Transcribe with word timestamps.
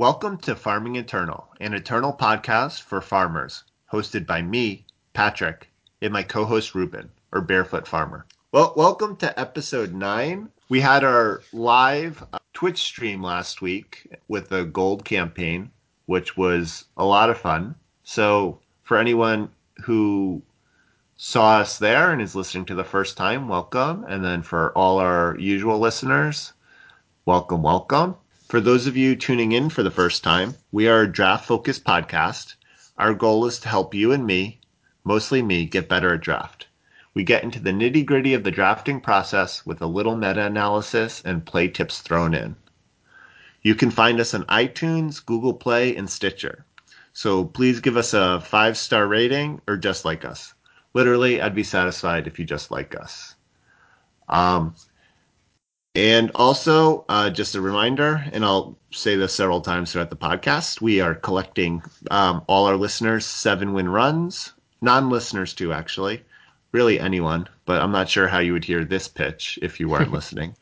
Welcome 0.00 0.38
to 0.38 0.56
Farming 0.56 0.96
Eternal, 0.96 1.46
an 1.60 1.74
eternal 1.74 2.14
podcast 2.14 2.80
for 2.80 3.02
farmers, 3.02 3.64
hosted 3.92 4.24
by 4.24 4.40
me, 4.40 4.86
Patrick, 5.12 5.68
and 6.00 6.10
my 6.10 6.22
co-host 6.22 6.74
Ruben, 6.74 7.10
or 7.32 7.42
Barefoot 7.42 7.86
Farmer. 7.86 8.24
Well, 8.50 8.72
welcome 8.78 9.14
to 9.16 9.38
episode 9.38 9.92
nine. 9.92 10.48
We 10.70 10.80
had 10.80 11.04
our 11.04 11.42
live 11.52 12.24
uh, 12.32 12.38
Twitch 12.54 12.78
stream 12.78 13.22
last 13.22 13.60
week 13.60 14.10
with 14.26 14.48
the 14.48 14.64
gold 14.64 15.04
campaign, 15.04 15.70
which 16.06 16.34
was 16.34 16.86
a 16.96 17.04
lot 17.04 17.28
of 17.28 17.36
fun. 17.36 17.74
So, 18.02 18.58
for 18.82 18.96
anyone 18.96 19.50
who 19.84 20.40
saw 21.18 21.58
us 21.58 21.78
there 21.78 22.10
and 22.10 22.22
is 22.22 22.34
listening 22.34 22.64
to 22.64 22.74
the 22.74 22.84
first 22.84 23.18
time, 23.18 23.48
welcome. 23.48 24.06
And 24.08 24.24
then 24.24 24.40
for 24.40 24.72
all 24.72 24.98
our 24.98 25.36
usual 25.38 25.78
listeners, 25.78 26.54
welcome, 27.26 27.62
welcome. 27.62 28.16
For 28.50 28.60
those 28.60 28.88
of 28.88 28.96
you 28.96 29.14
tuning 29.14 29.52
in 29.52 29.70
for 29.70 29.84
the 29.84 29.92
first 29.92 30.24
time, 30.24 30.56
we 30.72 30.88
are 30.88 31.02
a 31.02 31.12
draft 31.12 31.46
focused 31.46 31.84
podcast. 31.84 32.56
Our 32.98 33.14
goal 33.14 33.46
is 33.46 33.60
to 33.60 33.68
help 33.68 33.94
you 33.94 34.10
and 34.10 34.26
me, 34.26 34.58
mostly 35.04 35.40
me, 35.40 35.66
get 35.66 35.88
better 35.88 36.14
at 36.14 36.20
draft. 36.20 36.66
We 37.14 37.22
get 37.22 37.44
into 37.44 37.60
the 37.60 37.70
nitty 37.70 38.04
gritty 38.04 38.34
of 38.34 38.42
the 38.42 38.50
drafting 38.50 39.00
process 39.00 39.64
with 39.64 39.80
a 39.80 39.86
little 39.86 40.16
meta 40.16 40.44
analysis 40.44 41.22
and 41.24 41.46
play 41.46 41.68
tips 41.68 42.00
thrown 42.00 42.34
in. 42.34 42.56
You 43.62 43.76
can 43.76 43.92
find 43.92 44.18
us 44.18 44.34
on 44.34 44.42
iTunes, 44.46 45.24
Google 45.24 45.54
Play, 45.54 45.94
and 45.94 46.10
Stitcher. 46.10 46.66
So 47.12 47.44
please 47.44 47.78
give 47.78 47.96
us 47.96 48.12
a 48.14 48.40
five 48.40 48.76
star 48.76 49.06
rating 49.06 49.60
or 49.68 49.76
just 49.76 50.04
like 50.04 50.24
us. 50.24 50.54
Literally, 50.92 51.40
I'd 51.40 51.54
be 51.54 51.62
satisfied 51.62 52.26
if 52.26 52.36
you 52.40 52.44
just 52.44 52.72
like 52.72 52.96
us. 52.96 53.36
Um, 54.28 54.74
and 55.94 56.30
also, 56.36 57.04
uh, 57.08 57.30
just 57.30 57.56
a 57.56 57.60
reminder, 57.60 58.24
and 58.32 58.44
I'll 58.44 58.76
say 58.92 59.16
this 59.16 59.34
several 59.34 59.60
times 59.60 59.92
throughout 59.92 60.10
the 60.10 60.16
podcast, 60.16 60.80
we 60.80 61.00
are 61.00 61.16
collecting 61.16 61.82
um, 62.12 62.42
all 62.46 62.66
our 62.66 62.76
listeners' 62.76 63.26
seven 63.26 63.72
win 63.72 63.88
runs, 63.88 64.52
non 64.80 65.10
listeners 65.10 65.52
too, 65.52 65.72
actually. 65.72 66.22
Really 66.70 67.00
anyone, 67.00 67.48
but 67.64 67.82
I'm 67.82 67.90
not 67.90 68.08
sure 68.08 68.28
how 68.28 68.38
you 68.38 68.52
would 68.52 68.64
hear 68.64 68.84
this 68.84 69.08
pitch 69.08 69.58
if 69.62 69.80
you 69.80 69.88
weren't 69.88 70.12
listening. 70.18 70.54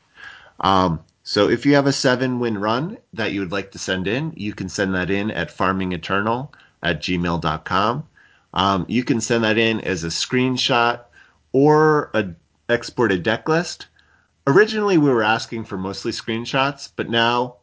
Um, 0.61 1.01
so 1.25 1.51
if 1.51 1.67
you 1.67 1.75
have 1.75 1.87
a 1.87 1.93
seven 1.93 2.41
win 2.41 2.57
run 2.57 2.97
that 3.13 3.33
you 3.33 3.41
would 3.41 3.53
like 3.53 3.71
to 3.73 3.79
send 3.79 4.09
in, 4.09 4.33
you 4.35 4.55
can 4.55 4.71
send 4.71 4.95
that 4.95 5.11
in 5.11 5.31
at 5.31 5.55
farmingeternal 5.55 6.49
at 6.83 7.03
gmail.com. 7.03 8.09
Um, 8.55 8.87
you 8.89 9.05
can 9.05 9.21
send 9.21 9.45
that 9.45 9.59
in 9.59 9.83
as 9.83 10.05
a 10.05 10.09
screenshot 10.09 11.01
or 11.53 12.11
a 12.15 12.29
exported 12.71 13.23
deck 13.23 13.47
list 13.47 13.89
originally 14.49 14.97
we 14.97 15.11
were 15.11 15.23
asking 15.23 15.65
for 15.65 15.77
mostly 15.77 16.11
screenshots, 16.11 16.91
but 16.97 17.11
now, 17.11 17.57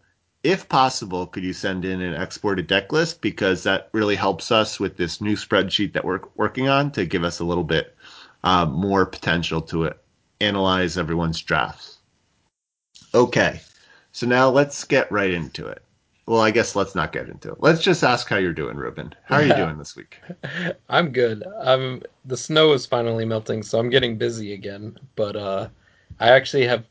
if 0.44 0.70
possible, 0.70 1.26
could 1.26 1.44
you 1.44 1.52
send 1.52 1.84
in 1.84 2.00
an 2.00 2.22
exported 2.22 2.68
deck 2.68 2.92
list 2.92 3.22
because 3.22 3.64
that 3.64 3.90
really 3.92 4.16
helps 4.16 4.52
us 4.52 4.80
with 4.80 4.96
this 4.96 5.20
new 5.20 5.36
spreadsheet 5.36 5.94
that 5.94 6.06
we're 6.06 6.22
working 6.36 6.68
on 6.68 6.92
to 6.92 7.06
give 7.06 7.24
us 7.24 7.40
a 7.40 7.44
little 7.44 7.64
bit 7.64 7.96
uh, 8.44 8.66
more 8.68 9.06
potential 9.08 9.62
to 9.64 9.86
it, 9.86 10.00
analyze 10.40 10.98
everyone's 10.98 11.42
drafts. 11.42 11.98
Okay, 13.16 13.60
so 14.12 14.28
now 14.28 14.50
let's 14.50 14.84
get 14.84 15.12
right 15.12 15.32
into 15.32 15.66
it. 15.66 15.82
Well, 16.28 16.42
I 16.42 16.52
guess 16.52 16.76
let's 16.76 16.96
not 16.96 17.12
get 17.12 17.30
into 17.30 17.52
it. 17.52 17.58
Let's 17.60 17.82
just 17.82 18.04
ask 18.04 18.28
how 18.28 18.38
you're 18.38 18.54
doing, 18.54 18.78
Ruben. 18.78 19.14
How 19.24 19.38
are 19.38 19.44
you 19.44 19.54
doing 19.56 19.78
this 19.78 19.96
week? 19.96 20.20
I'm 20.90 21.12
good. 21.12 21.44
I'm 21.60 22.04
the 22.26 22.38
snow 22.38 22.74
is 22.74 22.86
finally 22.86 23.26
melting, 23.26 23.64
so 23.64 23.80
I'm 23.80 23.90
getting 23.90 24.18
busy 24.18 24.54
again. 24.54 24.98
But 25.16 25.36
uh, 25.36 25.70
I 26.20 26.30
actually 26.30 26.66
have 26.68 26.86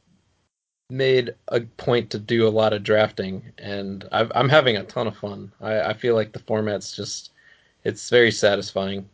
made 0.91 1.35
a 1.49 1.61
point 1.61 2.11
to 2.11 2.19
do 2.19 2.47
a 2.47 2.51
lot 2.51 2.73
of 2.73 2.83
drafting, 2.83 3.53
and 3.59 4.07
i 4.13 4.29
am 4.35 4.49
having 4.49 4.77
a 4.77 4.85
ton 4.85 5.07
of 5.07 5.17
fun. 5.17 5.53
I, 5.61 5.81
I 5.81 5.95
feel 5.95 6.15
like 6.15 6.33
the 6.33 6.39
format's 6.41 6.95
just 6.95 7.33
it's 7.85 8.11
very 8.11 8.31
satisfying. 8.31 9.09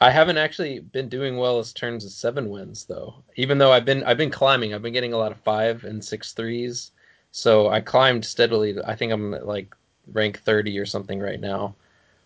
I 0.00 0.10
haven't 0.10 0.36
actually 0.38 0.80
been 0.80 1.08
doing 1.08 1.38
well 1.38 1.58
as 1.58 1.72
turns 1.72 2.04
of 2.04 2.12
seven 2.12 2.50
wins 2.50 2.84
though. 2.84 3.14
Even 3.36 3.58
though 3.58 3.72
I've 3.72 3.84
been 3.84 4.04
I've 4.04 4.18
been 4.18 4.30
climbing, 4.30 4.74
I've 4.74 4.82
been 4.82 4.92
getting 4.92 5.14
a 5.14 5.18
lot 5.18 5.32
of 5.32 5.40
five 5.40 5.84
and 5.84 6.04
six 6.04 6.32
threes. 6.32 6.92
So 7.32 7.68
I 7.68 7.80
climbed 7.80 8.24
steadily. 8.24 8.76
I 8.86 8.94
think 8.94 9.12
I'm 9.12 9.34
at 9.34 9.46
like 9.46 9.74
rank 10.12 10.40
30 10.40 10.78
or 10.78 10.86
something 10.86 11.18
right 11.20 11.40
now. 11.40 11.74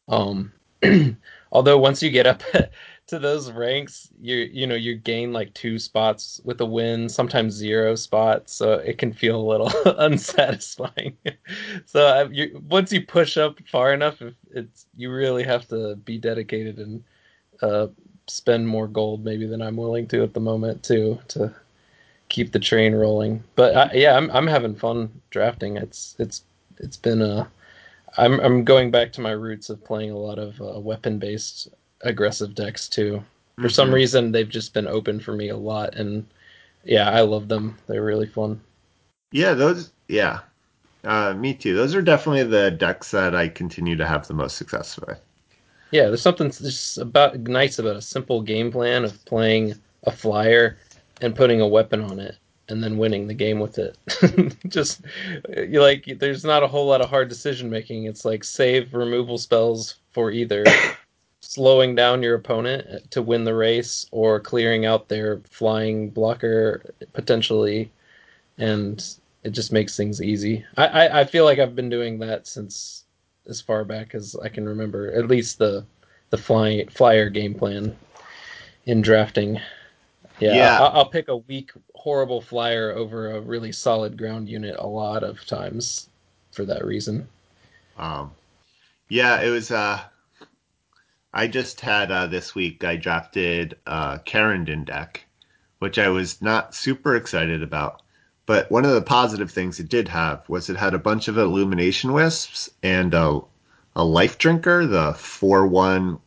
Um, 0.08 0.52
although 1.52 1.78
once 1.78 2.02
you 2.02 2.10
get 2.10 2.26
up 2.26 2.42
to 3.10 3.18
those 3.18 3.50
ranks, 3.50 4.08
you 4.20 4.36
you 4.36 4.66
know 4.66 4.74
you 4.74 4.94
gain 4.94 5.32
like 5.32 5.52
two 5.54 5.78
spots 5.78 6.40
with 6.44 6.60
a 6.60 6.64
win, 6.64 7.08
sometimes 7.08 7.54
zero 7.54 7.94
spots, 7.96 8.54
so 8.54 8.74
it 8.74 8.98
can 8.98 9.12
feel 9.12 9.40
a 9.40 9.48
little 9.50 9.70
unsatisfying. 9.98 11.16
so 11.86 12.06
uh, 12.06 12.28
you, 12.30 12.62
once 12.68 12.92
you 12.92 13.04
push 13.04 13.36
up 13.36 13.58
far 13.68 13.92
enough, 13.92 14.22
it's 14.52 14.86
you 14.96 15.12
really 15.12 15.42
have 15.42 15.66
to 15.68 15.96
be 15.96 16.18
dedicated 16.18 16.78
and 16.78 17.04
uh, 17.62 17.88
spend 18.28 18.66
more 18.66 18.86
gold 18.86 19.24
maybe 19.24 19.46
than 19.46 19.60
I'm 19.60 19.76
willing 19.76 20.06
to 20.08 20.22
at 20.22 20.32
the 20.32 20.40
moment 20.40 20.84
too 20.84 21.18
to 21.28 21.52
keep 22.28 22.52
the 22.52 22.60
train 22.60 22.94
rolling. 22.94 23.42
But 23.56 23.76
I, 23.76 23.92
yeah, 23.92 24.16
I'm 24.16 24.30
I'm 24.30 24.46
having 24.46 24.76
fun 24.76 25.20
drafting. 25.30 25.76
It's 25.76 26.14
it's 26.20 26.44
it's 26.78 26.96
been 26.96 27.22
a 27.22 27.50
I'm 28.16 28.38
I'm 28.38 28.64
going 28.64 28.92
back 28.92 29.12
to 29.14 29.20
my 29.20 29.32
roots 29.32 29.68
of 29.68 29.84
playing 29.84 30.12
a 30.12 30.18
lot 30.18 30.38
of 30.38 30.60
uh, 30.60 30.78
weapon 30.78 31.18
based 31.18 31.68
aggressive 32.02 32.54
decks 32.54 32.88
too. 32.88 33.22
For 33.56 33.62
mm-hmm. 33.62 33.68
some 33.68 33.92
reason, 33.92 34.32
they've 34.32 34.48
just 34.48 34.72
been 34.72 34.86
open 34.86 35.20
for 35.20 35.32
me 35.32 35.48
a 35.48 35.56
lot, 35.56 35.94
and 35.94 36.26
yeah, 36.84 37.10
I 37.10 37.20
love 37.20 37.48
them. 37.48 37.76
They're 37.86 38.04
really 38.04 38.26
fun. 38.26 38.60
Yeah, 39.32 39.54
those. 39.54 39.92
Yeah, 40.08 40.40
uh, 41.04 41.34
me 41.34 41.54
too. 41.54 41.74
Those 41.74 41.94
are 41.94 42.02
definitely 42.02 42.44
the 42.44 42.70
decks 42.70 43.10
that 43.10 43.34
I 43.34 43.48
continue 43.48 43.96
to 43.96 44.06
have 44.06 44.26
the 44.26 44.34
most 44.34 44.56
success 44.56 44.98
with. 44.98 45.20
Yeah, 45.90 46.06
there's 46.06 46.22
something 46.22 46.50
just 46.50 46.98
about 46.98 47.38
nice 47.40 47.78
about 47.78 47.96
a 47.96 48.02
simple 48.02 48.42
game 48.42 48.70
plan 48.70 49.04
of 49.04 49.24
playing 49.24 49.74
a 50.04 50.12
flyer 50.12 50.78
and 51.20 51.34
putting 51.34 51.60
a 51.60 51.68
weapon 51.68 52.02
on 52.02 52.18
it 52.18 52.36
and 52.68 52.82
then 52.82 52.96
winning 52.96 53.26
the 53.26 53.34
game 53.34 53.58
with 53.58 53.78
it. 53.78 53.98
just 54.68 55.02
you 55.66 55.80
like 55.80 56.18
there's 56.18 56.44
not 56.44 56.62
a 56.62 56.68
whole 56.68 56.86
lot 56.86 57.00
of 57.00 57.10
hard 57.10 57.28
decision 57.28 57.68
making. 57.68 58.04
It's 58.04 58.24
like 58.24 58.44
save 58.44 58.94
removal 58.94 59.38
spells 59.38 59.96
for 60.12 60.30
either 60.30 60.64
slowing 61.40 61.94
down 61.94 62.22
your 62.22 62.34
opponent 62.34 63.10
to 63.10 63.22
win 63.22 63.44
the 63.44 63.54
race 63.54 64.06
or 64.10 64.40
clearing 64.40 64.86
out 64.86 65.08
their 65.08 65.40
flying 65.50 66.10
blocker 66.10 66.94
potentially. 67.12 67.90
And 68.58 69.02
it 69.42 69.50
just 69.50 69.72
makes 69.72 69.96
things 69.96 70.22
easy. 70.22 70.64
I, 70.76 70.86
I, 70.86 71.20
I 71.20 71.24
feel 71.24 71.44
like 71.44 71.58
i've 71.58 71.74
been 71.74 71.88
doing 71.88 72.18
that 72.18 72.46
since 72.46 73.04
as 73.48 73.60
far 73.60 73.84
back 73.84 74.14
as 74.14 74.36
i 74.44 74.48
can 74.50 74.68
remember 74.68 75.10
at 75.12 75.26
least 75.26 75.58
the 75.58 75.84
the 76.28 76.38
flying 76.38 76.88
flyer 76.88 77.28
game 77.28 77.54
plan 77.54 77.96
in 78.86 79.02
drafting. 79.02 79.60
Yeah, 80.38 80.54
yeah. 80.54 80.78
I'll, 80.80 80.98
I'll 80.98 81.06
pick 81.06 81.28
a 81.28 81.36
weak 81.36 81.72
horrible 81.94 82.40
flyer 82.40 82.92
over 82.92 83.32
a 83.32 83.40
really 83.40 83.72
solid 83.72 84.16
ground 84.16 84.48
unit 84.48 84.76
a 84.78 84.86
lot 84.86 85.22
of 85.22 85.44
times 85.44 86.08
for 86.52 86.64
that 86.64 86.84
reason. 86.84 87.28
Um 87.98 88.32
yeah 89.08 89.42
it 89.42 89.50
was 89.50 89.70
uh 89.70 90.00
I 91.32 91.46
just 91.48 91.80
had 91.80 92.10
uh, 92.12 92.26
this 92.26 92.54
week. 92.54 92.84
I 92.84 92.96
drafted 92.96 93.76
uh, 93.86 94.18
Kerendon 94.18 94.84
deck, 94.84 95.24
which 95.78 95.98
I 95.98 96.08
was 96.08 96.40
not 96.42 96.74
super 96.74 97.16
excited 97.16 97.62
about. 97.62 98.02
But 98.46 98.70
one 98.70 98.84
of 98.84 98.92
the 98.92 99.02
positive 99.02 99.50
things 99.50 99.78
it 99.80 99.88
did 99.88 100.08
have 100.08 100.48
was 100.48 100.68
it 100.70 100.76
had 100.76 100.94
a 100.94 100.98
bunch 100.98 101.28
of 101.28 101.38
illumination 101.38 102.12
wisps 102.12 102.70
and 102.82 103.14
a, 103.14 103.40
a 103.96 104.04
life 104.04 104.38
drinker, 104.38 104.86
the 104.86 105.14
four 105.14 105.66
one 105.66 106.18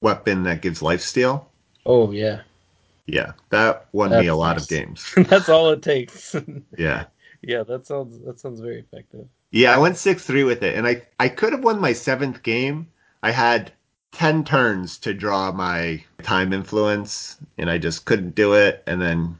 weapon 0.00 0.44
that 0.44 0.62
gives 0.62 0.82
life 0.82 1.00
steal. 1.02 1.50
Oh 1.86 2.10
yeah. 2.12 2.42
Yeah, 3.06 3.32
that 3.50 3.86
won 3.92 4.10
That's 4.10 4.20
me 4.22 4.26
a 4.26 4.34
lot 4.36 4.56
nice. 4.56 4.62
of 4.62 4.68
games. 4.68 5.12
That's 5.16 5.48
all 5.48 5.70
it 5.70 5.82
takes. 5.82 6.34
yeah. 6.76 7.06
Yeah, 7.42 7.62
that 7.64 7.86
sounds 7.86 8.18
that 8.24 8.40
sounds 8.40 8.60
very 8.60 8.80
effective. 8.80 9.28
Yeah, 9.50 9.74
I 9.74 9.78
went 9.78 9.96
six 9.96 10.24
three 10.24 10.44
with 10.44 10.62
it, 10.62 10.76
and 10.76 10.86
I 10.86 11.02
I 11.18 11.28
could 11.28 11.52
have 11.52 11.64
won 11.64 11.80
my 11.80 11.92
seventh 11.92 12.42
game. 12.42 12.88
I 13.22 13.30
had 13.32 13.72
10 14.16 14.44
turns 14.44 14.96
to 14.96 15.12
draw 15.12 15.52
my 15.52 16.02
time 16.22 16.54
influence 16.54 17.36
and 17.58 17.68
I 17.68 17.76
just 17.76 18.06
couldn't 18.06 18.34
do 18.34 18.54
it 18.54 18.82
and 18.86 18.98
then 18.98 19.38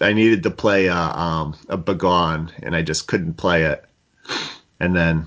I 0.00 0.14
needed 0.14 0.42
to 0.44 0.50
play 0.50 0.86
a, 0.86 0.96
um, 0.96 1.54
a 1.68 1.76
Bagon 1.76 2.50
and 2.62 2.74
I 2.74 2.80
just 2.80 3.06
couldn't 3.06 3.34
play 3.34 3.64
it 3.64 3.84
and 4.80 4.96
then 4.96 5.26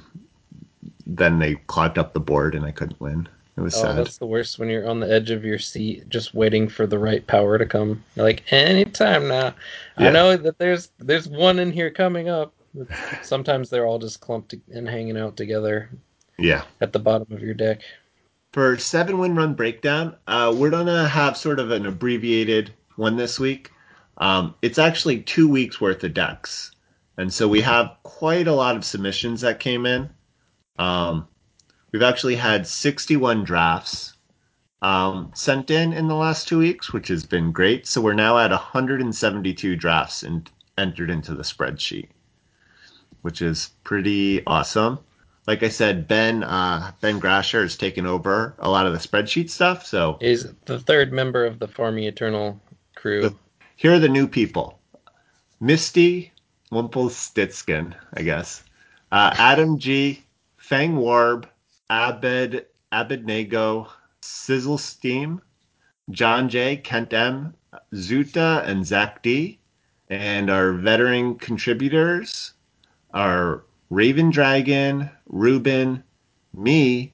then 1.06 1.38
they 1.38 1.56
clogged 1.68 2.00
up 2.00 2.14
the 2.14 2.20
board 2.20 2.56
and 2.56 2.66
I 2.66 2.72
couldn't 2.72 3.00
win. 3.00 3.30
It 3.56 3.62
was 3.62 3.76
oh, 3.76 3.84
sad. 3.84 3.98
That's 3.98 4.18
the 4.18 4.26
worst 4.26 4.58
when 4.58 4.68
you're 4.68 4.90
on 4.90 5.00
the 5.00 5.14
edge 5.14 5.30
of 5.30 5.46
your 5.46 5.60
seat 5.60 6.10
just 6.10 6.34
waiting 6.34 6.68
for 6.68 6.88
the 6.88 6.98
right 6.98 7.26
power 7.28 7.60
to 7.60 7.68
come. 7.68 8.04
You're 8.16 8.26
like 8.26 8.52
anytime 8.52 9.28
now. 9.28 9.54
Yeah. 10.00 10.08
I 10.08 10.12
know 10.12 10.38
that 10.38 10.58
there's 10.58 10.90
there's 10.98 11.28
one 11.28 11.60
in 11.60 11.72
here 11.72 11.92
coming 11.92 12.30
up. 12.30 12.52
Sometimes 13.22 13.70
they're 13.70 13.86
all 13.86 14.00
just 14.00 14.22
clumped 14.22 14.56
and 14.74 14.90
hanging 14.90 15.20
out 15.20 15.38
together. 15.38 15.92
Yeah. 16.40 16.64
At 16.82 16.94
the 16.94 17.00
bottom 17.00 17.32
of 17.32 17.44
your 17.44 17.54
deck 17.54 17.84
for 18.58 18.76
seven 18.76 19.20
win 19.20 19.36
run 19.36 19.54
breakdown, 19.54 20.16
uh, 20.26 20.52
we're 20.58 20.72
gonna 20.72 21.08
have 21.08 21.38
sort 21.38 21.60
of 21.60 21.70
an 21.70 21.86
abbreviated 21.86 22.74
one 22.96 23.16
this 23.16 23.40
week. 23.40 23.70
Um, 24.18 24.56
it's 24.64 24.80
actually 24.80 25.22
two 25.22 25.48
weeks 25.48 25.80
worth 25.80 26.04
of 26.04 26.16
decks, 26.16 26.72
and 27.18 27.32
so 27.32 27.48
we 27.48 27.62
have 27.62 27.96
quite 28.02 28.48
a 28.48 28.56
lot 28.56 28.76
of 28.76 28.84
submissions 28.84 29.42
that 29.42 29.60
came 29.60 29.86
in. 29.86 30.10
Um, 30.80 31.28
we've 31.92 32.02
actually 32.02 32.36
had 32.36 32.66
61 32.66 33.44
drafts 33.44 34.16
um, 34.82 35.30
sent 35.36 35.70
in 35.70 35.94
in 35.94 36.08
the 36.08 36.16
last 36.16 36.48
two 36.48 36.58
weeks, 36.58 36.92
which 36.92 37.10
has 37.10 37.28
been 37.28 37.52
great. 37.52 37.86
So 37.86 38.02
we're 38.02 38.16
now 38.16 38.40
at 38.40 38.50
172 38.50 39.76
drafts 39.76 40.24
and 40.24 40.50
entered 40.80 41.12
into 41.12 41.36
the 41.36 41.44
spreadsheet, 41.44 42.10
which 43.22 43.40
is 43.40 43.70
pretty 43.84 44.44
awesome. 44.48 44.98
Like 45.48 45.64
I 45.64 45.70
said, 45.70 46.08
Ben 46.10 46.44
uh, 46.44 46.92
Ben 47.00 47.22
Grasher 47.22 47.62
has 47.62 47.78
taken 47.78 48.06
over 48.06 48.54
a 48.60 48.70
lot 48.70 48.86
of 48.86 48.92
the 48.92 49.00
spreadsheet 49.00 49.50
stuff. 49.50 49.86
So 49.86 50.18
Is 50.20 50.54
the 50.66 50.80
third 50.80 51.14
member 51.14 51.46
of 51.46 51.60
the 51.60 51.68
Farming 51.68 52.04
Eternal 52.04 52.62
crew. 52.96 53.22
The- 53.22 53.36
here 53.78 53.94
are 53.94 54.00
the 54.00 54.10
new 54.10 54.28
people: 54.28 54.80
Misty 55.62 56.34
Wimpelstitskin, 56.72 57.96
I 58.14 58.24
guess, 58.24 58.64
uh, 59.12 59.34
Adam 59.38 59.80
G, 59.80 60.26
Fang 60.58 60.98
Warb, 60.98 61.48
Abed 61.90 62.66
Abednego, 62.92 63.88
Sizzle 64.22 64.78
Steam, 64.78 65.42
John 66.10 66.50
J, 66.50 66.76
Kent 66.78 67.14
M, 67.14 67.54
Zuta, 67.94 68.68
and 68.68 68.86
Zach 68.86 69.22
D. 69.24 69.60
And 70.10 70.50
our 70.50 70.72
veteran 70.72 71.36
contributors 71.36 72.54
are 73.14 73.64
Raven 73.90 74.30
Dragon, 74.30 75.10
Ruben, 75.28 76.04
me, 76.54 77.14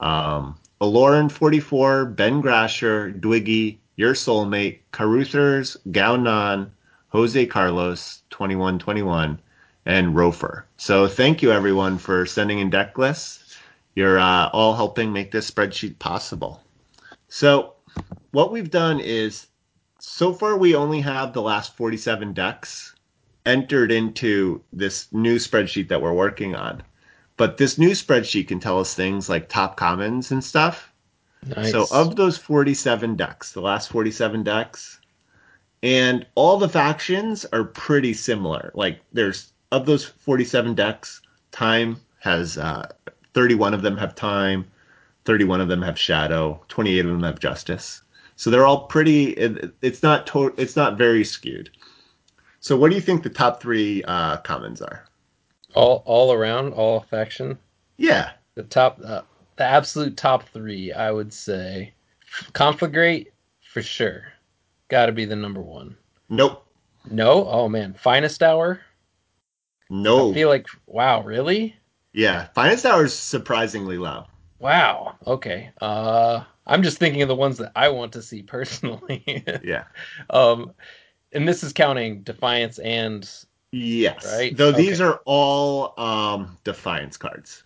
um, 0.00 0.56
Aloran44, 0.80 2.14
Ben 2.14 2.42
Grasher, 2.42 3.18
Dwiggy, 3.18 3.78
Your 3.96 4.14
Soulmate, 4.14 4.80
Caruthers, 4.92 5.76
Gaunan, 5.90 6.70
Jose 7.08 7.46
Carlos, 7.46 8.22
2121, 8.30 9.40
and 9.86 10.14
Rofer. 10.14 10.64
So 10.76 11.06
thank 11.06 11.42
you 11.42 11.52
everyone 11.52 11.96
for 11.98 12.26
sending 12.26 12.58
in 12.58 12.70
deck 12.70 12.98
lists. 12.98 13.56
You're 13.94 14.18
uh, 14.18 14.48
all 14.48 14.74
helping 14.74 15.12
make 15.12 15.30
this 15.30 15.50
spreadsheet 15.50 15.98
possible. 15.98 16.60
So 17.28 17.74
what 18.32 18.50
we've 18.50 18.70
done 18.70 19.00
is 19.00 19.46
so 20.00 20.34
far 20.34 20.58
we 20.58 20.74
only 20.74 21.00
have 21.00 21.32
the 21.32 21.42
last 21.42 21.76
47 21.76 22.32
decks 22.34 22.93
entered 23.46 23.92
into 23.92 24.62
this 24.72 25.08
new 25.12 25.36
spreadsheet 25.36 25.88
that 25.88 26.02
we're 26.02 26.12
working 26.12 26.54
on. 26.54 26.82
But 27.36 27.56
this 27.56 27.78
new 27.78 27.90
spreadsheet 27.90 28.48
can 28.48 28.60
tell 28.60 28.78
us 28.78 28.94
things 28.94 29.28
like 29.28 29.48
top 29.48 29.76
commons 29.76 30.30
and 30.30 30.42
stuff. 30.42 30.92
Nice. 31.56 31.72
So 31.72 31.86
of 31.90 32.16
those 32.16 32.38
47 32.38 33.16
decks, 33.16 33.52
the 33.52 33.60
last 33.60 33.90
47 33.90 34.42
decks, 34.44 35.00
and 35.82 36.24
all 36.34 36.58
the 36.58 36.68
factions 36.68 37.44
are 37.52 37.64
pretty 37.64 38.14
similar. 38.14 38.70
Like 38.74 39.00
there's 39.12 39.52
of 39.70 39.84
those 39.84 40.04
47 40.04 40.74
decks, 40.74 41.20
time 41.50 42.00
has 42.20 42.56
uh, 42.56 42.88
31 43.34 43.74
of 43.74 43.82
them 43.82 43.98
have 43.98 44.14
time, 44.14 44.64
31 45.24 45.60
of 45.60 45.68
them 45.68 45.82
have 45.82 45.98
shadow, 45.98 46.62
28 46.68 47.00
of 47.00 47.10
them 47.10 47.22
have 47.22 47.38
justice. 47.38 48.02
So 48.36 48.50
they're 48.50 48.66
all 48.66 48.86
pretty. 48.86 49.30
It, 49.30 49.74
it's 49.82 50.02
not 50.02 50.26
to, 50.28 50.54
it's 50.56 50.76
not 50.76 50.96
very 50.96 51.24
skewed. 51.24 51.70
So 52.64 52.78
what 52.78 52.88
do 52.88 52.94
you 52.96 53.02
think 53.02 53.22
the 53.22 53.28
top 53.28 53.60
three 53.60 54.02
uh, 54.04 54.38
commons 54.38 54.80
are? 54.80 55.04
all 55.74 56.02
all 56.06 56.32
around, 56.32 56.72
all 56.72 57.00
faction. 57.00 57.58
Yeah, 57.98 58.30
The 58.54 58.62
top, 58.62 58.98
uh, 59.04 59.20
the 59.56 59.64
absolute 59.64 60.16
top 60.16 60.48
three, 60.48 60.90
I 60.90 61.10
would 61.10 61.30
say, 61.30 61.92
Conflagrate 62.54 63.26
for 63.60 63.82
sure. 63.82 64.32
Got 64.88 65.06
to 65.06 65.12
be 65.12 65.26
the 65.26 65.36
number 65.36 65.60
one. 65.60 65.94
nope, 66.30 66.64
No, 67.10 67.46
oh 67.46 67.68
man, 67.68 67.92
Finest 67.92 68.42
Hour. 68.42 68.80
no, 69.90 70.30
I 70.30 70.34
feel 70.34 70.48
like 70.48 70.66
wow, 70.86 71.22
really? 71.22 71.76
yeah. 72.14 72.46
Finest 72.54 72.86
hour 72.86 73.04
is 73.04 73.12
surprisingly 73.12 73.98
low. 73.98 74.24
Wow. 74.58 75.16
Okay. 75.26 75.70
Uh, 75.82 76.44
I'm 76.66 76.82
just 76.82 76.96
thinking 76.96 77.20
of 77.20 77.28
the 77.28 77.34
ones 77.34 77.58
that 77.58 77.72
I 77.76 77.90
want 77.90 78.12
to 78.14 78.22
see 78.22 78.40
personally. 78.42 79.44
Yeah. 79.62 79.84
um, 80.30 80.72
and 81.34 81.46
this 81.48 81.62
is 81.62 81.72
counting 81.72 82.22
Defiance 82.22 82.78
and 82.78 83.28
Yes. 83.72 84.24
Right? 84.32 84.56
Though 84.56 84.70
these 84.72 85.00
Okay. 85.00 85.10
are 85.10 85.20
all 85.24 85.94
um, 86.00 86.56
defiance 86.64 87.16
cards. 87.16 87.64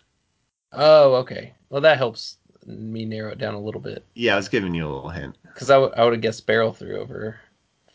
oh, 0.73 1.15
okay. 1.15 1.53
Well, 1.69 1.81
that 1.81 1.97
helps 1.97 2.37
me 2.65 3.05
narrow 3.05 3.31
it 3.31 3.37
down 3.37 3.53
a 3.53 3.59
little 3.59 3.81
bit 3.81 4.03
Yeah, 4.15 4.33
I 4.33 4.37
was 4.37 4.49
giving 4.49 4.73
you 4.75 4.85
a 4.87 4.89
little 4.93 5.09
hint. 5.09 5.37
because 5.43 5.69
I 5.69 5.77
would 5.77 5.93
I 5.93 6.03
would 6.03 6.13
have 6.13 6.21
guessed 6.21 6.45
Barrel 6.47 6.73
through 6.73 6.99
over 6.99 7.39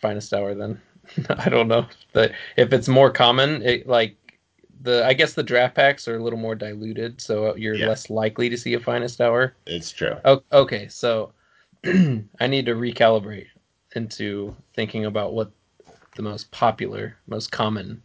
Finest 0.00 0.32
Hour. 0.32 0.54
Then 0.54 0.80
I 1.28 1.48
don't 1.48 1.68
know 1.68 1.86
but 2.12 2.32
if 2.56 2.72
it's 2.72 2.88
more 2.88 3.10
common. 3.10 3.62
It 3.62 3.86
like 3.88 4.16
the 4.82 5.04
I 5.04 5.12
guess 5.12 5.34
the 5.34 5.42
draft 5.42 5.74
packs 5.74 6.06
are 6.08 6.16
a 6.16 6.22
little 6.22 6.38
more 6.38 6.54
diluted, 6.54 7.20
so 7.20 7.54
you're 7.56 7.74
Yeah. 7.76 7.88
less 7.88 8.10
likely 8.10 8.48
to 8.48 8.56
see 8.56 8.74
a 8.74 8.80
Finest 8.80 9.20
Hour. 9.20 9.54
It's 9.66 9.90
true. 9.92 10.16
Oh, 10.24 10.42
okay, 10.52 10.88
so 10.88 11.32
I 11.84 12.46
need 12.46 12.66
to 12.66 12.74
recalibrate 12.74 13.46
into 13.96 14.54
thinking 14.74 15.04
about 15.04 15.34
what 15.34 15.50
the 16.16 16.22
most 16.22 16.50
popular, 16.50 17.16
most 17.26 17.50
common 17.52 18.02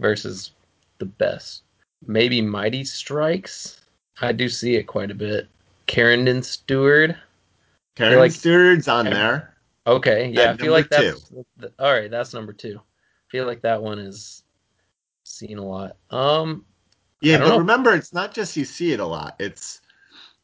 versus 0.00 0.52
the 0.98 1.04
best. 1.06 1.62
Maybe 2.06 2.40
Mighty 2.40 2.84
Strikes. 2.84 3.80
I 4.20 4.32
do 4.32 4.48
see 4.48 4.76
it 4.76 4.84
quite 4.84 5.10
a 5.10 5.14
bit. 5.14 5.48
Carrington 5.86 6.42
Steward. 6.42 7.16
Karen 7.94 8.18
like- 8.18 8.32
Steward's 8.32 8.88
on 8.88 9.04
there. 9.06 9.54
Okay, 9.86 10.28
yeah, 10.28 10.42
At 10.42 10.48
I 10.50 10.56
feel 10.58 10.72
like 10.72 10.88
that's 10.88 11.28
th- 11.60 11.72
all 11.78 11.92
right. 11.92 12.10
That's 12.10 12.32
number 12.32 12.52
two. 12.52 12.78
I 12.78 13.26
feel 13.30 13.46
like 13.46 13.62
that 13.62 13.82
one 13.82 13.98
is 13.98 14.44
seen 15.24 15.58
a 15.58 15.64
lot. 15.66 15.96
Um, 16.10 16.64
Yeah, 17.20 17.38
but 17.38 17.48
know. 17.48 17.58
remember, 17.58 17.92
it's 17.94 18.12
not 18.12 18.32
just 18.32 18.56
you 18.56 18.64
see 18.64 18.92
it 18.92 19.00
a 19.00 19.06
lot. 19.06 19.34
It's 19.40 19.80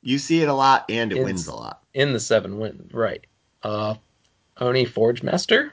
you 0.02 0.18
see 0.18 0.42
it 0.42 0.48
a 0.48 0.52
lot 0.54 0.84
and 0.88 1.12
it 1.12 1.16
It's- 1.16 1.24
wins 1.24 1.46
a 1.46 1.54
lot. 1.54 1.82
in 1.94 2.12
the 2.12 2.20
seven 2.20 2.58
win 2.58 2.90
right. 2.92 3.24
Uh, 3.62 3.94
Oni 4.58 4.84
Forge 4.84 5.22
Master. 5.22 5.72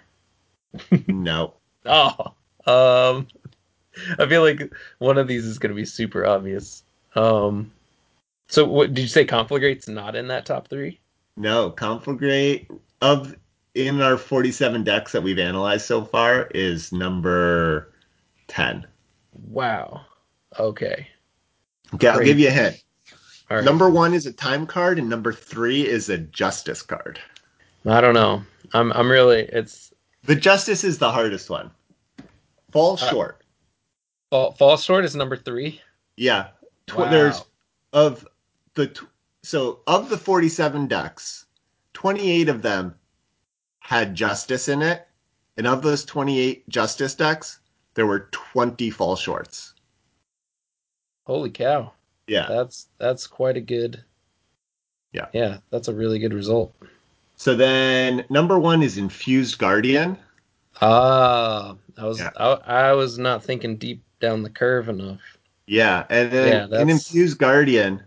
No. 1.08 1.54
Oh, 1.88 2.34
um, 2.66 3.28
I 4.18 4.26
feel 4.28 4.42
like 4.42 4.74
one 4.98 5.20
of 5.20 5.28
these 5.28 5.46
is 5.46 5.60
going 5.60 5.70
to 5.70 5.76
be 5.76 5.86
super 5.86 6.26
obvious. 6.26 6.82
Um, 7.14 7.72
so 8.48 8.66
what 8.66 8.96
did 8.96 9.04
you 9.04 9.08
say? 9.08 9.24
Conflagrate's 9.24 9.88
not 9.88 10.16
in 10.16 10.28
that 10.30 10.48
top 10.48 10.68
three? 10.68 11.00
No. 11.38 11.70
Conflagrate 11.70 12.68
of 13.02 13.36
in 13.76 14.02
our 14.02 14.18
47 14.18 14.84
decks 14.84 15.12
that 15.12 15.22
we've 15.22 15.38
analyzed 15.38 15.86
so 15.86 16.04
far 16.04 16.48
is 16.56 16.92
number 16.92 17.92
10. 18.48 18.88
Wow. 19.50 20.02
Okay. 20.58 21.08
Okay, 21.94 22.08
I'll 22.08 22.18
Great. 22.18 22.26
give 22.26 22.40
you 22.40 22.48
a 22.48 22.52
hint. 22.52 22.84
All 23.52 23.58
right. 23.58 23.64
Number 23.66 23.90
one 23.90 24.14
is 24.14 24.26
a 24.26 24.34
time 24.34 24.66
card, 24.66 24.98
and 24.98 25.08
number 25.08 25.32
three 25.32 25.88
is 25.88 26.10
a 26.10 26.18
justice 26.18 26.82
card. 26.82 27.20
I 27.86 28.02
don't 28.02 28.16
know. 28.16 28.42
I'm 28.74 28.92
I'm 28.94 29.12
really 29.12 29.42
it's 29.42 29.94
The 30.26 30.36
justice 30.36 30.84
is 30.84 30.98
the 30.98 31.12
hardest 31.12 31.50
one. 31.50 31.72
Fall 32.72 32.94
Uh, 32.94 33.10
short. 33.10 33.44
fall, 34.30 34.52
fall 34.54 34.78
short 34.78 35.06
is 35.06 35.16
number 35.16 35.38
three. 35.38 35.82
Yeah. 36.18 36.50
Tw- 36.88 36.98
Wow. 36.98 37.10
There's 37.10 37.42
of 37.94 38.28
the 38.74 38.88
tw- 38.88 39.08
so 39.44 39.80
of 39.88 40.10
the 40.10 40.18
47 40.18 40.88
decks, 40.88 41.46
28 41.94 42.50
of 42.50 42.62
them 42.62 42.96
had 43.80 44.16
justice 44.16 44.68
in 44.68 44.82
it, 44.82 45.08
and 45.58 45.68
of 45.68 45.82
those 45.84 46.04
28 46.06 46.68
justice 46.70 47.16
decks, 47.16 47.60
there 47.94 48.08
were 48.08 48.28
20 48.32 48.90
fall 48.90 49.16
shorts. 49.16 49.74
Holy 51.26 51.50
cow. 51.52 51.94
Yeah. 52.28 52.48
That's 52.50 52.88
that's 52.98 53.28
quite 53.28 53.58
a 53.58 53.62
good. 53.62 54.04
Yeah. 55.14 55.28
Yeah, 55.34 55.58
that's 55.70 55.88
a 55.88 55.94
really 55.94 56.20
good 56.20 56.34
result. 56.34 56.76
So 57.38 57.56
then 57.56 58.26
number 58.30 58.58
1 58.58 58.82
is 58.84 58.98
infused 58.98 59.58
guardian. 59.58 60.18
Ah, 60.82 61.76
I 61.98 62.06
was 62.06 62.20
Yeah. 62.20 62.32
I, 62.38 62.90
I 62.90 62.94
was 62.94 63.18
not 63.18 63.44
thinking 63.44 63.78
deep 63.78 64.04
down 64.20 64.44
the 64.44 64.50
curve 64.50 64.90
enough. 64.90 65.22
Yeah, 65.68 66.06
and 66.10 66.32
then 66.32 66.70
Yeah, 66.72 66.82
in 66.82 66.90
infused 66.90 67.38
guardian 67.38 68.04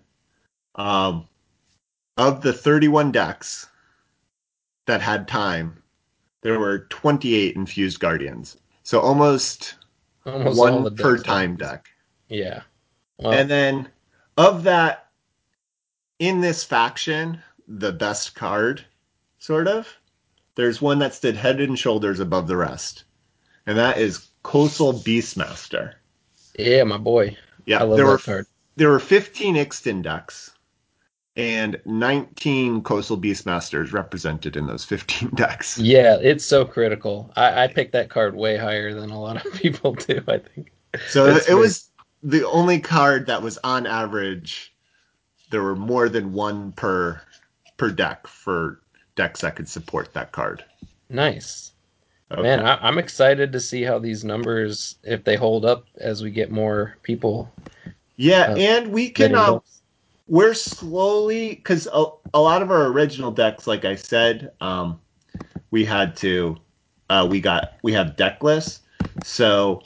um 0.76 1.26
of 2.16 2.42
the 2.42 2.52
31 2.52 3.12
decks 3.12 3.66
that 4.86 5.00
had 5.00 5.28
time, 5.28 5.82
there 6.42 6.58
were 6.58 6.80
28 6.90 7.56
infused 7.56 8.00
guardians. 8.00 8.56
So 8.82 9.00
almost 9.00 9.76
Almost 10.24 10.58
one 10.58 10.96
per 10.96 11.16
decks 11.16 11.26
time 11.26 11.56
deck. 11.56 11.88
Yeah. 12.28 12.62
Well, 13.18 13.32
And 13.32 13.50
then 13.50 13.88
of 14.36 14.62
that, 14.64 15.08
in 16.18 16.40
this 16.40 16.64
faction, 16.64 17.42
the 17.66 17.92
best 17.92 18.34
card, 18.34 18.84
sort 19.38 19.68
of, 19.68 19.88
there's 20.54 20.82
one 20.82 20.98
that 21.00 21.14
stood 21.14 21.36
head 21.36 21.60
and 21.60 21.78
shoulders 21.78 22.20
above 22.20 22.48
the 22.48 22.56
rest. 22.56 23.04
And 23.66 23.76
that 23.78 23.98
is 23.98 24.28
Coastal 24.42 24.92
Beastmaster. 24.92 25.94
yeah, 26.58 26.84
my 26.84 26.96
boy. 26.96 27.36
Yeah, 27.66 27.80
I 27.80 27.82
love 27.82 27.96
there 27.96 28.06
that 28.06 28.12
were 28.12 28.18
card. 28.18 28.46
there 28.76 28.88
were 28.88 28.98
15 28.98 29.56
Ixtun 29.56 30.02
decks 30.02 30.52
and 31.36 31.80
19 31.84 32.82
Coastal 32.82 33.16
Beastmasters 33.16 33.92
represented 33.92 34.56
in 34.56 34.66
those 34.66 34.84
15 34.84 35.30
decks. 35.34 35.78
Yeah, 35.78 36.16
it's 36.20 36.44
so 36.44 36.64
critical. 36.64 37.30
I, 37.36 37.64
I 37.64 37.66
picked 37.68 37.92
that 37.92 38.10
card 38.10 38.34
way 38.34 38.56
higher 38.56 38.92
than 38.92 39.10
a 39.10 39.20
lot 39.20 39.44
of 39.44 39.52
people 39.54 39.92
do. 39.92 40.20
I 40.26 40.38
think. 40.38 40.72
So 41.08 41.26
it 41.26 41.54
was 41.54 41.90
the 42.22 42.46
only 42.48 42.80
card 42.80 43.26
that 43.26 43.42
was 43.42 43.58
on 43.62 43.86
average, 43.86 44.74
there 45.50 45.62
were 45.62 45.76
more 45.76 46.08
than 46.08 46.32
one 46.32 46.72
per 46.72 47.20
per 47.76 47.90
deck 47.90 48.26
for 48.26 48.80
decks 49.18 49.40
that 49.40 49.56
could 49.56 49.68
support 49.68 50.14
that 50.14 50.30
card. 50.30 50.64
Nice. 51.10 51.72
Okay. 52.30 52.40
Man, 52.40 52.64
I, 52.64 52.78
I'm 52.80 52.98
excited 52.98 53.52
to 53.52 53.60
see 53.60 53.82
how 53.82 53.98
these 53.98 54.24
numbers, 54.24 54.96
if 55.02 55.24
they 55.24 55.34
hold 55.34 55.64
up 55.64 55.86
as 55.98 56.22
we 56.22 56.30
get 56.30 56.52
more 56.52 56.96
people. 57.02 57.52
yeah, 58.16 58.52
uh, 58.52 58.56
and 58.56 58.92
we 58.92 59.10
can 59.10 59.34
um, 59.34 59.60
we're 60.28 60.54
slowly 60.54 61.56
because 61.56 61.88
a, 61.92 62.04
a 62.32 62.40
lot 62.40 62.62
of 62.62 62.70
our 62.70 62.86
original 62.86 63.32
decks, 63.32 63.66
like 63.66 63.84
I 63.84 63.96
said, 63.96 64.52
um, 64.60 65.00
we 65.72 65.84
had 65.84 66.16
to 66.18 66.56
uh, 67.10 67.26
we 67.28 67.40
got 67.40 67.74
we 67.82 67.92
have 67.94 68.16
deck 68.16 68.42
lists, 68.42 68.82
so 69.24 69.82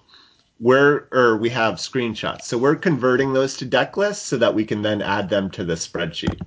we're 0.61 1.09
or 1.13 1.39
we 1.39 1.49
have 1.49 1.77
screenshots, 1.77 2.43
so 2.43 2.59
we're 2.59 2.77
converting 2.77 3.33
those 3.33 3.57
to 3.59 3.65
deck 3.65 3.97
lists 3.97 4.27
so 4.27 4.37
that 4.37 4.55
we 4.55 4.65
can 4.67 4.83
then 4.83 5.01
add 5.01 5.31
them 5.31 5.49
to 5.53 5.65
the 5.65 5.75
spreadsheet. 5.75 6.41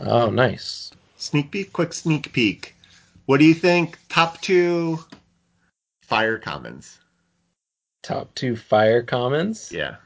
Oh, 0.00 0.28
nice. 0.28 0.90
Sneak 1.16 1.50
peek, 1.50 1.72
quick 1.72 1.92
sneak 1.92 2.32
peek. 2.32 2.74
What 3.26 3.38
do 3.38 3.44
you 3.46 3.54
think? 3.54 3.98
Top 4.08 4.40
two 4.40 4.98
fire 6.02 6.38
commons. 6.38 6.98
Top 8.02 8.34
two 8.34 8.54
fire 8.54 9.02
commons 9.02 9.72
Yeah, 9.72 9.96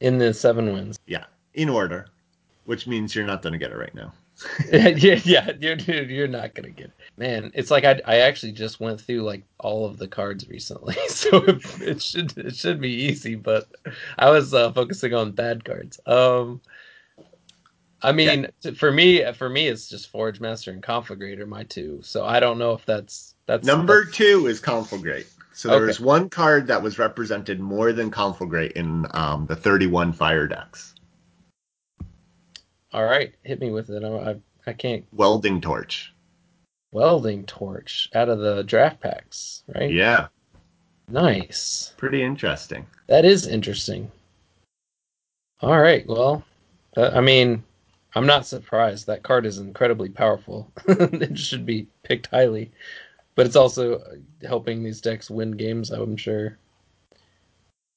in 0.00 0.18
the 0.18 0.34
seven 0.34 0.72
wins. 0.72 0.98
yeah, 1.06 1.24
in 1.54 1.68
order, 1.68 2.06
which 2.64 2.86
means 2.86 3.14
you're 3.14 3.26
not 3.26 3.42
to 3.42 3.58
get 3.58 3.70
it 3.70 3.76
right 3.76 3.94
now. 3.94 4.12
yeah, 4.72 5.20
yeah, 5.24 5.50
you're 5.60 5.76
you're 5.76 6.28
not 6.28 6.54
gonna 6.54 6.70
get 6.70 6.86
it. 6.86 6.92
Man, 7.16 7.50
it's 7.54 7.70
like 7.70 7.84
I 7.84 8.00
I 8.06 8.16
actually 8.18 8.52
just 8.52 8.80
went 8.80 9.00
through 9.00 9.22
like 9.22 9.44
all 9.58 9.84
of 9.84 9.98
the 9.98 10.08
cards 10.08 10.48
recently, 10.48 10.94
so 11.08 11.38
it, 11.44 11.62
it 11.82 12.02
should 12.02 12.36
it 12.38 12.56
should 12.56 12.80
be 12.80 12.90
easy. 12.90 13.34
But 13.34 13.68
I 14.18 14.30
was 14.30 14.54
uh, 14.54 14.72
focusing 14.72 15.12
on 15.14 15.32
bad 15.32 15.64
cards. 15.64 16.00
Um, 16.06 16.60
I 18.02 18.12
mean, 18.12 18.46
t- 18.62 18.72
for 18.72 18.92
me, 18.92 19.30
for 19.32 19.48
me, 19.48 19.66
it's 19.66 19.88
just 19.88 20.08
Forge 20.10 20.40
Master 20.40 20.70
and 20.70 20.82
Conflagrator, 20.82 21.46
my 21.48 21.64
two. 21.64 22.00
So 22.02 22.24
I 22.24 22.38
don't 22.40 22.58
know 22.58 22.72
if 22.72 22.84
that's 22.86 23.34
that's 23.46 23.66
Number 23.66 24.00
that's- 24.04 24.16
two 24.16 24.46
is 24.46 24.60
Conflagrate. 24.60 25.26
So 25.52 25.68
there 25.70 25.78
Okay. 25.78 25.86
was 25.86 25.98
one 25.98 26.30
card 26.30 26.68
that 26.68 26.80
was 26.80 27.00
represented 27.00 27.58
more 27.58 27.92
than 27.92 28.10
Conflagrate 28.12 28.72
in 28.72 29.06
um, 29.14 29.46
the 29.46 29.56
31 29.56 30.12
fire 30.12 30.46
decks. 30.46 30.94
all 32.92 33.04
right. 33.04 33.34
Hit 33.42 33.60
me 33.60 33.70
with 33.72 33.90
it. 33.90 34.04
I 34.04 34.30
I, 34.30 34.36
I 34.68 34.72
can't 34.72 35.04
Welding 35.12 35.60
Torch. 35.60 36.12
welding 36.92 37.44
torch 37.46 38.08
out 38.14 38.28
of 38.28 38.38
the 38.38 38.62
draft 38.64 39.00
packs, 39.00 39.62
right? 39.74 39.90
Yeah, 39.90 40.28
Nice. 41.08 41.92
pretty 41.96 42.22
interesting. 42.22 42.86
That 43.08 43.24
is 43.24 43.46
interesting. 43.46 44.10
All 45.60 45.78
right. 45.80 46.06
Well, 46.06 46.44
uh, 46.96 47.10
I 47.12 47.20
mean, 47.20 47.62
I'm 48.14 48.26
not 48.26 48.46
surprised. 48.46 49.06
That 49.06 49.22
card 49.22 49.46
is 49.46 49.58
incredibly 49.58 50.08
powerful. 50.08 50.70
it 50.88 51.38
should 51.38 51.66
be 51.66 51.88
picked 52.02 52.28
highly, 52.28 52.72
but 53.34 53.46
it's 53.46 53.56
also 53.56 54.02
helping 54.42 54.82
these 54.82 55.00
decks 55.00 55.30
win 55.30 55.52
games. 55.52 55.90
I'm 55.90 56.16
sure. 56.16 56.58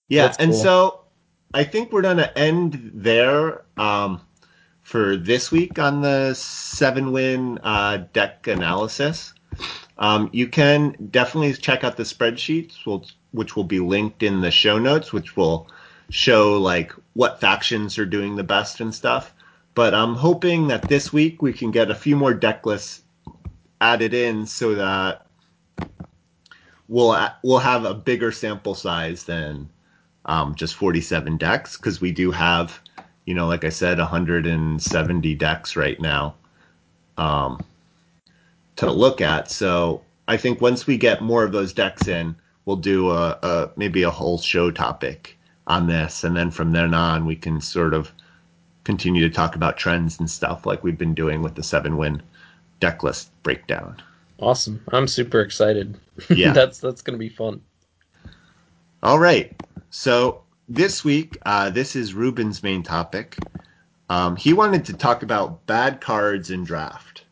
Yeah, 0.10 0.24
That's 0.24 0.38
and 0.40 0.52
cool. 0.52 0.62
so 0.62 1.02
I 1.54 1.64
think 1.64 1.92
we're 1.92 2.02
gonna 2.02 2.32
end 2.36 2.92
there 2.94 3.64
um, 3.78 4.22
for 4.82 5.16
this 5.16 5.52
week 5.52 5.80
on 5.80 6.02
the 6.02 6.34
seven 6.34 7.12
win 7.12 7.60
uh, 7.64 8.06
deck 8.12 8.48
analysis. 8.48 9.34
Um, 9.98 10.30
you 10.34 10.48
can 10.48 10.96
definitely 11.12 11.54
check 11.54 11.84
out 11.84 11.96
the 11.96 12.04
spreadsheets, 12.04 12.86
which, 12.86 13.16
which 13.32 13.56
will 13.56 13.64
be 13.64 13.80
linked 13.80 14.24
in 14.24 14.42
the 14.42 14.52
show 14.52 14.80
notes, 14.80 15.14
which 15.14 15.38
will 15.38 15.68
show 16.10 16.58
like 16.60 16.92
what 17.14 17.40
factions 17.40 17.98
are 17.98 18.06
doing 18.06 18.36
the 18.36 18.44
best 18.44 18.82
and 18.82 18.94
stuff. 18.94 19.34
But 19.74 19.94
I'm 19.94 20.16
hoping 20.16 20.68
that 20.68 20.90
this 20.90 21.14
week 21.14 21.42
we 21.42 21.54
can 21.54 21.72
get 21.72 21.92
a 21.92 21.96
few 21.96 22.16
more 22.16 22.34
deck 22.34 22.66
lists 22.66 23.04
added 23.80 24.14
in 24.14 24.46
so 24.46 24.76
that 24.76 25.26
we'll 26.88 27.18
we'll 27.44 27.60
have 27.60 27.86
a 27.86 27.94
bigger 27.94 28.32
sample 28.32 28.76
size 28.76 29.24
than 29.24 29.70
um, 30.26 30.56
just 30.56 30.76
47 30.76 31.38
decks 31.38 31.78
because 31.78 32.02
we 32.02 32.12
do 32.12 32.32
have, 32.32 32.80
you 33.26 33.34
know, 33.34 33.48
like 33.48 33.64
I 33.64 33.70
said, 33.70 33.98
170 33.98 35.36
decks 35.36 35.76
right 35.76 36.00
now 36.00 36.36
um, 37.18 37.64
to 38.76 38.92
look 38.92 39.22
at. 39.22 39.50
So 39.50 40.02
I 40.28 40.38
think 40.38 40.62
once 40.62 40.86
we 40.86 40.98
get 40.98 41.22
more 41.22 41.44
of 41.44 41.52
those 41.52 41.74
decks 41.74 42.08
in, 42.08 42.36
we'll 42.66 42.76
do 42.76 43.10
a, 43.10 43.40
a 43.42 43.72
maybe 43.76 44.04
a 44.04 44.12
whole 44.12 44.38
show 44.38 44.70
topic 44.70 45.38
on 45.68 45.88
this, 45.88 46.24
and 46.24 46.36
then 46.36 46.52
from 46.52 46.72
then 46.74 46.94
on 46.94 47.26
we 47.26 47.36
can 47.36 47.62
sort 47.62 47.94
of 47.94 48.12
continue 48.84 49.22
to 49.28 49.34
talk 49.34 49.56
about 49.56 49.78
trends 49.78 50.20
and 50.20 50.30
stuff 50.30 50.66
like 50.66 50.84
we've 50.84 50.98
been 50.98 51.14
doing 51.14 51.42
with 51.42 51.56
the 51.56 51.64
seven 51.64 51.98
win 51.98 52.22
deck 52.80 53.04
list 53.04 53.32
breakdown. 53.44 54.02
Awesome. 54.40 54.84
I'm 54.92 55.08
super 55.08 55.42
excited. 55.42 56.00
Yeah. 56.30 56.52
that's 56.54 56.80
that's 56.80 57.02
gonna 57.02 57.18
be 57.18 57.30
fun. 57.30 57.62
All 59.04 59.20
right. 59.20 59.56
So 59.90 60.44
this 60.70 61.04
week, 61.04 61.38
uh, 61.46 61.70
this 61.72 61.96
is 61.96 62.14
Ruben's 62.14 62.62
main 62.64 62.84
topic. 62.84 63.38
Um, 64.10 64.36
he 64.36 64.54
wanted 64.54 64.86
to 64.86 64.94
talk 64.94 65.24
about 65.24 65.66
bad 65.66 66.02
cards 66.02 66.52
in 66.52 66.64
draft. 66.64 67.26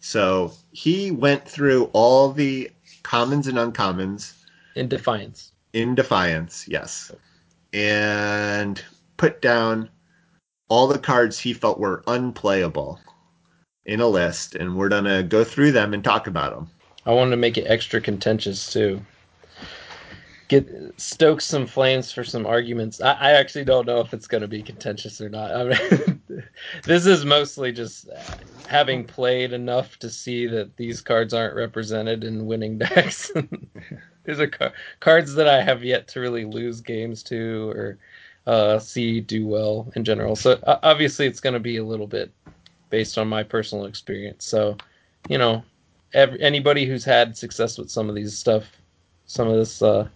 So 0.00 0.52
he 0.72 1.10
went 1.10 1.46
through 1.48 1.84
all 1.92 2.32
the 2.32 2.70
commons 3.02 3.46
and 3.46 3.56
uncommons 3.58 4.32
In 4.74 4.88
Defiance. 4.88 5.52
in 5.72 5.94
Defiance, 5.94 6.66
yes, 6.68 7.12
and 7.72 8.82
put 9.16 9.40
down 9.40 9.88
all 10.68 10.86
the 10.86 10.98
cards 10.98 11.38
he 11.38 11.52
felt 11.52 11.78
were 11.78 12.02
unplayable 12.06 13.00
in 13.84 14.00
a 14.00 14.06
list, 14.08 14.54
and 14.54 14.76
we're 14.76 14.88
gonna 14.88 15.22
go 15.22 15.44
through 15.44 15.72
them 15.72 15.94
and 15.94 16.04
talk 16.04 16.26
about 16.26 16.54
them. 16.54 16.70
I 17.04 17.12
wanted 17.12 17.32
to 17.32 17.36
make 17.36 17.58
it 17.58 17.66
extra 17.66 18.00
contentious 18.00 18.72
too. 18.72 19.00
Get 20.48 20.68
stoke 20.96 21.40
some 21.40 21.66
flames 21.66 22.12
for 22.12 22.24
some 22.24 22.46
arguments. 22.46 23.00
I, 23.00 23.12
I 23.12 23.30
actually 23.32 23.64
don't 23.64 23.86
know 23.86 24.00
if 24.00 24.12
it's 24.12 24.26
going 24.26 24.42
to 24.42 24.48
be 24.48 24.62
contentious 24.62 25.20
or 25.20 25.28
not. 25.28 25.50
I 25.56 25.64
mean, 25.64 26.22
this 26.84 27.06
is 27.06 27.24
mostly 27.24 27.72
just 27.72 28.08
having 28.68 29.04
played 29.04 29.52
enough 29.52 29.98
to 30.00 30.10
see 30.10 30.46
that 30.46 30.76
these 30.76 31.00
cards 31.00 31.32
aren't 31.32 31.56
represented 31.56 32.22
in 32.22 32.46
winning 32.46 32.78
decks. 32.78 33.32
these 34.24 34.40
are 34.40 34.46
car- 34.46 34.74
cards 35.00 35.34
that 35.34 35.48
I 35.48 35.62
have 35.62 35.82
yet 35.82 36.06
to 36.08 36.20
really 36.20 36.44
lose 36.44 36.80
games 36.82 37.22
to 37.24 37.70
or 37.70 37.98
uh, 38.46 38.78
see 38.78 39.20
do 39.20 39.46
well 39.46 39.90
in 39.96 40.04
general. 40.04 40.36
So 40.36 40.52
uh, 40.64 40.78
obviously, 40.82 41.26
it's 41.26 41.40
going 41.40 41.54
to 41.54 41.60
be 41.60 41.76
a 41.76 41.84
little 41.84 42.06
bit 42.06 42.32
based 42.90 43.18
on 43.18 43.28
my 43.28 43.42
personal 43.42 43.86
experience. 43.86 44.44
So, 44.44 44.76
you 45.28 45.38
know, 45.38 45.64
anybody 46.14 46.84
who's 46.84 47.04
had 47.04 47.36
success 47.36 47.78
with 47.78 47.90
some 47.90 48.08
of 48.08 48.14
these 48.14 48.36
stuff, 48.36 48.64
some 49.26 49.48
of 49.48 49.56
this, 49.56 49.80
uh, 49.80 50.08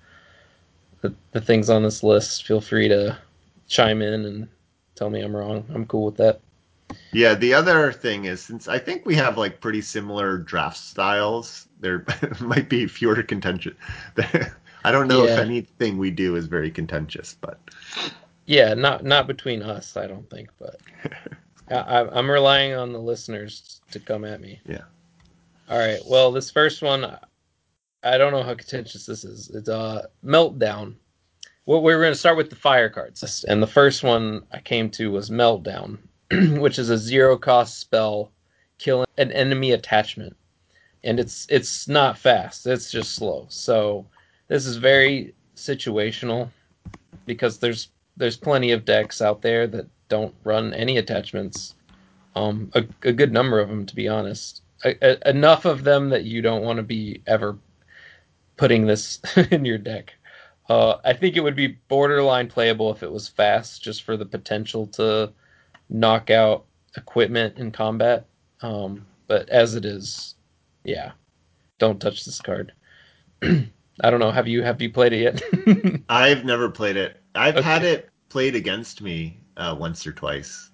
the, 1.00 1.14
the 1.32 1.40
things 1.40 1.70
on 1.70 1.82
this 1.82 2.02
list, 2.02 2.46
feel 2.46 2.60
free 2.60 2.88
to 2.88 3.16
chime 3.68 4.02
in 4.02 4.24
and 4.24 4.48
tell 4.94 5.10
me 5.10 5.20
I'm 5.20 5.34
wrong. 5.34 5.64
I'm 5.72 5.86
cool 5.86 6.04
with 6.04 6.16
that. 6.16 6.40
Yeah, 7.12 7.34
the 7.34 7.54
other 7.54 7.92
thing 7.92 8.26
is 8.26 8.40
since 8.42 8.68
I 8.68 8.78
think 8.78 9.06
we 9.06 9.14
have 9.16 9.36
like 9.38 9.60
pretty 9.60 9.80
similar 9.80 10.38
draft 10.38 10.76
styles, 10.76 11.68
there 11.80 12.04
might 12.40 12.68
be 12.68 12.86
fewer 12.86 13.22
contentious. 13.22 13.74
I 14.86 14.92
don't 14.92 15.08
know 15.08 15.24
if 15.24 15.36
anything 15.36 15.98
we 15.98 16.12
do 16.12 16.36
is 16.36 16.46
very 16.46 16.70
contentious, 16.70 17.36
but 17.40 17.58
Yeah, 18.46 18.72
not 18.74 19.04
not 19.04 19.26
between 19.26 19.60
us, 19.60 19.96
I 19.96 20.06
don't 20.06 20.30
think, 20.30 20.48
but 20.60 20.76
I, 21.68 21.74
I, 21.74 22.16
I'm 22.18 22.30
relying 22.30 22.74
on 22.74 22.92
the 22.92 23.00
listeners 23.00 23.80
to 23.90 23.98
come 23.98 24.24
at 24.24 24.40
me. 24.40 24.60
Yeah. 24.64 24.84
All 25.68 25.78
right. 25.78 25.98
Well, 26.06 26.30
this 26.30 26.52
first 26.52 26.82
one, 26.82 27.04
I 28.04 28.16
don't 28.16 28.30
know 28.30 28.44
how 28.44 28.54
contentious 28.54 29.06
this 29.06 29.24
is. 29.24 29.50
It's 29.50 29.68
uh 29.68 30.06
meltdown. 30.24 30.94
Well, 31.66 31.82
We're 31.82 32.00
going 32.00 32.12
to 32.12 32.18
start 32.18 32.36
with 32.36 32.50
the 32.50 32.54
fire 32.54 32.88
cards, 32.88 33.44
and 33.48 33.60
the 33.60 33.66
first 33.66 34.04
one 34.04 34.44
I 34.52 34.60
came 34.60 34.88
to 34.90 35.10
was 35.10 35.30
meltdown, 35.30 35.98
which 36.60 36.78
is 36.78 36.90
a 36.90 36.96
zero 36.96 37.36
cost 37.36 37.80
spell, 37.80 38.30
killing 38.78 39.08
an 39.18 39.32
enemy 39.32 39.72
attachment, 39.72 40.36
and 41.02 41.18
it's 41.18 41.44
it's 41.50 41.88
not 41.88 42.16
fast. 42.16 42.68
It's 42.68 42.92
just 42.92 43.16
slow. 43.16 43.46
So 43.50 44.06
this 44.48 44.66
is 44.66 44.76
very 44.76 45.34
situational 45.56 46.50
because 47.24 47.58
there's 47.58 47.88
there's 48.16 48.36
plenty 48.36 48.72
of 48.72 48.84
decks 48.84 49.20
out 49.20 49.42
there 49.42 49.66
that 49.66 49.86
don't 50.08 50.34
run 50.44 50.72
any 50.72 50.96
attachments. 50.96 51.74
Um, 52.34 52.70
a, 52.74 52.84
a 53.02 53.12
good 53.12 53.32
number 53.32 53.60
of 53.60 53.68
them, 53.68 53.86
to 53.86 53.94
be 53.94 54.08
honest. 54.08 54.62
A, 54.84 54.96
a, 55.02 55.30
enough 55.30 55.64
of 55.64 55.84
them 55.84 56.10
that 56.10 56.24
you 56.24 56.42
don't 56.42 56.62
want 56.62 56.78
to 56.78 56.82
be 56.82 57.22
ever 57.26 57.58
putting 58.56 58.86
this 58.86 59.20
in 59.50 59.64
your 59.64 59.78
deck. 59.78 60.14
Uh, 60.68 60.96
I 61.04 61.12
think 61.12 61.36
it 61.36 61.42
would 61.42 61.56
be 61.56 61.78
borderline 61.88 62.48
playable 62.48 62.90
if 62.90 63.02
it 63.02 63.10
was 63.10 63.28
fast, 63.28 63.82
just 63.82 64.02
for 64.02 64.16
the 64.16 64.26
potential 64.26 64.86
to 64.88 65.32
knock 65.88 66.30
out 66.30 66.64
equipment 66.96 67.58
in 67.58 67.70
combat. 67.70 68.26
Um, 68.62 69.06
but 69.28 69.48
as 69.48 69.74
it 69.74 69.84
is, 69.84 70.34
yeah, 70.84 71.12
don't 71.78 72.00
touch 72.00 72.24
this 72.24 72.40
card. 72.40 72.72
I 74.02 74.10
don't 74.10 74.20
know. 74.20 74.30
Have 74.30 74.46
you 74.48 74.62
have 74.62 74.80
you 74.82 74.90
played 74.90 75.12
it 75.12 75.20
yet? 75.22 76.02
I've 76.08 76.44
never 76.44 76.70
played 76.70 76.96
it. 76.96 77.20
I've 77.34 77.56
Okay. 77.56 77.64
had 77.64 77.84
it 77.84 78.10
played 78.28 78.54
against 78.54 79.00
me 79.00 79.40
uh, 79.56 79.74
once 79.78 80.06
or 80.06 80.12
twice. 80.12 80.70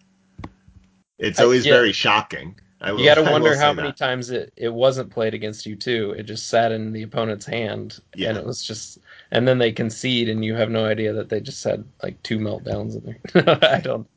It's 1.18 1.38
always 1.40 1.64
yeah. 1.64 1.74
very 1.74 1.92
shocking. 1.92 2.58
I 2.80 2.90
will, 2.90 2.98
You 2.98 3.06
got 3.06 3.14
to 3.14 3.30
wonder 3.30 3.56
how 3.56 3.72
many 3.72 3.88
that. 3.90 3.96
times 3.96 4.30
it, 4.30 4.52
it 4.56 4.68
wasn't 4.74 5.08
played 5.10 5.34
against 5.34 5.66
you 5.66 5.76
too. 5.76 6.16
It 6.18 6.24
just 6.24 6.48
sat 6.48 6.72
in 6.72 6.92
the 6.92 7.02
opponent's 7.04 7.46
hand, 7.46 8.00
Yeah. 8.16 8.30
and 8.30 8.38
it 8.38 8.44
was 8.44 8.60
just, 8.64 8.98
and 9.30 9.46
then 9.46 9.58
they 9.58 9.70
concede, 9.70 10.28
and 10.28 10.44
you 10.44 10.56
have 10.56 10.68
no 10.68 10.84
idea 10.84 11.12
that 11.12 11.28
they 11.28 11.40
just 11.40 11.62
had 11.62 11.84
like 12.02 12.20
two 12.24 12.40
meltdowns 12.40 12.96
in 12.96 13.16
there. 13.34 13.58
I 13.76 13.78
don't. 13.80 14.08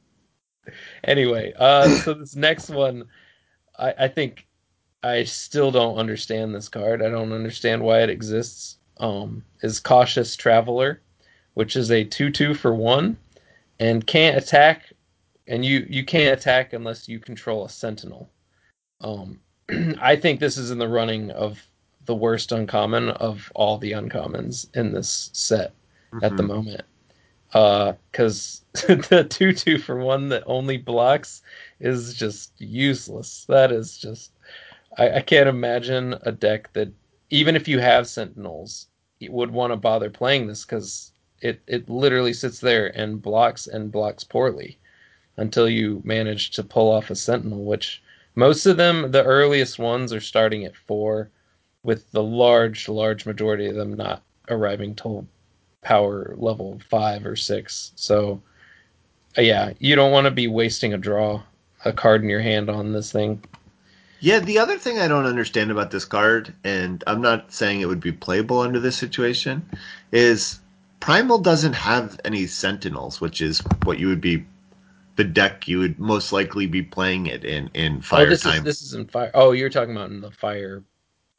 Anyway, 1.04 1.54
uh, 1.58 1.88
so 1.90 2.16
this 2.16 2.36
next 2.36 2.70
one, 2.72 3.06
I, 3.78 3.94
I 4.00 4.08
think 4.08 4.48
I 5.04 5.26
still 5.26 5.70
don't 5.70 5.98
understand 5.98 6.56
this 6.56 6.68
card. 6.68 7.04
I 7.04 7.10
don't 7.10 7.34
understand 7.34 7.84
why 7.84 8.00
it 8.02 8.10
exists. 8.10 8.78
Um, 9.00 9.44
is 9.62 9.80
cautious 9.80 10.36
traveler, 10.36 11.02
which 11.56 11.76
is 11.76 11.92
a 11.92 12.04
two-two 12.06 12.54
for 12.54 12.74
one, 12.74 13.18
and 13.80 14.06
can't 14.08 14.38
attack, 14.38 14.94
and 15.48 15.66
you 15.66 15.86
you 15.90 16.06
can't 16.06 16.38
attack 16.40 16.74
unless 16.74 17.08
you 17.10 17.20
control 17.20 17.66
a 17.66 17.70
sentinel. 17.70 18.30
Um, 19.02 19.40
I 20.00 20.16
think 20.16 20.40
this 20.40 20.58
is 20.58 20.72
in 20.72 20.78
the 20.78 20.88
running 20.88 21.32
of 21.32 21.62
the 22.06 22.16
worst 22.16 22.52
uncommon 22.52 23.10
of 23.10 23.52
all 23.56 23.78
the 23.78 23.92
uncommons 23.92 24.68
in 24.76 24.94
this 24.94 25.30
set 25.34 25.74
at 26.22 26.38
the 26.38 26.44
Mhm. 26.44 26.48
moment. 26.48 26.82
Because 27.52 28.62
the 28.74 29.26
2 29.30 29.54
2 29.54 29.78
for 29.78 29.98
one 29.98 30.30
that 30.30 30.44
only 30.46 30.78
blocks 30.78 31.42
is 31.80 32.14
just 32.14 32.52
useless. 32.60 33.46
That 33.50 33.72
is 33.72 33.98
just. 33.98 34.32
I, 34.98 35.18
I 35.18 35.22
can't 35.22 35.50
imagine 35.50 36.16
a 36.22 36.32
deck 36.32 36.72
that, 36.74 36.90
even 37.30 37.56
if 37.56 37.68
you 37.68 37.80
have 37.80 38.08
Sentinels, 38.08 38.88
you 39.20 39.32
would 39.32 39.52
want 39.52 39.72
to 39.72 39.78
bother 39.78 40.10
playing 40.10 40.48
this 40.48 40.66
because 40.66 41.12
it, 41.42 41.62
it 41.68 41.90
literally 41.90 42.34
sits 42.34 42.60
there 42.60 42.88
and 42.98 43.22
blocks 43.22 43.68
and 43.68 43.92
blocks 43.92 44.24
poorly 44.24 44.78
until 45.38 45.68
you 45.68 46.02
manage 46.06 46.52
to 46.52 46.64
pull 46.64 46.92
off 46.92 47.10
a 47.10 47.16
Sentinel, 47.16 47.64
which 47.64 48.02
most 48.36 48.66
of 48.66 48.78
them, 48.78 49.12
the 49.12 49.24
earliest 49.24 49.80
ones, 49.80 50.12
are 50.14 50.22
starting 50.22 50.66
at 50.66 50.76
four, 50.76 51.30
with 51.84 52.12
the 52.12 52.24
large, 52.24 52.90
large 52.90 53.26
majority 53.26 53.68
of 53.68 53.76
them 53.76 53.94
not 53.94 54.24
arriving 54.50 54.96
till 54.96 55.26
power 55.82 56.34
level 56.38 56.80
five 56.90 57.26
or 57.26 57.36
six. 57.36 57.92
So, 57.96 58.42
yeah, 59.38 59.74
you 59.80 59.96
don't 59.96 60.12
want 60.12 60.26
to 60.26 60.32
be 60.32 60.48
wasting 60.48 60.94
a 60.94 60.98
draw, 60.98 61.44
a 61.86 61.94
card 61.94 62.24
in 62.24 62.30
your 62.30 62.42
hand 62.42 62.70
on 62.70 62.92
this 62.92 63.12
thing. 63.12 63.42
Yeah, 64.20 64.40
the 64.40 64.60
other 64.60 64.78
thing 64.78 65.00
I 65.00 65.08
don't 65.08 65.26
understand 65.26 65.72
about 65.72 65.92
this 65.92 66.06
card, 66.06 66.54
and 66.64 67.04
I'm 67.06 67.22
not 67.22 67.52
saying 67.52 67.82
it 67.82 67.88
would 67.88 68.00
be 68.00 68.12
playable 68.12 68.60
under 68.60 68.80
this 68.80 68.96
situation, 68.96 69.68
is 70.12 70.60
Primal 71.00 71.38
doesn't 71.38 71.74
have 71.74 72.20
any 72.26 72.48
Sentinels, 72.48 73.22
which 73.22 73.42
is 73.42 73.62
what 73.84 74.00
you 74.00 74.08
would 74.08 74.22
be, 74.22 74.46
the 75.18 75.24
deck 75.24 75.68
you 75.68 75.80
would 75.80 76.00
most 76.00 76.32
likely 76.32 76.66
be 76.66 76.82
playing 76.82 77.28
it 77.28 77.44
in 77.46 77.70
in 77.74 77.98
oh, 77.98 78.02
Fire 78.02 78.26
oh, 78.26 78.30
this 78.30 78.42
Time. 78.42 78.58
is 78.58 78.64
this 78.64 78.82
is 78.82 78.94
in 78.94 79.06
fire. 79.08 79.32
Oh, 79.34 79.52
you're 79.52 79.70
talking 79.70 79.96
about 79.96 80.10
in 80.10 80.22
the 80.22 80.32
fire 80.32 80.84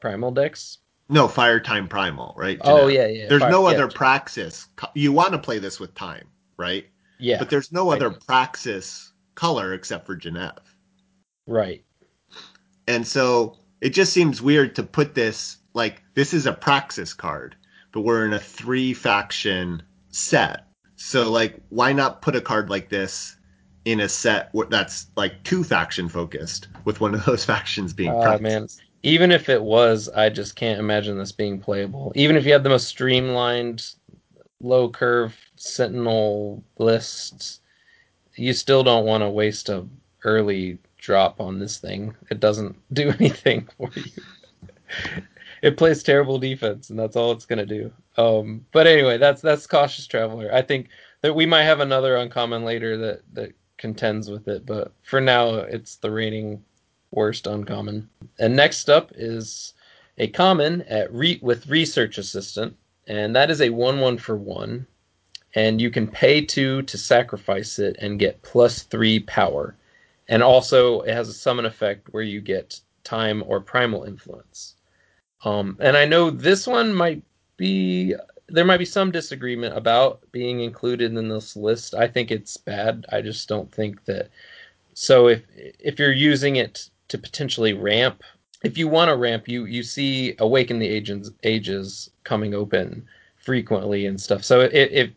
primal 0.00 0.30
decks. 0.30 0.78
No, 1.08 1.28
Fire 1.28 1.60
Time 1.60 1.88
Primal, 1.88 2.34
right? 2.36 2.58
Oh 2.62 2.88
yeah, 2.88 3.06
yeah. 3.06 3.28
There's 3.28 3.42
fire- 3.42 3.50
no 3.50 3.68
yeah, 3.68 3.74
other 3.74 3.88
Praxis. 3.88 4.68
You 4.94 5.12
want 5.12 5.32
to 5.32 5.38
play 5.38 5.58
this 5.58 5.80
with 5.80 5.94
Time, 5.94 6.26
right? 6.56 6.86
Yeah, 7.18 7.38
But 7.38 7.48
there's 7.50 7.72
no 7.72 7.90
other 7.90 8.10
Praxis 8.10 9.12
color 9.34 9.72
except 9.72 10.06
for 10.06 10.16
Genev. 10.16 10.58
right. 11.46 11.85
And 12.86 13.06
so 13.06 13.56
it 13.80 13.90
just 13.90 14.12
seems 14.12 14.40
weird 14.40 14.74
to 14.76 14.82
put 14.82 15.14
this 15.14 15.58
like 15.74 16.02
this 16.14 16.32
is 16.32 16.46
a 16.46 16.52
Praxis 16.52 17.12
card, 17.12 17.56
but 17.92 18.00
we're 18.00 18.24
in 18.24 18.32
a 18.32 18.38
three 18.38 18.94
faction 18.94 19.82
set. 20.10 20.66
So 20.96 21.30
like 21.30 21.60
why 21.68 21.92
not 21.92 22.22
put 22.22 22.36
a 22.36 22.40
card 22.40 22.70
like 22.70 22.88
this 22.88 23.36
in 23.84 24.00
a 24.00 24.08
set 24.08 24.50
that's 24.68 25.06
like 25.16 25.42
two 25.44 25.62
faction 25.62 26.08
focused 26.08 26.68
with 26.84 27.00
one 27.00 27.14
of 27.14 27.24
those 27.24 27.44
factions 27.52 27.92
being 27.92 28.10
ah, 28.10 28.22
Praxis? 28.22 28.42
man, 28.42 28.66
even 29.02 29.30
if 29.30 29.48
it 29.48 29.62
was, 29.62 30.08
I 30.08 30.30
just 30.30 30.56
can't 30.56 30.80
imagine 30.80 31.18
this 31.18 31.32
being 31.32 31.60
playable. 31.60 32.12
Even 32.16 32.36
if 32.36 32.44
you 32.44 32.52
had 32.52 32.64
the 32.64 32.70
most 32.70 32.88
streamlined, 32.88 33.90
low 34.60 34.88
curve 34.88 35.36
Sentinel 35.56 36.64
lists, 36.78 37.60
you 38.34 38.52
still 38.52 38.82
don't 38.82 39.06
want 39.06 39.22
to 39.22 39.30
waste 39.30 39.68
a 39.68 39.86
early 40.24 40.78
drop 40.98 41.40
on 41.40 41.58
this 41.58 41.78
thing. 41.78 42.14
It 42.30 42.40
doesn't 42.40 42.76
do 42.92 43.12
anything 43.20 43.68
for 43.76 43.90
you. 43.94 45.22
it 45.62 45.76
plays 45.76 46.02
terrible 46.02 46.38
defense, 46.38 46.90
and 46.90 46.98
that's 46.98 47.16
all 47.16 47.32
it's 47.32 47.46
gonna 47.46 47.66
do. 47.66 47.92
Um, 48.16 48.64
but 48.72 48.86
anyway, 48.86 49.18
that's 49.18 49.42
that's 49.42 49.66
cautious 49.66 50.06
traveler. 50.06 50.52
I 50.52 50.62
think 50.62 50.88
that 51.22 51.34
we 51.34 51.46
might 51.46 51.64
have 51.64 51.80
another 51.80 52.16
uncommon 52.16 52.64
later 52.64 52.96
that 52.98 53.22
that 53.34 53.52
contends 53.78 54.30
with 54.30 54.48
it, 54.48 54.64
but 54.64 54.92
for 55.02 55.20
now, 55.20 55.56
it's 55.56 55.96
the 55.96 56.10
reigning 56.10 56.62
worst 57.10 57.46
uncommon. 57.46 58.08
And 58.38 58.56
next 58.56 58.88
up 58.88 59.12
is 59.14 59.74
a 60.18 60.28
common 60.28 60.82
at 60.82 61.12
re- 61.12 61.40
with 61.42 61.68
research 61.68 62.18
assistant, 62.18 62.76
and 63.06 63.34
that 63.36 63.50
is 63.50 63.60
a 63.60 63.70
one 63.70 64.00
one 64.00 64.18
for 64.18 64.36
one, 64.36 64.86
and 65.54 65.80
you 65.80 65.90
can 65.90 66.06
pay 66.06 66.44
two 66.44 66.82
to 66.82 66.98
sacrifice 66.98 67.78
it 67.78 67.96
and 68.00 68.18
get 68.18 68.42
plus 68.42 68.82
three 68.82 69.20
power, 69.20 69.74
and 70.28 70.42
also 70.42 71.00
it 71.02 71.14
has 71.14 71.28
a 71.28 71.32
summon 71.32 71.64
effect 71.64 72.08
where 72.12 72.22
you 72.22 72.40
get 72.40 72.80
time 73.04 73.42
or 73.46 73.60
primal 73.60 74.04
influence. 74.04 74.74
Um, 75.44 75.76
and 75.80 75.96
I 75.96 76.04
know 76.04 76.30
this 76.30 76.66
one 76.66 76.92
might 76.92 77.22
be 77.56 78.14
there 78.48 78.64
might 78.64 78.78
be 78.78 78.84
some 78.84 79.10
disagreement 79.10 79.76
about 79.76 80.20
being 80.30 80.60
included 80.60 81.16
in 81.16 81.28
this 81.28 81.56
list. 81.56 81.94
I 81.94 82.06
think 82.06 82.30
it's 82.30 82.56
bad. 82.56 83.04
I 83.10 83.20
just 83.20 83.48
don't 83.48 83.70
think 83.72 84.04
that. 84.04 84.30
So 84.94 85.28
if 85.28 85.42
if 85.56 85.98
you're 85.98 86.12
using 86.12 86.56
it 86.56 86.90
to 87.08 87.18
potentially 87.18 87.72
ramp, 87.72 88.22
if 88.62 88.78
you 88.78 88.88
want 88.88 89.08
to 89.08 89.16
ramp, 89.16 89.48
you 89.48 89.64
you 89.66 89.82
see 89.82 90.34
awaken 90.38 90.78
the 90.78 90.88
ages 90.88 91.30
ages 91.42 92.10
coming 92.24 92.54
open 92.54 93.06
frequently 93.36 94.06
and 94.06 94.20
stuff. 94.20 94.42
So 94.44 94.60
it, 94.60 94.72
if 94.74 95.10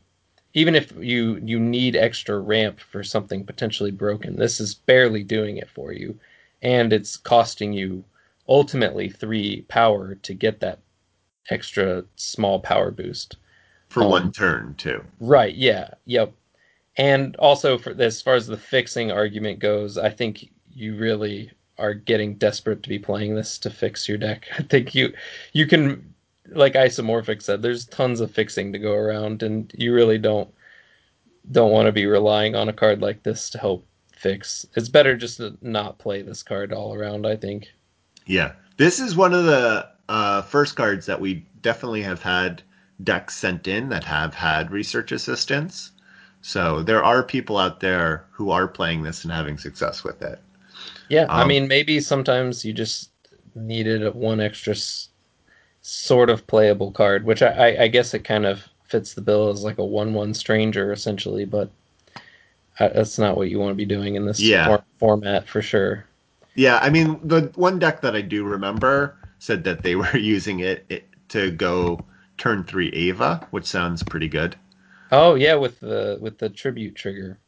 even 0.54 0.76
if 0.76 0.92
you 0.98 1.38
you 1.44 1.60
need 1.60 1.96
extra 1.96 2.40
ramp 2.40 2.80
for 2.80 3.04
something 3.04 3.46
potentially 3.46 3.92
broken, 3.92 4.36
this 4.36 4.60
is 4.60 4.74
barely 4.74 5.24
doing 5.24 5.58
it 5.58 5.70
for 5.70 5.92
you, 5.94 6.20
and 6.62 6.92
it's 6.94 7.18
costing 7.18 7.74
you 7.74 8.04
ultimately 8.48 9.10
three 9.10 9.62
power 9.64 10.16
to 10.16 10.34
get 10.34 10.60
that 10.60 10.80
extra 11.50 12.04
small 12.16 12.60
power 12.60 12.92
boost. 12.92 13.38
for 13.90 14.04
Um, 14.04 14.10
one 14.10 14.32
turn 14.32 14.76
too. 14.78 15.04
Right. 15.20 15.56
Yeah. 15.56 15.92
Yep. 16.06 16.34
And 16.98 17.36
also, 17.38 17.78
for 17.78 17.92
as 18.00 18.22
far 18.22 18.36
as 18.36 18.48
the 18.48 18.58
fixing 18.58 19.12
argument 19.12 19.60
goes, 19.60 19.98
I 19.98 20.10
think 20.10 20.50
you 20.74 20.96
really 20.96 21.52
are 21.78 21.94
getting 21.94 22.36
desperate 22.36 22.84
to 22.84 22.90
be 22.90 23.00
playing 23.00 23.36
this 23.36 23.58
to 23.60 23.70
fix 23.70 24.08
your 24.10 24.18
deck. 24.18 24.48
I 24.58 24.64
think 24.64 24.94
you 24.96 25.14
you 25.54 25.68
can, 25.68 26.14
like 26.52 26.74
Isomorphic 26.74 27.42
said, 27.42 27.62
there's 27.62 27.86
tons 27.86 28.20
of 28.22 28.32
fixing 28.32 28.74
to 28.74 28.80
go 28.80 28.94
around, 28.94 29.44
and 29.44 29.72
you 29.78 29.94
really 29.94 30.18
don't 30.18 30.54
don't 31.52 31.72
want 31.72 31.86
to 31.88 31.92
be 31.92 32.06
relying 32.08 32.56
on 32.56 32.70
a 32.70 32.74
card 32.74 33.02
like 33.02 33.24
this 33.24 33.50
to 33.52 33.60
help 33.60 33.88
fix. 34.14 34.66
It's 34.76 34.90
better 34.90 35.18
just 35.18 35.38
to 35.38 35.58
not 35.62 36.00
play 36.00 36.22
this 36.24 36.44
card 36.44 36.74
all 36.74 36.94
around. 36.96 37.28
I 37.28 37.36
think. 37.36 37.70
Yeah, 38.26 38.54
this 38.78 39.00
is 39.00 39.16
one 39.16 39.34
of 39.34 39.46
the 39.46 39.88
uh, 40.08 40.42
first 40.44 40.76
cards 40.76 41.06
that 41.08 41.20
we 41.20 41.46
definitely 41.62 42.02
have 42.04 42.22
had 42.22 42.64
decks 43.04 43.36
sent 43.36 43.68
in 43.68 43.90
that 43.90 44.04
have 44.06 44.34
had 44.36 44.72
research 44.72 45.12
assistance. 45.12 45.92
So 46.42 46.82
there 46.84 47.04
are 47.04 47.24
people 47.24 47.58
out 47.58 47.80
there 47.82 48.26
who 48.32 48.52
are 48.52 48.68
playing 48.68 49.04
this 49.04 49.24
and 49.24 49.34
having 49.34 49.58
success 49.58 50.04
with 50.04 50.22
it. 50.22 50.40
Yeah, 51.08 51.30
I 51.36 51.44
Um, 51.44 51.44
mean, 51.44 51.68
maybe 51.68 52.00
sometimes 52.00 52.64
you 52.66 52.74
just 52.74 53.12
needed 53.56 54.14
one 54.16 54.40
extra 54.40 54.74
s- 54.74 55.09
sort 55.82 56.30
of 56.30 56.46
playable 56.48 56.92
card, 56.92 57.26
which 57.26 57.42
I, 57.42 57.48
I, 57.76 57.84
I 57.84 57.88
guess 57.88 58.13
it 58.13 58.24
kind 58.24 58.46
of 58.46 58.63
fits 58.86 59.13
the 59.13 59.22
bill 59.22 59.50
as 59.50 59.63
like 59.63 59.78
a 59.78 59.86
one-one 59.86 60.34
stranger 60.34 60.92
essentially, 60.92 61.46
but 61.46 61.70
uh, 62.80 62.89
that's 62.89 63.20
not 63.20 63.38
what 63.38 63.50
you 63.50 63.60
want 63.60 63.72
to 63.72 63.76
be 63.76 63.86
doing 63.86 64.15
in 64.15 64.26
this 64.26 64.39
Yeah. 64.39 64.65
for- 64.65 64.84
format 64.98 65.48
for 65.48 65.62
sure. 65.62 66.06
Yeah, 66.56 66.80
I 66.82 66.89
mean 66.89 67.20
the 67.24 67.52
one 67.56 67.80
deck 67.80 68.02
that 68.02 68.15
I 68.15 68.22
do 68.22 68.44
remember 68.44 69.18
said 69.39 69.63
that 69.65 69.84
they 69.84 69.96
were 70.02 70.18
using 70.18 70.60
it, 70.60 70.86
it 70.89 71.06
to 71.30 71.52
go 71.52 72.00
turn 72.38 72.63
three 72.63 72.89
Ava, 72.89 73.48
which 73.52 73.65
sounds 73.65 74.04
pretty 74.04 74.28
good. 74.28 74.56
Oh 75.12 75.36
yeah, 75.36 75.56
with 75.56 75.80
the 75.80 76.18
with 76.22 76.38
the 76.38 76.50
tribute 76.50 76.96
trigger. 76.96 77.39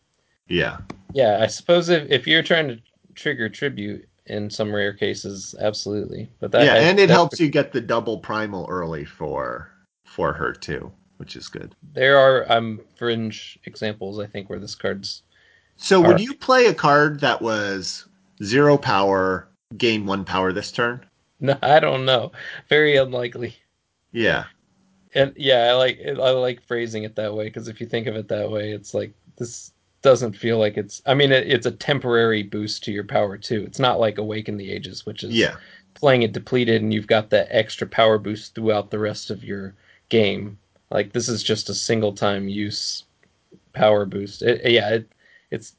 Yeah, 0.47 0.79
Yeah, 1.13 1.39
I 1.41 1.47
suppose 1.47 1.89
if, 1.89 2.09
if 2.11 2.27
you're 2.27 2.43
trying 2.43 2.67
to 2.67 2.79
trigger 3.15 3.47
tribute 3.49 4.07
in 4.31 4.49
some 4.49 4.73
rare 4.73 4.93
cases, 4.93 5.53
absolutely. 5.59 6.29
But 6.39 6.51
that 6.53 6.65
yeah, 6.65 6.73
I- 6.73 6.77
and 6.77 6.99
it 6.99 7.09
helps 7.09 7.39
you 7.39 7.49
get 7.49 7.71
the 7.73 7.81
double 7.81 8.17
primal 8.17 8.65
early 8.69 9.05
for 9.05 9.69
for 10.05 10.33
her 10.33 10.53
too, 10.53 10.91
which 11.17 11.35
is 11.35 11.47
good. 11.47 11.75
There 11.93 12.17
are 12.17 12.51
um 12.51 12.81
fringe 12.95 13.59
examples 13.65 14.19
I 14.19 14.25
think 14.25 14.49
where 14.49 14.59
this 14.59 14.75
card's 14.75 15.23
So 15.77 15.99
would 16.01 16.19
you 16.19 16.33
play 16.33 16.67
a 16.67 16.73
card 16.73 17.19
that 17.19 17.41
was 17.41 18.05
zero 18.43 18.77
power, 18.77 19.47
gain 19.77 20.05
one 20.05 20.23
power 20.25 20.53
this 20.53 20.71
turn? 20.71 21.05
no, 21.39 21.57
I 21.61 21.79
don't 21.79 22.05
know, 22.05 22.31
very 22.69 22.95
unlikely. 22.95 23.55
Yeah. 24.13 24.45
And 25.13 25.33
yeah, 25.35 25.65
I 25.65 25.73
like 25.73 25.99
I 26.05 26.31
like 26.31 26.65
phrasing 26.65 27.03
it 27.03 27.15
that 27.15 27.33
way 27.33 27.45
because 27.45 27.67
if 27.67 27.81
you 27.81 27.87
think 27.87 28.07
of 28.07 28.15
it 28.15 28.29
that 28.29 28.49
way, 28.49 28.71
it's 28.71 28.93
like 28.93 29.13
this 29.37 29.73
doesn't 30.01 30.33
feel 30.33 30.57
like 30.57 30.77
it's. 30.77 31.01
I 31.05 31.13
mean, 31.13 31.31
it, 31.31 31.47
it's 31.51 31.65
a 31.65 31.71
temporary 31.71 32.43
boost 32.43 32.83
to 32.85 32.91
your 32.91 33.03
power 33.03 33.37
too. 33.37 33.63
It's 33.67 33.79
not 33.79 33.99
like 33.99 34.17
Awaken 34.17 34.57
the 34.57 34.71
Ages, 34.71 35.05
which 35.05 35.23
is 35.23 35.31
Yeah. 35.33 35.55
playing 35.93 36.23
it 36.23 36.31
depleted 36.33 36.81
and 36.81 36.93
you've 36.93 37.07
got 37.07 37.29
that 37.29 37.47
extra 37.51 37.85
power 37.87 38.17
boost 38.17 38.55
throughout 38.55 38.89
the 38.91 38.99
rest 38.99 39.29
of 39.29 39.43
your 39.43 39.75
game. 40.09 40.57
Like 40.89 41.13
this 41.13 41.29
is 41.29 41.43
just 41.43 41.69
a 41.69 41.73
single 41.73 42.13
time 42.13 42.47
use 42.47 43.03
power 43.73 44.05
boost. 44.05 44.41
It, 44.41 44.69
yeah, 44.71 44.89
it, 44.89 45.11
it's. 45.51 45.75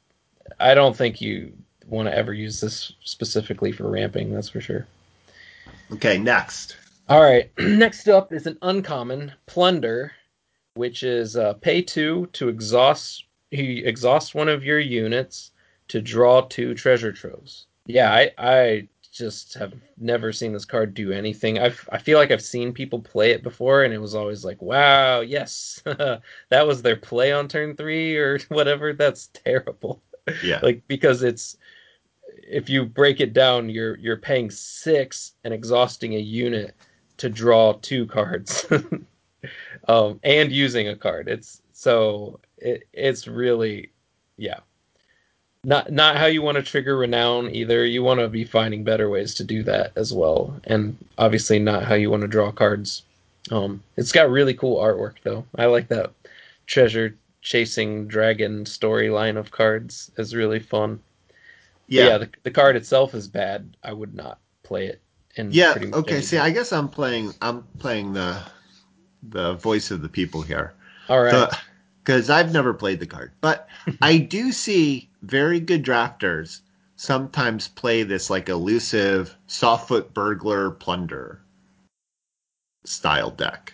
I 0.59 0.73
don't 0.73 0.95
think 0.95 1.19
you 1.21 1.53
want 1.87 2.07
to 2.07 2.15
ever 2.15 2.33
use 2.33 2.61
this 2.61 2.93
specifically 3.03 3.71
for 3.71 3.89
ramping. 3.89 4.33
That's 4.33 4.49
for 4.49 4.61
sure. 4.61 4.87
Okay, 5.91 6.17
next. 6.17 6.77
All 7.09 7.21
right. 7.21 7.51
Next 7.59 8.07
up 8.07 8.31
is 8.31 8.47
an 8.47 8.57
uncommon 8.61 9.33
plunder, 9.45 10.13
which 10.75 11.03
is 11.03 11.35
uh, 11.35 11.53
pay 11.53 11.81
two 11.81 12.27
to 12.33 12.47
exhaust. 12.47 13.25
You 13.53 13.83
exhausts 13.85 14.33
one 14.35 14.49
of 14.49 14.63
your 14.63 14.79
units 14.79 15.51
to 15.89 16.01
draw 16.01 16.41
two 16.41 16.73
treasure 16.73 17.11
troves. 17.11 17.67
Yeah, 17.85 18.11
I 18.11 18.31
I 18.37 18.87
just 19.11 19.53
have 19.55 19.73
never 19.97 20.31
seen 20.31 20.53
this 20.53 20.65
card 20.65 20.93
do 20.93 21.11
anything. 21.11 21.59
I 21.59 21.73
I 21.89 21.97
feel 21.99 22.17
like 22.17 22.31
I've 22.31 22.41
seen 22.41 22.73
people 22.73 22.99
play 23.01 23.31
it 23.31 23.43
before, 23.43 23.83
and 23.83 23.93
it 23.93 23.99
was 23.99 24.15
always 24.15 24.43
like, 24.45 24.61
wow, 24.61 25.21
yes, 25.21 25.81
that 25.85 26.67
was 26.67 26.81
their 26.81 26.95
play 26.95 27.31
on 27.31 27.47
turn 27.47 27.75
three 27.75 28.17
or 28.17 28.39
whatever. 28.49 28.93
That's 28.93 29.27
terrible 29.33 30.01
Yeah. 30.41 30.59
like 30.61 30.83
because 30.87 31.23
it's 31.23 31.57
if 32.47 32.69
you 32.69 32.85
break 32.85 33.19
it 33.21 33.33
down 33.33 33.69
you're 33.69 33.97
you're 33.97 34.17
paying 34.17 34.49
six 34.51 35.33
and 35.43 35.53
exhausting 35.53 36.15
a 36.15 36.19
unit 36.19 36.75
to 37.17 37.29
draw 37.29 37.73
two 37.81 38.05
cards 38.07 38.65
um 39.87 40.19
and 40.23 40.51
using 40.51 40.87
a 40.87 40.95
card 40.95 41.27
it's 41.27 41.61
so 41.73 42.39
it, 42.63 42.87
it's 42.93 43.27
really 43.27 43.91
yeah 44.37 44.59
not 45.63 45.91
not 45.91 46.17
how 46.17 46.25
you 46.25 46.41
want 46.41 46.55
to 46.55 46.63
trigger 46.63 46.97
renown 46.97 47.53
either 47.53 47.85
you 47.85 48.03
want 48.03 48.19
to 48.19 48.27
be 48.27 48.43
finding 48.43 48.83
better 48.83 49.09
ways 49.09 49.33
to 49.33 49.43
do 49.43 49.63
that 49.63 49.91
as 49.95 50.13
well 50.13 50.59
and 50.65 50.97
obviously 51.17 51.59
not 51.59 51.83
how 51.83 51.95
you 51.95 52.09
want 52.09 52.21
to 52.21 52.27
draw 52.27 52.51
cards 52.51 53.03
um 53.51 53.81
it's 53.97 54.11
got 54.11 54.29
really 54.29 54.53
cool 54.53 54.81
artwork 54.81 55.15
though 55.23 55.45
i 55.57 55.65
like 55.65 55.87
that 55.87 56.11
treasure 56.65 57.15
chasing 57.41 58.07
dragon 58.07 58.63
storyline 58.63 59.37
of 59.37 59.51
cards 59.51 60.11
is 60.17 60.35
really 60.35 60.59
fun 60.59 60.99
yeah. 61.87 62.07
yeah, 62.07 62.17
the, 62.19 62.29
the 62.43 62.51
card 62.51 62.75
itself 62.75 63.13
is 63.13 63.27
bad. 63.27 63.75
I 63.83 63.93
would 63.93 64.13
not 64.13 64.39
play 64.63 64.87
it. 64.87 65.01
In 65.35 65.51
Yeah. 65.51 65.75
Okay. 65.93 66.21
See. 66.21 66.37
I 66.37 66.51
guess 66.51 66.71
I'm 66.71 66.89
playing. 66.89 67.33
I'm 67.41 67.63
playing 67.79 68.13
the 68.13 68.41
the 69.29 69.53
voice 69.55 69.89
of 69.91 70.01
the 70.01 70.09
people 70.09 70.41
here. 70.41 70.73
all 71.09 71.21
right. 71.21 71.51
Because 72.03 72.29
I've 72.29 72.51
never 72.51 72.73
played 72.73 72.99
the 72.99 73.05
card, 73.07 73.31
but 73.39 73.67
I 74.01 74.17
do 74.17 74.51
see 74.51 75.09
very 75.21 75.59
good 75.59 75.83
drafters 75.85 76.61
sometimes 76.97 77.67
play 77.69 78.03
this 78.03 78.29
like 78.29 78.49
elusive 78.49 79.35
softfoot 79.47 80.13
burglar 80.13 80.71
plunder 80.71 81.41
style 82.85 83.31
deck. 83.31 83.73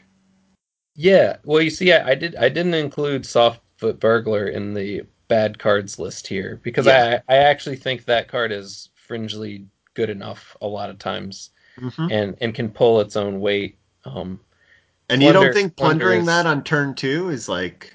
yeah. 0.95 1.37
Well, 1.43 1.61
you 1.61 1.69
see, 1.69 1.91
I, 1.93 2.09
I 2.11 2.15
did. 2.15 2.35
I 2.35 2.49
didn't 2.49 2.73
include 2.75 3.23
Softfoot 3.23 3.99
Burglar 3.99 4.47
in 4.47 4.73
the 4.73 5.01
bad 5.27 5.57
cards 5.59 5.97
list 5.99 6.27
here 6.27 6.59
because 6.63 6.85
Yeah. 6.85 7.21
I 7.27 7.33
I 7.35 7.37
actually 7.37 7.75
think 7.77 8.05
that 8.05 8.27
card 8.27 8.51
is 8.51 8.89
fringely 9.07 9.65
good 9.95 10.09
enough 10.09 10.55
a 10.61 10.67
lot 10.67 10.89
of 10.89 10.97
times 10.99 11.49
Mhm. 11.79 12.11
and 12.11 12.37
and 12.41 12.53
can 12.53 12.69
pull 12.69 12.99
its 12.99 13.15
own 13.15 13.39
weight. 13.39 13.77
Um, 14.05 14.39
And 15.09 15.21
you 15.23 15.31
don't 15.33 15.41
Plunder- 15.41 15.53
think 15.53 15.75
plunder 15.75 16.05
plundering 16.05 16.25
that 16.25 16.45
on 16.45 16.63
turn 16.63 16.93
two 16.93 17.29
is 17.29 17.49
like 17.49 17.93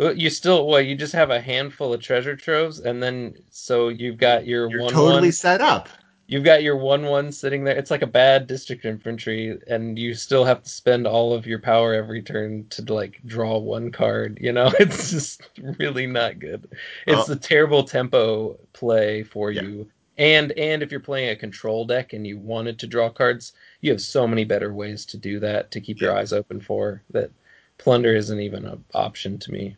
Uh, 0.00 0.12
you 0.12 0.28
still 0.30 0.66
well, 0.66 0.80
you 0.80 0.96
just 0.96 1.12
have 1.12 1.30
a 1.30 1.40
handful 1.40 1.92
of 1.94 2.00
treasure 2.00 2.34
troves, 2.36 2.80
and 2.80 3.02
then 3.02 3.34
so 3.50 3.88
you've 3.88 4.16
got 4.18 4.46
your 4.46 4.68
you're 4.68 4.82
one 4.82 4.98
totally 4.98 5.30
one 5.30 5.32
set 5.32 5.60
up? 5.62 5.88
You've 6.26 6.44
got 6.44 6.62
your 6.62 6.76
one 6.76 7.04
one 7.06 7.32
sitting 7.32 7.64
there. 7.64 7.76
It's 7.76 7.90
like 7.90 8.02
a 8.02 8.06
bad 8.06 8.46
district 8.46 8.84
infantry, 8.86 9.58
and 9.68 9.98
you 9.98 10.14
still 10.14 10.44
have 10.44 10.62
to 10.62 10.70
spend 10.70 11.06
all 11.06 11.34
of 11.34 11.46
your 11.46 11.60
power 11.60 11.94
every 11.94 12.22
turn 12.22 12.66
to 12.70 12.82
like 12.94 13.20
draw 13.26 13.58
one 13.58 13.92
card. 13.92 14.38
You 14.40 14.52
know, 14.52 14.72
it's 14.80 15.10
just 15.10 15.42
really 15.78 16.06
not 16.06 16.38
good. 16.38 16.72
It's 17.06 17.28
Oh. 17.28 17.32
a 17.32 17.36
terrible 17.36 17.84
tempo 17.84 18.58
play 18.72 19.22
for 19.22 19.52
Yeah. 19.52 19.60
you. 19.62 19.90
And 20.16 20.52
and 20.52 20.82
if 20.82 20.90
you're 20.92 21.00
playing 21.00 21.30
a 21.30 21.36
control 21.36 21.84
deck 21.86 22.12
and 22.14 22.26
you 22.26 22.38
wanted 22.38 22.78
to 22.80 22.86
draw 22.86 23.10
cards, 23.10 23.52
you 23.82 23.90
have 23.92 24.00
so 24.00 24.26
many 24.26 24.44
better 24.44 24.72
ways 24.72 25.04
to 25.06 25.18
do 25.18 25.40
that 25.40 25.70
to 25.72 25.80
keep 25.80 26.00
your 26.00 26.16
eyes 26.16 26.32
open 26.32 26.60
for 26.60 27.02
that. 27.10 27.30
Plunder 27.78 28.14
isn't 28.16 28.40
even 28.40 28.64
an 28.66 28.84
option 28.94 29.38
to 29.40 29.52
me. 29.52 29.76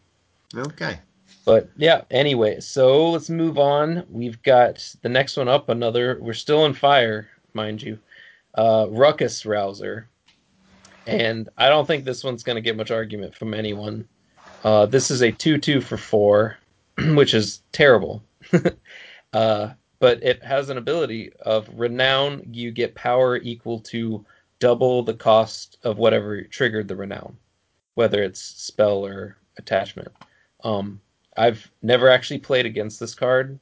Okay. 0.54 0.98
But 1.44 1.70
yeah, 1.76 2.02
anyway, 2.10 2.60
so 2.60 3.10
let's 3.10 3.30
move 3.30 3.56
on. 3.56 4.04
We've 4.10 4.42
got 4.42 4.94
the 5.02 5.08
next 5.08 5.36
one 5.36 5.48
up, 5.48 5.68
another 5.68 6.18
we're 6.20 6.34
still 6.34 6.62
on 6.62 6.74
fire, 6.74 7.28
mind 7.54 7.82
you. 7.82 7.98
Uh 8.54 8.86
Ruckus 8.90 9.46
Rouser. 9.46 10.08
And 11.06 11.48
I 11.56 11.68
don't 11.68 11.86
think 11.86 12.04
this 12.04 12.24
one's 12.24 12.42
gonna 12.42 12.60
get 12.60 12.76
much 12.76 12.90
argument 12.90 13.34
from 13.34 13.54
anyone. 13.54 14.08
Uh 14.64 14.86
this 14.86 15.10
is 15.10 15.22
a 15.22 15.30
two 15.30 15.58
two 15.58 15.80
for 15.80 15.96
four, 15.96 16.58
which 17.14 17.32
is 17.32 17.62
terrible. 17.72 18.22
uh 19.32 19.70
but 19.98 20.22
it 20.22 20.42
has 20.42 20.68
an 20.68 20.78
ability 20.78 21.32
of 21.40 21.68
renown, 21.74 22.42
you 22.52 22.70
get 22.70 22.94
power 22.94 23.36
equal 23.36 23.80
to 23.80 24.24
double 24.58 25.02
the 25.02 25.14
cost 25.14 25.78
of 25.84 25.98
whatever 25.98 26.42
triggered 26.42 26.88
the 26.88 26.96
renown, 26.96 27.36
whether 27.94 28.22
it's 28.22 28.40
spell 28.40 29.04
or 29.06 29.36
attachment. 29.58 30.08
Um 30.62 31.00
I've 31.36 31.70
never 31.82 32.08
actually 32.08 32.38
played 32.38 32.66
against 32.66 32.98
this 32.98 33.14
card 33.14 33.58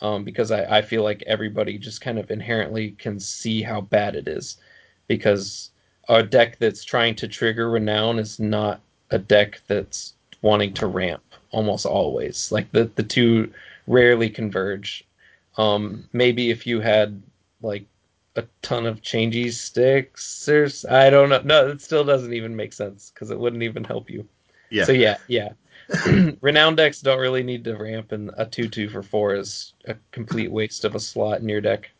um, 0.00 0.24
because 0.24 0.50
I, 0.50 0.78
I 0.78 0.82
feel 0.82 1.02
like 1.02 1.22
everybody 1.26 1.78
just 1.78 2.00
kind 2.00 2.18
of 2.18 2.30
inherently 2.30 2.92
can 2.92 3.18
see 3.18 3.62
how 3.62 3.80
bad 3.80 4.14
it 4.14 4.28
is. 4.28 4.58
Because 5.08 5.70
a 6.08 6.22
deck 6.22 6.58
that's 6.58 6.84
trying 6.84 7.14
to 7.16 7.28
trigger 7.28 7.70
renown 7.70 8.18
is 8.18 8.38
not 8.38 8.80
a 9.10 9.18
deck 9.18 9.60
that's 9.66 10.14
wanting 10.42 10.72
to 10.74 10.86
ramp 10.86 11.22
almost 11.50 11.86
always. 11.86 12.52
Like 12.52 12.70
the, 12.72 12.84
the 12.94 13.02
two 13.02 13.52
rarely 13.86 14.30
converge. 14.30 15.04
Um, 15.56 16.08
maybe 16.12 16.50
if 16.50 16.66
you 16.66 16.80
had 16.80 17.20
like 17.62 17.84
a 18.36 18.44
ton 18.62 18.86
of 18.86 19.02
changey 19.02 19.52
sticks, 19.52 20.44
there's 20.46 20.84
I 20.84 21.10
don't 21.10 21.30
know. 21.30 21.42
No, 21.42 21.68
it 21.68 21.80
still 21.80 22.04
doesn't 22.04 22.32
even 22.32 22.54
make 22.54 22.72
sense 22.72 23.10
because 23.12 23.30
it 23.30 23.38
wouldn't 23.38 23.64
even 23.64 23.82
help 23.82 24.08
you. 24.08 24.28
Yeah. 24.70 24.84
So 24.84 24.92
yeah, 24.92 25.16
yeah. 25.26 25.50
Renowned 26.40 26.76
decks 26.76 27.00
don't 27.00 27.18
really 27.18 27.42
need 27.42 27.64
to 27.64 27.76
ramp, 27.76 28.12
and 28.12 28.30
a 28.36 28.44
two-two 28.44 28.88
for 28.88 29.02
four 29.02 29.34
is 29.34 29.72
a 29.86 29.96
complete 30.12 30.50
waste 30.50 30.84
of 30.84 30.94
a 30.94 31.00
slot 31.00 31.40
in 31.40 31.48
your 31.48 31.60
deck. 31.60 31.90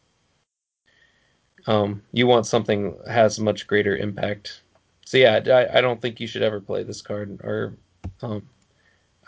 Um, 1.67 2.03
you 2.13 2.27
want 2.27 2.47
something 2.47 2.97
that 3.05 3.13
has 3.13 3.39
much 3.39 3.67
greater 3.67 3.97
impact. 3.97 4.63
So 5.05 5.17
yeah, 5.17 5.41
I, 5.47 5.79
I 5.79 5.81
don't 5.81 6.01
think 6.01 6.21
you 6.21 6.27
should 6.27 6.43
ever 6.43 6.61
play 6.61 6.83
this 6.83 7.03
card, 7.03 7.41
or 7.43 7.77
um, 8.23 8.47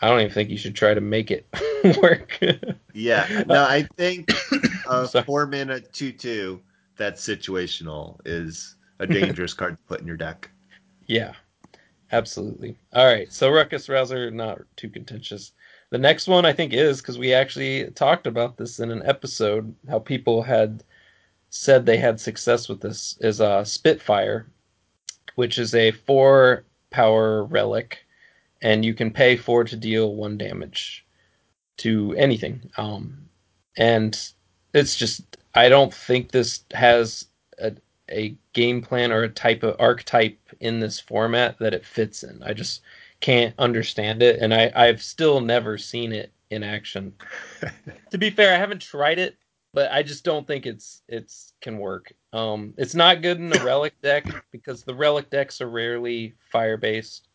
I 0.02 0.08
don't 0.08 0.20
even 0.20 0.32
think 0.32 0.50
you 0.50 0.56
should 0.56 0.74
try 0.74 0.94
to 0.94 1.00
make 1.00 1.30
it 1.30 1.46
work. 2.02 2.38
Yeah. 2.94 3.44
No, 3.46 3.64
I 3.64 3.88
think 3.96 4.30
a 4.88 5.22
four 5.24 5.46
mana 5.46 5.80
two 5.80 6.12
two 6.12 6.60
that's 6.96 7.26
situational 7.26 8.20
is 8.26 8.76
a 8.98 9.06
dangerous 9.06 9.54
card 9.54 9.76
to 9.76 9.82
put 9.84 10.00
in 10.00 10.06
your 10.06 10.16
deck. 10.16 10.50
Yeah, 11.06 11.32
absolutely. 12.12 12.76
All 12.92 13.06
right, 13.06 13.32
so 13.32 13.50
Ruckus 13.50 13.88
Rouser, 13.88 14.30
not 14.30 14.60
too 14.76 14.88
contentious. 14.88 15.52
The 15.90 15.98
next 15.98 16.28
one 16.28 16.44
I 16.44 16.52
think 16.52 16.72
is 16.72 17.00
because 17.00 17.18
we 17.18 17.34
actually 17.34 17.90
talked 17.90 18.26
about 18.26 18.56
this 18.56 18.78
in 18.78 18.90
an 18.90 19.02
episode, 19.04 19.74
how 19.88 19.98
people 19.98 20.42
had 20.42 20.84
said 21.50 21.84
they 21.84 21.96
had 21.96 22.20
success 22.20 22.68
with 22.68 22.80
this 22.80 23.18
is 23.20 23.40
uh, 23.40 23.64
Spitfire, 23.64 24.46
which 25.34 25.58
is 25.58 25.74
a 25.74 25.90
four 25.90 26.64
power 26.90 27.44
relic, 27.44 28.06
and 28.62 28.84
you 28.84 28.94
can 28.94 29.10
pay 29.10 29.36
four 29.36 29.64
to 29.64 29.76
deal 29.76 30.14
one 30.14 30.38
damage 30.38 31.04
to 31.78 32.14
anything. 32.16 32.70
Um, 32.76 33.28
and 33.76 34.16
it's 34.74 34.96
just 34.96 35.36
I 35.54 35.68
don't 35.68 35.92
think 35.92 36.30
this 36.30 36.64
has 36.72 37.26
a 37.58 37.72
a 38.10 38.34
game 38.52 38.82
plan 38.82 39.12
or 39.12 39.22
a 39.22 39.28
type 39.28 39.62
of 39.62 39.76
archetype 39.78 40.38
in 40.60 40.80
this 40.80 40.98
format 41.00 41.58
that 41.58 41.74
it 41.74 41.84
fits 41.84 42.22
in. 42.22 42.42
I 42.42 42.52
just 42.52 42.82
can't 43.20 43.54
understand 43.58 44.22
it, 44.22 44.40
and 44.40 44.54
I 44.54 44.72
I've 44.74 45.02
still 45.02 45.40
never 45.40 45.78
seen 45.78 46.12
it 46.12 46.32
in 46.50 46.62
action. 46.62 47.12
to 48.10 48.18
be 48.18 48.30
fair, 48.30 48.54
I 48.54 48.58
haven't 48.58 48.82
tried 48.82 49.18
it, 49.18 49.36
but 49.72 49.90
I 49.92 50.02
just 50.02 50.24
don't 50.24 50.46
think 50.46 50.66
it's 50.66 51.02
it's 51.08 51.52
can 51.60 51.78
work. 51.78 52.12
Um, 52.32 52.74
it's 52.76 52.94
not 52.94 53.22
good 53.22 53.38
in 53.38 53.54
a 53.56 53.64
relic 53.64 54.00
deck 54.02 54.26
because 54.50 54.82
the 54.82 54.94
relic 54.94 55.30
decks 55.30 55.60
are 55.60 55.70
rarely 55.70 56.34
fire 56.50 56.76
based. 56.76 57.28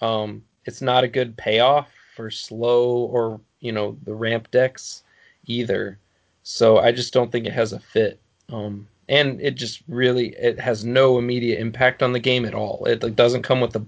Um, 0.00 0.42
it's 0.64 0.82
not 0.82 1.04
a 1.04 1.08
good 1.08 1.36
payoff 1.36 1.90
for 2.14 2.30
slow 2.30 3.06
or 3.06 3.40
you 3.60 3.72
know 3.72 3.96
the 4.04 4.14
ramp 4.14 4.50
decks 4.50 5.02
either. 5.46 5.98
So 6.42 6.78
I 6.78 6.92
just 6.92 7.12
don't 7.12 7.30
think 7.30 7.46
it 7.46 7.52
has 7.52 7.72
a 7.72 7.80
fit. 7.80 8.20
Um, 8.50 8.88
and 9.08 9.40
it 9.40 9.54
just 9.54 9.82
really 9.88 10.28
it 10.36 10.60
has 10.60 10.84
no 10.84 11.18
immediate 11.18 11.60
impact 11.60 12.02
on 12.02 12.12
the 12.12 12.20
game 12.20 12.44
at 12.44 12.54
all. 12.54 12.84
It 12.84 13.02
like, 13.02 13.16
doesn't 13.16 13.42
come 13.42 13.60
with 13.60 13.74
a 13.76 13.84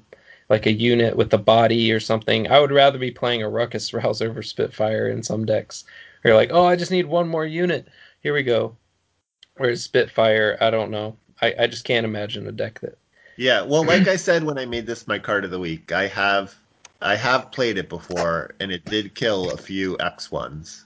like 0.49 0.67
a 0.67 0.73
unit 0.73 1.17
with 1.17 1.33
a 1.33 1.39
body 1.39 1.93
or 1.93 2.01
something. 2.01 2.51
I 2.51 2.61
would 2.61 2.73
rather 2.73 2.99
be 2.99 3.11
playing 3.11 3.43
a 3.43 3.49
Ruckus 3.49 3.93
Rouse 3.95 4.21
over 4.21 4.43
Spitfire 4.43 5.09
in 5.09 5.23
some 5.23 5.47
decks. 5.47 5.85
Or 6.25 6.29
you're 6.29 6.37
like, 6.37 6.51
oh, 6.53 6.65
I 6.65 6.77
just 6.77 6.91
need 6.91 7.07
one 7.07 7.29
more 7.29 7.47
unit. 7.47 7.89
Here 8.21 8.35
we 8.35 8.43
go. 8.43 8.77
Whereas 9.57 9.83
Spitfire, 9.83 10.59
I 10.61 10.71
don't 10.71 10.91
know. 10.91 11.17
I, 11.41 11.55
I 11.61 11.67
just 11.67 11.85
can't 11.85 12.05
imagine 12.05 12.47
a 12.47 12.53
deck 12.53 12.81
that. 12.81 12.99
Yeah, 13.37 13.63
well, 13.63 13.85
like 13.85 14.09
I 14.09 14.17
said 14.17 14.45
when 14.45 14.59
I 14.59 14.67
made 14.67 14.87
this 14.87 15.07
my 15.07 15.19
card 15.19 15.45
of 15.45 15.51
the 15.51 15.59
week, 15.59 15.93
I 15.93 16.07
have 16.09 16.55
I 17.01 17.17
have 17.17 17.51
played 17.51 17.79
it 17.79 17.89
before, 17.89 18.55
and 18.61 18.71
it 18.71 18.85
did 18.85 19.15
kill 19.15 19.51
a 19.51 19.57
few 19.57 19.97
X 20.01 20.31
ones. 20.31 20.85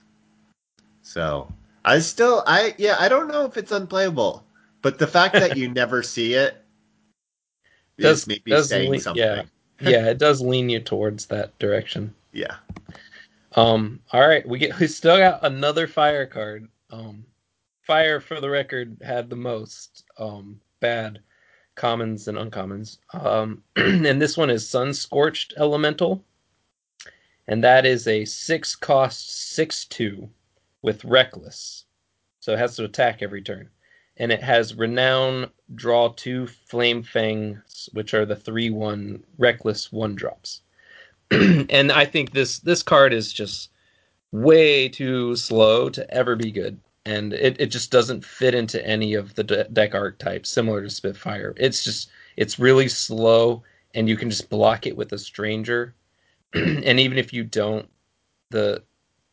So 1.01 1.51
I 1.85 1.99
still, 1.99 2.43
I 2.47 2.73
yeah, 2.77 2.95
I 2.99 3.07
don't 3.07 3.27
know 3.27 3.45
if 3.45 3.57
it's 3.57 3.71
unplayable, 3.71 4.43
but 4.81 4.97
the 4.99 5.07
fact 5.07 5.33
that 5.35 5.55
you 5.55 5.69
never 5.73 6.01
see 6.03 6.33
it 6.33 6.57
Does- 7.99 8.21
is 8.21 8.27
maybe 8.27 8.51
does 8.51 8.69
saying 8.69 8.91
le- 8.91 8.99
something. 8.99 9.23
yeah. 9.23 9.43
yeah, 9.81 10.05
it 10.07 10.17
does 10.17 10.41
lean 10.41 10.69
you 10.69 10.79
towards 10.79 11.25
that 11.27 11.57
direction. 11.59 12.13
yeah. 12.33 12.55
Um, 13.57 14.01
all 14.11 14.27
right, 14.27 14.45
we 14.47 14.59
get 14.59 14.77
we 14.79 14.87
still 14.87 15.17
got 15.17 15.45
another 15.45 15.87
fire 15.87 16.25
card. 16.25 16.67
Um, 16.91 17.25
fire 17.83 18.19
for 18.19 18.41
the 18.41 18.49
record 18.49 18.97
had 19.01 19.29
the 19.29 19.35
most 19.37 20.03
um 20.17 20.59
bad 20.81 21.19
commons 21.75 22.27
and 22.27 22.37
uncommons. 22.37 22.97
Um, 23.13 23.63
and 23.77 24.21
this 24.21 24.35
one 24.37 24.49
is 24.49 24.67
Sun 24.67 24.93
Scorched 24.93 25.53
Elemental, 25.57 26.21
and 27.47 27.63
that 27.63 27.85
is 27.85 28.07
a 28.07 28.25
six 28.25 28.75
cost 28.75 29.53
six 29.53 29.85
two 29.85 30.29
with 30.85 31.03
Reckless, 31.03 31.85
so 32.39 32.53
it 32.53 32.59
has 32.59 32.75
to 32.75 32.85
attack 32.85 33.23
every 33.23 33.41
turn, 33.41 33.69
and 34.17 34.31
it 34.31 34.43
has 34.43 34.75
Renown, 34.75 35.49
draw 35.73 36.09
two 36.09 36.45
Flame 36.45 37.01
Fangs, 37.01 37.89
which 37.93 38.13
are 38.13 38.23
the 38.23 38.35
three 38.35 38.69
one 38.69 39.23
Reckless 39.39 39.91
one 39.91 40.13
drops. 40.13 40.61
and 41.31 41.91
I 41.91 42.05
think 42.05 42.31
this 42.31 42.59
this 42.59 42.83
card 42.83 43.13
is 43.13 43.33
just 43.33 43.71
way 44.31 44.87
too 44.87 45.35
slow 45.35 45.89
to 45.89 46.09
ever 46.13 46.35
be 46.35 46.51
good, 46.51 46.79
and 47.03 47.33
it, 47.33 47.59
it 47.59 47.67
just 47.71 47.89
doesn't 47.89 48.23
fit 48.23 48.53
into 48.53 48.85
any 48.85 49.15
of 49.15 49.33
the 49.33 49.43
de- 49.43 49.63
deck 49.69 49.95
archetypes 49.95 50.49
similar 50.49 50.83
to 50.83 50.89
Spitfire. 50.91 51.55
It's 51.57 51.83
just 51.83 52.09
it's 52.37 52.59
really 52.59 52.89
slow, 52.89 53.63
and 53.95 54.07
you 54.07 54.15
can 54.15 54.29
just 54.29 54.51
block 54.51 54.85
it 54.85 54.95
with 54.95 55.13
a 55.13 55.17
stranger, 55.17 55.95
and 56.53 56.99
even 56.99 57.17
if 57.17 57.33
you 57.33 57.43
don't, 57.43 57.89
the 58.51 58.83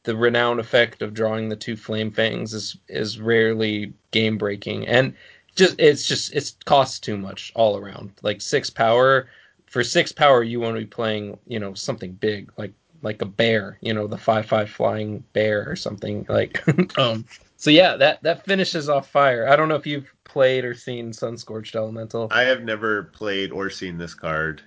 the 0.05 0.17
renown 0.17 0.59
effect 0.59 1.03
of 1.03 1.15
drawing 1.15 1.49
the 1.49 1.57
two 1.57 1.77
flame 1.77 2.11
fangs 2.11 2.55
is 2.55 2.77
is 2.88 3.21
rarely 3.21 3.93
game 4.11 4.38
breaking, 4.38 4.87
and 4.87 5.15
just 5.55 5.79
it's 5.79 6.07
just 6.07 6.35
it 6.35 6.53
costs 6.65 6.99
too 6.99 7.17
much 7.17 7.53
all 7.55 7.77
around. 7.77 8.12
Like 8.23 8.41
six 8.41 8.71
power 8.71 9.29
for 9.73 9.83
six 9.83 10.12
power, 10.12 10.43
you 10.43 10.61
want 10.61 10.77
to 10.77 10.81
be 10.81 10.87
playing, 10.87 11.38
you 11.47 11.59
know, 11.59 11.73
something 11.73 12.12
big, 12.12 12.53
like 12.59 12.75
like 13.01 13.23
a 13.23 13.27
bear, 13.27 13.79
you 13.81 13.95
know, 13.95 14.07
the 14.07 14.19
five 14.19 14.45
five 14.45 14.69
flying 14.69 15.25
bear 15.33 15.67
or 15.67 15.77
something 15.77 16.27
like. 16.29 16.62
um. 16.99 17.25
So 17.57 17.71
yeah, 17.71 17.97
that 17.97 18.23
that 18.23 18.45
finishes 18.45 18.88
off 18.88 19.09
fire. 19.09 19.49
I 19.49 19.57
don't 19.57 19.69
know 19.69 19.77
if 19.77 19.87
you've 19.87 20.12
played 20.25 20.65
or 20.65 20.75
seen 20.75 21.12
Sun 21.12 21.38
Scorched 21.38 21.75
Elemental. 21.75 22.29
I 22.31 22.43
have 22.43 22.65
never 22.65 23.05
played 23.05 23.51
or 23.51 23.71
seen 23.71 23.97
this 23.97 24.15
card. 24.15 24.62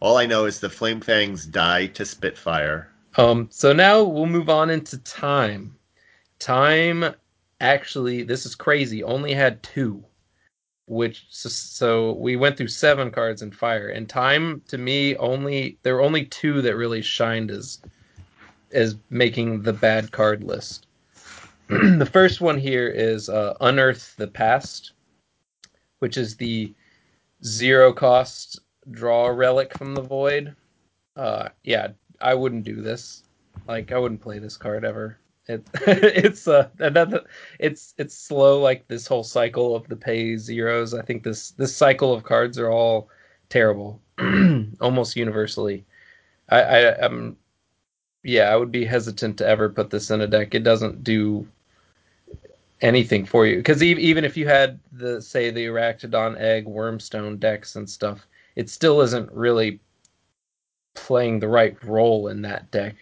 All 0.00 0.16
I 0.16 0.26
know 0.26 0.46
is 0.46 0.60
the 0.60 0.70
Flame 0.70 1.00
Fangs 1.00 1.44
die 1.44 1.86
to 1.88 2.06
Spitfire. 2.06 2.88
Um. 3.16 3.48
So 3.50 3.72
now 3.72 4.02
we'll 4.02 4.26
move 4.26 4.48
on 4.48 4.70
into 4.70 4.98
time. 4.98 5.76
Time, 6.38 7.14
actually, 7.60 8.22
this 8.22 8.46
is 8.46 8.54
crazy. 8.54 9.02
Only 9.02 9.32
had 9.34 9.62
two, 9.62 10.02
which 10.86 11.26
so, 11.28 11.48
so 11.48 12.12
we 12.12 12.36
went 12.36 12.56
through 12.56 12.68
seven 12.68 13.10
cards 13.10 13.42
in 13.42 13.50
fire. 13.50 13.88
And 13.88 14.08
time 14.08 14.62
to 14.68 14.78
me 14.78 15.16
only 15.16 15.78
there 15.82 15.94
were 15.94 16.02
only 16.02 16.24
two 16.26 16.62
that 16.62 16.76
really 16.76 17.02
shined 17.02 17.50
as 17.50 17.80
as 18.72 18.96
making 19.10 19.62
the 19.62 19.72
bad 19.72 20.10
card 20.12 20.42
list. 20.42 20.86
the 21.68 22.08
first 22.10 22.40
one 22.40 22.58
here 22.58 22.88
is 22.88 23.28
uh, 23.28 23.54
Unearth 23.60 24.16
the 24.16 24.26
Past, 24.26 24.92
which 26.00 26.16
is 26.16 26.36
the 26.36 26.74
zero 27.44 27.92
cost 27.92 28.60
draw 28.90 29.28
relic 29.28 29.76
from 29.76 29.94
the 29.94 30.02
void. 30.02 30.54
Uh, 31.16 31.48
yeah, 31.62 31.88
I 32.22 32.34
wouldn't 32.34 32.64
do 32.64 32.80
this. 32.80 33.24
Like, 33.68 33.92
I 33.92 33.98
wouldn't 33.98 34.20
play 34.20 34.38
this 34.38 34.56
card 34.56 34.84
ever. 34.84 35.18
It, 35.46 35.66
it's 35.74 36.46
uh, 36.46 36.68
another, 36.78 37.22
it's 37.58 37.94
it's 37.98 38.16
slow 38.16 38.60
like 38.60 38.86
this 38.86 39.06
whole 39.06 39.24
cycle 39.24 39.74
of 39.74 39.88
the 39.88 39.96
pay 39.96 40.36
zeros. 40.36 40.94
I 40.94 41.02
think 41.02 41.24
this 41.24 41.50
this 41.52 41.74
cycle 41.74 42.12
of 42.12 42.22
cards 42.22 42.58
are 42.58 42.70
all 42.70 43.08
terrible, 43.48 44.00
almost 44.80 45.16
universally. 45.16 45.84
I, 46.48 46.60
I 46.60 47.04
am 47.04 47.36
yeah, 48.22 48.50
I 48.50 48.56
would 48.56 48.70
be 48.70 48.84
hesitant 48.84 49.38
to 49.38 49.46
ever 49.46 49.68
put 49.68 49.90
this 49.90 50.10
in 50.10 50.20
a 50.20 50.26
deck. 50.26 50.54
It 50.54 50.62
doesn't 50.62 51.02
do 51.02 51.46
anything 52.80 53.24
for 53.24 53.46
you 53.46 53.56
because 53.56 53.82
even 53.82 54.24
if 54.24 54.36
you 54.36 54.46
had 54.46 54.78
the 54.92 55.22
say 55.22 55.50
the 55.50 55.66
Arachnodon 55.66 56.38
egg 56.38 56.66
wormstone 56.66 57.38
decks 57.38 57.76
and 57.76 57.88
stuff, 57.88 58.26
it 58.56 58.68
still 58.68 59.00
isn't 59.00 59.30
really 59.32 59.80
playing 60.94 61.38
the 61.38 61.48
right 61.48 61.82
role 61.84 62.28
in 62.28 62.42
that 62.42 62.70
deck 62.70 62.94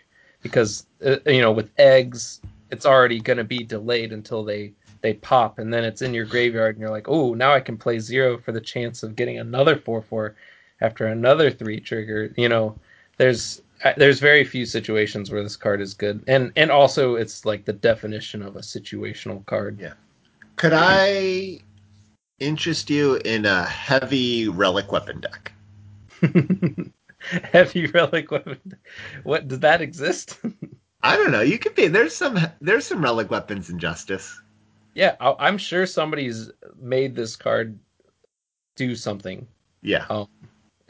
because 0.42 0.87
uh, 1.05 1.16
you 1.26 1.40
know 1.40 1.53
with 1.53 1.70
eggs 1.79 2.40
it's 2.70 2.87
already 2.87 3.20
going 3.20 3.37
to 3.37 3.44
be 3.44 3.62
delayed 3.62 4.12
until 4.12 4.44
they 4.44 4.72
they 5.03 5.14
pop 5.14 5.59
and 5.59 5.72
then 5.72 5.85
it's 5.85 6.03
in 6.03 6.14
your 6.14 6.24
graveyard 6.24 6.74
and 6.76 6.81
you're 6.81 6.90
like 6.90 7.09
oh 7.09 7.35
now 7.35 7.53
i 7.53 7.61
can 7.61 7.76
play 7.76 7.98
zero 7.98 8.38
for 8.38 8.53
the 8.53 8.61
chance 8.61 9.03
of 9.03 9.16
getting 9.16 9.38
another 9.38 9.76
4-4 9.76 10.35
after 10.81 11.07
another 11.07 11.50
3 11.50 11.81
trigger 11.81 12.33
you 12.37 12.48
know 12.48 12.76
there's 13.16 13.62
uh, 13.85 13.92
there's 13.96 14.20
very 14.20 14.44
few 14.44 14.66
situations 14.66 15.31
where 15.31 15.42
this 15.42 15.57
card 15.57 15.81
is 15.81 15.94
good 15.94 16.22
and 16.29 16.53
and 16.57 16.70
also 16.70 17.16
it's 17.16 17.44
like 17.44 17.64
the 17.64 17.72
definition 17.72 18.42
of 18.42 18.57
a 18.57 18.61
situational 18.61 19.44
card 19.46 19.79
Yeah. 19.81 19.94
Could 20.57 20.74
I 20.74 21.61
interest 22.38 22.90
you 22.90 23.14
in 23.24 23.46
a 23.46 23.64
heavy 23.64 24.48
relic 24.48 24.92
weapon 24.92 25.20
deck? 25.20 25.53
heavy 27.53 27.87
relic 27.88 28.31
weapon 28.31 28.59
what 29.23 29.49
does 29.49 29.61
that 29.61 29.81
exist 29.81 30.38
I 31.03 31.16
don't 31.16 31.31
know. 31.31 31.40
You 31.40 31.59
could 31.59 31.75
be 31.75 31.88
there's 31.88 32.14
some 32.14 32.38
there's 32.61 32.87
some 32.87 33.03
relic 33.03 33.31
weapons 33.31 33.71
in 33.71 33.79
Justice. 33.79 34.40
Yeah, 34.95 35.16
I- 35.21 35.37
I'm 35.38 35.57
sure 35.57 35.87
somebody's 35.87 36.51
made 36.79 37.14
this 37.14 37.37
card 37.37 37.79
do 38.77 38.95
something. 38.95 39.47
Yeah. 39.83 40.05
Um, 40.11 40.29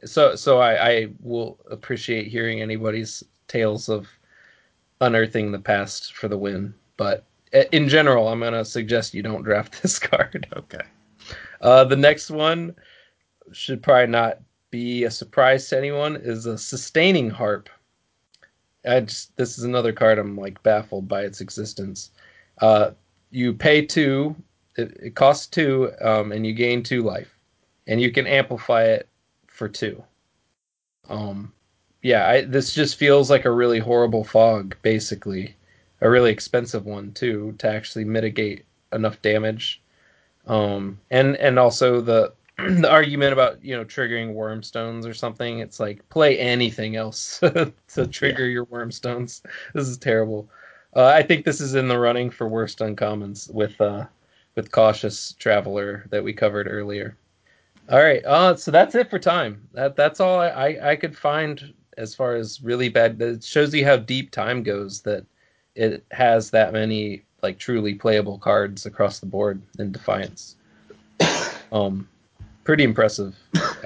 so 0.04 0.34
so 0.34 0.58
I, 0.58 0.88
I 0.90 1.08
will 1.20 1.58
appreciate 1.70 2.26
hearing 2.26 2.60
anybody's 2.60 3.22
tales 3.46 3.88
of 3.88 4.08
unearthing 5.00 5.52
the 5.52 5.58
past 5.58 6.14
for 6.14 6.28
the 6.28 6.38
win. 6.38 6.74
But 6.96 7.24
in 7.72 7.88
general, 7.88 8.28
I'm 8.28 8.40
gonna 8.40 8.64
suggest 8.64 9.14
you 9.14 9.22
don't 9.22 9.42
draft 9.42 9.80
this 9.82 9.98
card. 9.98 10.46
Okay. 10.56 10.82
Uh, 11.60 11.84
the 11.84 11.96
next 11.96 12.30
one 12.30 12.74
should 13.52 13.82
probably 13.82 14.08
not 14.08 14.40
be 14.70 15.04
a 15.04 15.10
surprise 15.10 15.68
to 15.68 15.78
anyone. 15.78 16.16
Is 16.16 16.46
a 16.46 16.58
sustaining 16.58 17.30
harp. 17.30 17.68
I 18.86 19.00
just 19.00 19.36
this 19.36 19.58
is 19.58 19.64
another 19.64 19.92
card 19.92 20.18
I'm 20.18 20.36
like 20.36 20.62
baffled 20.62 21.08
by 21.08 21.22
its 21.22 21.40
existence. 21.40 22.10
Uh, 22.60 22.92
you 23.30 23.52
pay 23.52 23.84
two, 23.84 24.34
it, 24.76 24.96
it 25.02 25.14
costs 25.14 25.46
two, 25.46 25.92
um, 26.00 26.32
and 26.32 26.46
you 26.46 26.52
gain 26.52 26.82
two 26.82 27.02
life, 27.02 27.36
and 27.86 28.00
you 28.00 28.10
can 28.10 28.26
amplify 28.26 28.84
it 28.84 29.08
for 29.46 29.68
two. 29.68 30.02
Um, 31.08 31.52
yeah, 32.02 32.28
I, 32.28 32.42
this 32.42 32.72
just 32.72 32.96
feels 32.96 33.30
like 33.30 33.44
a 33.44 33.50
really 33.50 33.78
horrible 33.78 34.24
fog, 34.24 34.76
basically, 34.82 35.56
a 36.00 36.08
really 36.08 36.30
expensive 36.30 36.86
one 36.86 37.12
too 37.12 37.54
to 37.58 37.68
actually 37.68 38.04
mitigate 38.04 38.64
enough 38.92 39.20
damage. 39.22 39.82
Um, 40.46 40.98
and 41.10 41.36
and 41.36 41.58
also 41.58 42.00
the 42.00 42.32
the 42.68 42.90
argument 42.90 43.32
about 43.32 43.64
you 43.64 43.76
know 43.76 43.84
triggering 43.84 44.34
wormstones 44.34 45.06
or 45.06 45.14
something. 45.14 45.58
It's 45.60 45.80
like 45.80 46.06
play 46.08 46.38
anything 46.38 46.96
else 46.96 47.38
to 47.40 48.06
trigger 48.06 48.46
your 48.46 48.66
wormstones. 48.66 49.42
This 49.74 49.88
is 49.88 49.98
terrible. 49.98 50.48
Uh, 50.94 51.06
I 51.06 51.22
think 51.22 51.44
this 51.44 51.60
is 51.60 51.74
in 51.74 51.88
the 51.88 51.98
running 51.98 52.30
for 52.30 52.48
worst 52.48 52.78
uncommons 52.78 53.52
with 53.52 53.80
uh, 53.80 54.06
with 54.56 54.72
cautious 54.72 55.32
traveler 55.34 56.06
that 56.10 56.24
we 56.24 56.32
covered 56.32 56.66
earlier. 56.68 57.16
All 57.90 58.02
right, 58.02 58.24
uh, 58.24 58.54
so 58.56 58.70
that's 58.70 58.94
it 58.94 59.10
for 59.10 59.18
time. 59.18 59.68
That 59.72 59.96
that's 59.96 60.20
all 60.20 60.38
I, 60.38 60.48
I, 60.48 60.90
I 60.90 60.96
could 60.96 61.16
find 61.16 61.74
as 61.98 62.14
far 62.14 62.34
as 62.34 62.62
really 62.62 62.88
bad. 62.88 63.20
It 63.20 63.44
shows 63.44 63.74
you 63.74 63.84
how 63.84 63.96
deep 63.96 64.30
time 64.30 64.62
goes 64.62 65.00
that 65.02 65.24
it 65.74 66.04
has 66.10 66.50
that 66.50 66.72
many 66.72 67.24
like 67.42 67.58
truly 67.58 67.94
playable 67.94 68.38
cards 68.38 68.86
across 68.86 69.18
the 69.18 69.26
board 69.26 69.60
in 69.78 69.92
Defiance. 69.92 70.56
Um, 71.72 72.08
pretty 72.70 72.84
impressive 72.84 73.34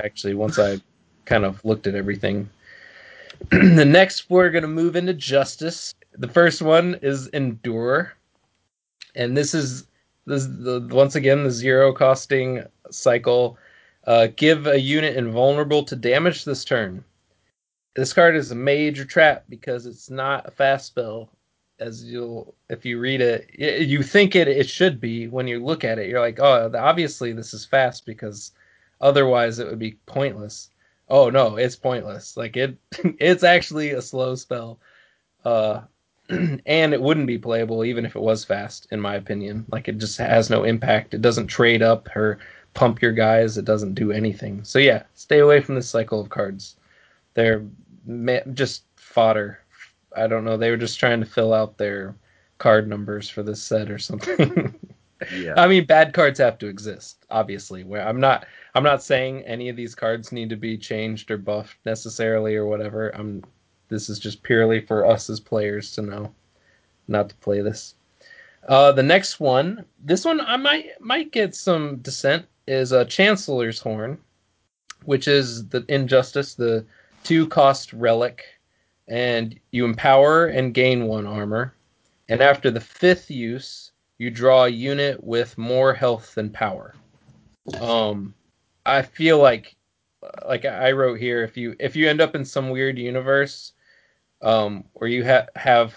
actually. 0.04 0.34
Once 0.34 0.58
I 0.58 0.78
kind 1.24 1.46
of 1.46 1.64
looked 1.64 1.86
at 1.86 1.94
everything. 1.94 2.50
the 3.50 3.82
next 3.82 4.28
we're 4.28 4.50
gonna 4.50 4.68
move 4.68 4.94
into 4.94 5.14
Justice. 5.14 5.94
The 6.18 6.28
first 6.28 6.60
one 6.60 6.98
is 7.00 7.28
Endure, 7.28 8.12
and 9.14 9.34
this 9.34 9.54
is 9.54 9.86
this 10.26 10.42
is 10.42 10.58
the 10.58 10.86
once 10.90 11.14
again 11.14 11.44
the 11.44 11.50
zero 11.50 11.94
costing 11.94 12.62
cycle. 12.90 13.56
Uh, 14.06 14.28
give 14.36 14.66
a 14.66 14.78
unit 14.78 15.16
invulnerable 15.16 15.82
to 15.84 15.96
damage 15.96 16.44
this 16.44 16.62
turn. 16.62 17.02
This 17.96 18.12
card 18.12 18.36
is 18.36 18.50
a 18.50 18.54
major 18.54 19.06
trap 19.06 19.44
because 19.48 19.86
it's 19.86 20.10
not 20.10 20.46
a 20.46 20.50
fast 20.50 20.88
spell. 20.88 21.30
As 21.80 22.04
you'll, 22.04 22.54
if 22.68 22.84
you 22.84 23.00
read 23.00 23.22
it, 23.22 23.48
you 23.58 24.02
think 24.02 24.36
it 24.36 24.46
it 24.46 24.68
should 24.68 25.00
be. 25.00 25.26
When 25.26 25.48
you 25.48 25.64
look 25.64 25.84
at 25.84 25.98
it, 25.98 26.10
you're 26.10 26.20
like, 26.20 26.38
oh, 26.38 26.70
obviously 26.76 27.32
this 27.32 27.54
is 27.54 27.64
fast 27.64 28.04
because 28.04 28.52
otherwise 29.00 29.58
it 29.58 29.66
would 29.66 29.78
be 29.78 29.98
pointless. 30.06 30.70
Oh 31.08 31.30
no, 31.30 31.56
it's 31.56 31.76
pointless. 31.76 32.36
Like 32.36 32.56
it, 32.56 32.76
it's 33.18 33.44
actually 33.44 33.90
a 33.90 34.02
slow 34.02 34.34
spell. 34.34 34.78
Uh, 35.44 35.82
and 36.30 36.94
it 36.94 37.02
wouldn't 37.02 37.26
be 37.26 37.38
playable 37.38 37.84
even 37.84 38.06
if 38.06 38.16
it 38.16 38.22
was 38.22 38.44
fast, 38.44 38.86
in 38.90 39.00
my 39.00 39.14
opinion. 39.14 39.66
Like 39.70 39.88
it 39.88 39.98
just 39.98 40.18
has 40.18 40.50
no 40.50 40.64
impact. 40.64 41.14
It 41.14 41.22
doesn't 41.22 41.48
trade 41.48 41.82
up 41.82 42.08
or 42.16 42.38
pump 42.72 43.02
your 43.02 43.12
guys. 43.12 43.58
It 43.58 43.64
doesn't 43.64 43.94
do 43.94 44.12
anything. 44.12 44.64
So 44.64 44.78
yeah, 44.78 45.02
stay 45.14 45.40
away 45.40 45.60
from 45.60 45.74
this 45.74 45.88
cycle 45.88 46.20
of 46.20 46.30
cards. 46.30 46.76
They're 47.34 47.64
just 48.54 48.84
fodder. 48.96 49.60
I 50.16 50.26
don't 50.26 50.44
know. 50.44 50.56
They 50.56 50.70
were 50.70 50.76
just 50.76 50.98
trying 50.98 51.20
to 51.20 51.26
fill 51.26 51.52
out 51.52 51.76
their 51.76 52.14
card 52.58 52.88
numbers 52.88 53.28
for 53.28 53.42
this 53.42 53.62
set 53.62 53.90
or 53.90 53.98
something. 53.98 54.74
yeah. 55.32 55.54
I 55.56 55.66
mean, 55.66 55.86
bad 55.86 56.12
cards 56.12 56.38
have 56.38 56.58
to 56.58 56.66
exist, 56.66 57.24
obviously. 57.30 57.84
Where 57.84 58.06
I'm 58.06 58.20
not, 58.20 58.46
I'm 58.74 58.84
not 58.84 59.02
saying 59.02 59.42
any 59.42 59.68
of 59.68 59.76
these 59.76 59.94
cards 59.94 60.32
need 60.32 60.50
to 60.50 60.56
be 60.56 60.76
changed 60.76 61.30
or 61.30 61.38
buffed 61.38 61.76
necessarily 61.84 62.56
or 62.56 62.66
whatever. 62.66 63.10
I'm 63.14 63.42
this 63.88 64.08
is 64.08 64.18
just 64.18 64.42
purely 64.42 64.80
for 64.80 65.06
us 65.06 65.28
as 65.30 65.40
players 65.40 65.92
to 65.92 66.02
know, 66.02 66.34
not 67.08 67.28
to 67.28 67.34
play 67.36 67.60
this. 67.60 67.94
Uh, 68.68 68.92
the 68.92 69.02
next 69.02 69.40
one, 69.40 69.84
this 70.02 70.24
one 70.24 70.40
I 70.40 70.56
might 70.56 71.00
might 71.00 71.32
get 71.32 71.54
some 71.54 71.96
dissent, 71.98 72.46
is 72.66 72.92
a 72.92 73.04
Chancellor's 73.04 73.78
Horn, 73.78 74.18
which 75.04 75.28
is 75.28 75.68
the 75.68 75.84
Injustice, 75.88 76.54
the 76.54 76.84
two 77.24 77.46
cost 77.46 77.92
relic, 77.92 78.44
and 79.06 79.58
you 79.70 79.84
empower 79.84 80.46
and 80.46 80.74
gain 80.74 81.06
one 81.06 81.26
armor. 81.26 81.74
And 82.28 82.40
after 82.40 82.70
the 82.70 82.80
fifth 82.80 83.30
use, 83.30 83.92
you 84.18 84.30
draw 84.30 84.64
a 84.64 84.68
unit 84.68 85.22
with 85.22 85.58
more 85.58 85.92
health 85.92 86.34
than 86.34 86.50
power. 86.50 86.94
Um, 87.80 88.34
I 88.86 89.02
feel 89.02 89.38
like, 89.38 89.74
like 90.46 90.64
I 90.64 90.92
wrote 90.92 91.18
here, 91.18 91.42
if 91.42 91.56
you 91.56 91.74
if 91.78 91.96
you 91.96 92.08
end 92.08 92.20
up 92.20 92.34
in 92.34 92.44
some 92.44 92.70
weird 92.70 92.98
universe 92.98 93.72
um, 94.42 94.84
where 94.94 95.08
you 95.08 95.24
ha- 95.24 95.46
have 95.56 95.94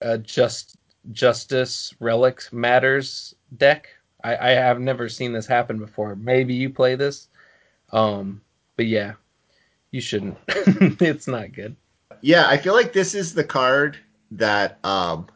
a 0.00 0.18
just 0.18 0.76
justice 1.12 1.94
relics 2.00 2.52
matters 2.52 3.34
deck. 3.56 3.88
I, 4.22 4.36
I 4.36 4.50
have 4.50 4.80
never 4.80 5.08
seen 5.08 5.32
this 5.32 5.46
happen 5.46 5.78
before. 5.78 6.16
Maybe 6.16 6.54
you 6.54 6.70
play 6.70 6.94
this, 6.94 7.28
um, 7.92 8.40
but 8.76 8.86
yeah, 8.86 9.14
you 9.90 10.00
shouldn't. 10.00 10.38
it's 10.48 11.26
not 11.26 11.52
good. 11.52 11.76
Yeah, 12.20 12.48
I 12.48 12.56
feel 12.56 12.74
like 12.74 12.92
this 12.92 13.14
is 13.14 13.34
the 13.34 13.44
card 13.44 13.98
that 14.30 14.78
um, 14.84 15.26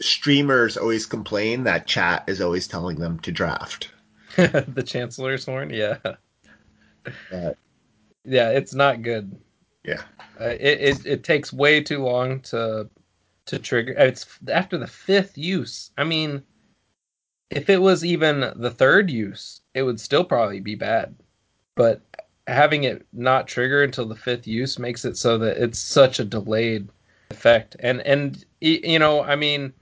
streamers 0.00 0.76
always 0.76 1.06
complain 1.06 1.64
that 1.64 1.86
chat 1.86 2.24
is 2.26 2.40
always 2.40 2.66
telling 2.66 2.96
them 2.96 3.18
to 3.20 3.32
draft. 3.32 3.90
the 4.36 4.84
Chancellor's 4.86 5.46
Horn, 5.46 5.70
yeah. 5.70 5.96
yeah, 7.32 8.50
it's 8.50 8.74
not 8.74 9.02
good. 9.02 9.36
Yeah. 9.84 10.02
Uh, 10.40 10.48
it, 10.48 10.80
it 10.80 11.06
it 11.06 11.24
takes 11.24 11.52
way 11.52 11.80
too 11.80 12.04
long 12.04 12.40
to 12.40 12.88
to 13.46 13.58
trigger. 13.58 13.92
It's 13.92 14.26
after 14.52 14.76
the 14.76 14.86
fifth 14.86 15.38
use. 15.38 15.90
I 15.96 16.04
mean, 16.04 16.42
if 17.50 17.70
it 17.70 17.80
was 17.80 18.04
even 18.04 18.52
the 18.56 18.70
third 18.70 19.10
use, 19.10 19.60
it 19.74 19.82
would 19.82 20.00
still 20.00 20.24
probably 20.24 20.60
be 20.60 20.74
bad. 20.74 21.14
But 21.76 22.02
having 22.46 22.84
it 22.84 23.06
not 23.12 23.46
trigger 23.46 23.82
until 23.82 24.06
the 24.06 24.16
fifth 24.16 24.46
use 24.46 24.78
makes 24.78 25.04
it 25.04 25.16
so 25.16 25.38
that 25.38 25.56
it's 25.56 25.78
such 25.78 26.18
a 26.18 26.24
delayed 26.24 26.88
effect. 27.30 27.76
And 27.80 28.00
and 28.02 28.44
you 28.60 28.98
know, 28.98 29.22
I 29.22 29.36
mean, 29.36 29.72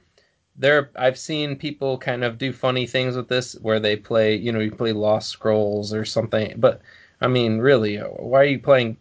there 0.57 0.91
I've 0.97 1.19
seen 1.19 1.57
people 1.57 1.99
kind 1.99 2.25
of 2.25 2.39
do 2.39 2.53
funny 2.53 2.87
things 2.87 3.17
with 3.17 3.29
this 3.29 3.55
where 3.61 3.81
they 3.81 3.97
play, 3.97 4.37
you 4.37 4.53
know, 4.53 4.61
you 4.61 4.71
play 4.71 4.93
Lost 4.93 5.31
Scrolls 5.31 5.93
or 5.93 6.05
something. 6.05 6.55
But 6.59 6.81
I 7.21 7.29
mean, 7.29 7.59
really, 7.59 7.99
why 7.99 8.41
are 8.41 8.45
you 8.45 8.59
playing 8.59 8.97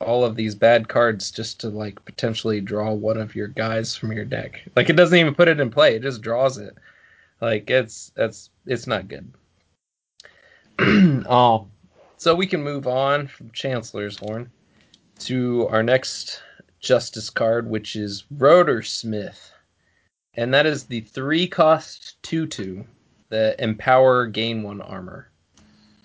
all 0.00 0.24
of 0.24 0.36
these 0.36 0.54
bad 0.54 0.88
cards 0.88 1.30
just 1.30 1.60
to 1.60 1.68
like 1.68 2.04
potentially 2.04 2.60
draw 2.60 2.92
one 2.92 3.16
of 3.16 3.34
your 3.34 3.48
guys 3.48 3.96
from 3.96 4.12
your 4.12 4.24
deck. 4.24 4.62
Like 4.76 4.90
it 4.90 4.96
doesn't 4.96 5.18
even 5.18 5.34
put 5.34 5.48
it 5.48 5.60
in 5.60 5.70
play; 5.70 5.96
it 5.96 6.02
just 6.02 6.22
draws 6.22 6.58
it. 6.58 6.76
Like 7.40 7.70
it's 7.70 8.12
it's 8.16 8.50
it's 8.66 8.86
not 8.86 9.08
good. 9.08 9.32
um, 11.28 11.70
so 12.18 12.34
we 12.34 12.46
can 12.46 12.62
move 12.62 12.86
on 12.86 13.26
from 13.26 13.50
Chancellor's 13.52 14.18
Horn 14.18 14.50
to 15.20 15.66
our 15.68 15.82
next 15.82 16.42
Justice 16.80 17.30
card, 17.30 17.68
which 17.68 17.96
is 17.96 18.24
Rotor 18.30 18.82
Smith, 18.82 19.52
and 20.36 20.52
that 20.54 20.66
is 20.66 20.84
the 20.84 21.00
three 21.00 21.46
cost 21.46 22.22
two 22.22 22.46
two, 22.46 22.84
the 23.28 23.56
Empower 23.62 24.26
gain 24.26 24.62
one 24.62 24.80
armor. 24.80 25.30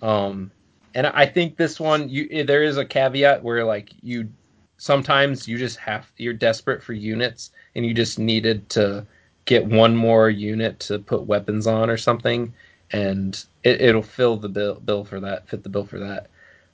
Um, 0.01 0.51
and 0.95 1.07
I 1.07 1.25
think 1.25 1.57
this 1.57 1.79
one, 1.79 2.09
you 2.09 2.43
there 2.43 2.63
is 2.63 2.77
a 2.77 2.85
caveat 2.85 3.43
where 3.43 3.63
like 3.63 3.91
you 4.01 4.29
sometimes 4.77 5.47
you 5.47 5.57
just 5.57 5.77
have 5.77 6.11
you're 6.17 6.33
desperate 6.33 6.81
for 6.81 6.93
units 6.93 7.51
and 7.75 7.85
you 7.85 7.93
just 7.93 8.17
needed 8.17 8.67
to 8.69 9.05
get 9.45 9.65
one 9.65 9.95
more 9.95 10.29
unit 10.29 10.79
to 10.79 10.99
put 10.99 11.23
weapons 11.23 11.67
on 11.67 11.89
or 11.89 11.97
something, 11.97 12.53
and 12.91 13.45
it, 13.63 13.93
will 13.93 14.01
fill 14.01 14.37
the 14.37 14.49
bill 14.49 14.75
bill 14.75 15.03
for 15.03 15.19
that, 15.19 15.47
fit 15.47 15.63
the 15.63 15.69
bill 15.69 15.85
for 15.85 15.99
that. 15.99 16.27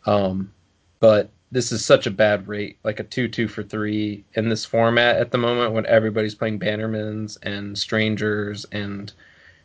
Um, 0.05 0.51
but 0.99 1.29
this 1.51 1.71
is 1.71 1.85
such 1.85 2.07
a 2.07 2.11
bad 2.11 2.47
rate, 2.47 2.77
like 2.83 2.99
a 2.99 3.03
two 3.03 3.27
two 3.27 3.47
for 3.47 3.63
three 3.63 4.23
in 4.33 4.49
this 4.49 4.65
format 4.65 5.17
at 5.17 5.31
the 5.31 5.37
moment 5.37 5.73
when 5.73 5.85
everybody's 5.85 6.35
playing 6.35 6.59
Bannermans 6.59 7.37
and 7.43 7.77
Strangers, 7.77 8.65
and 8.71 9.13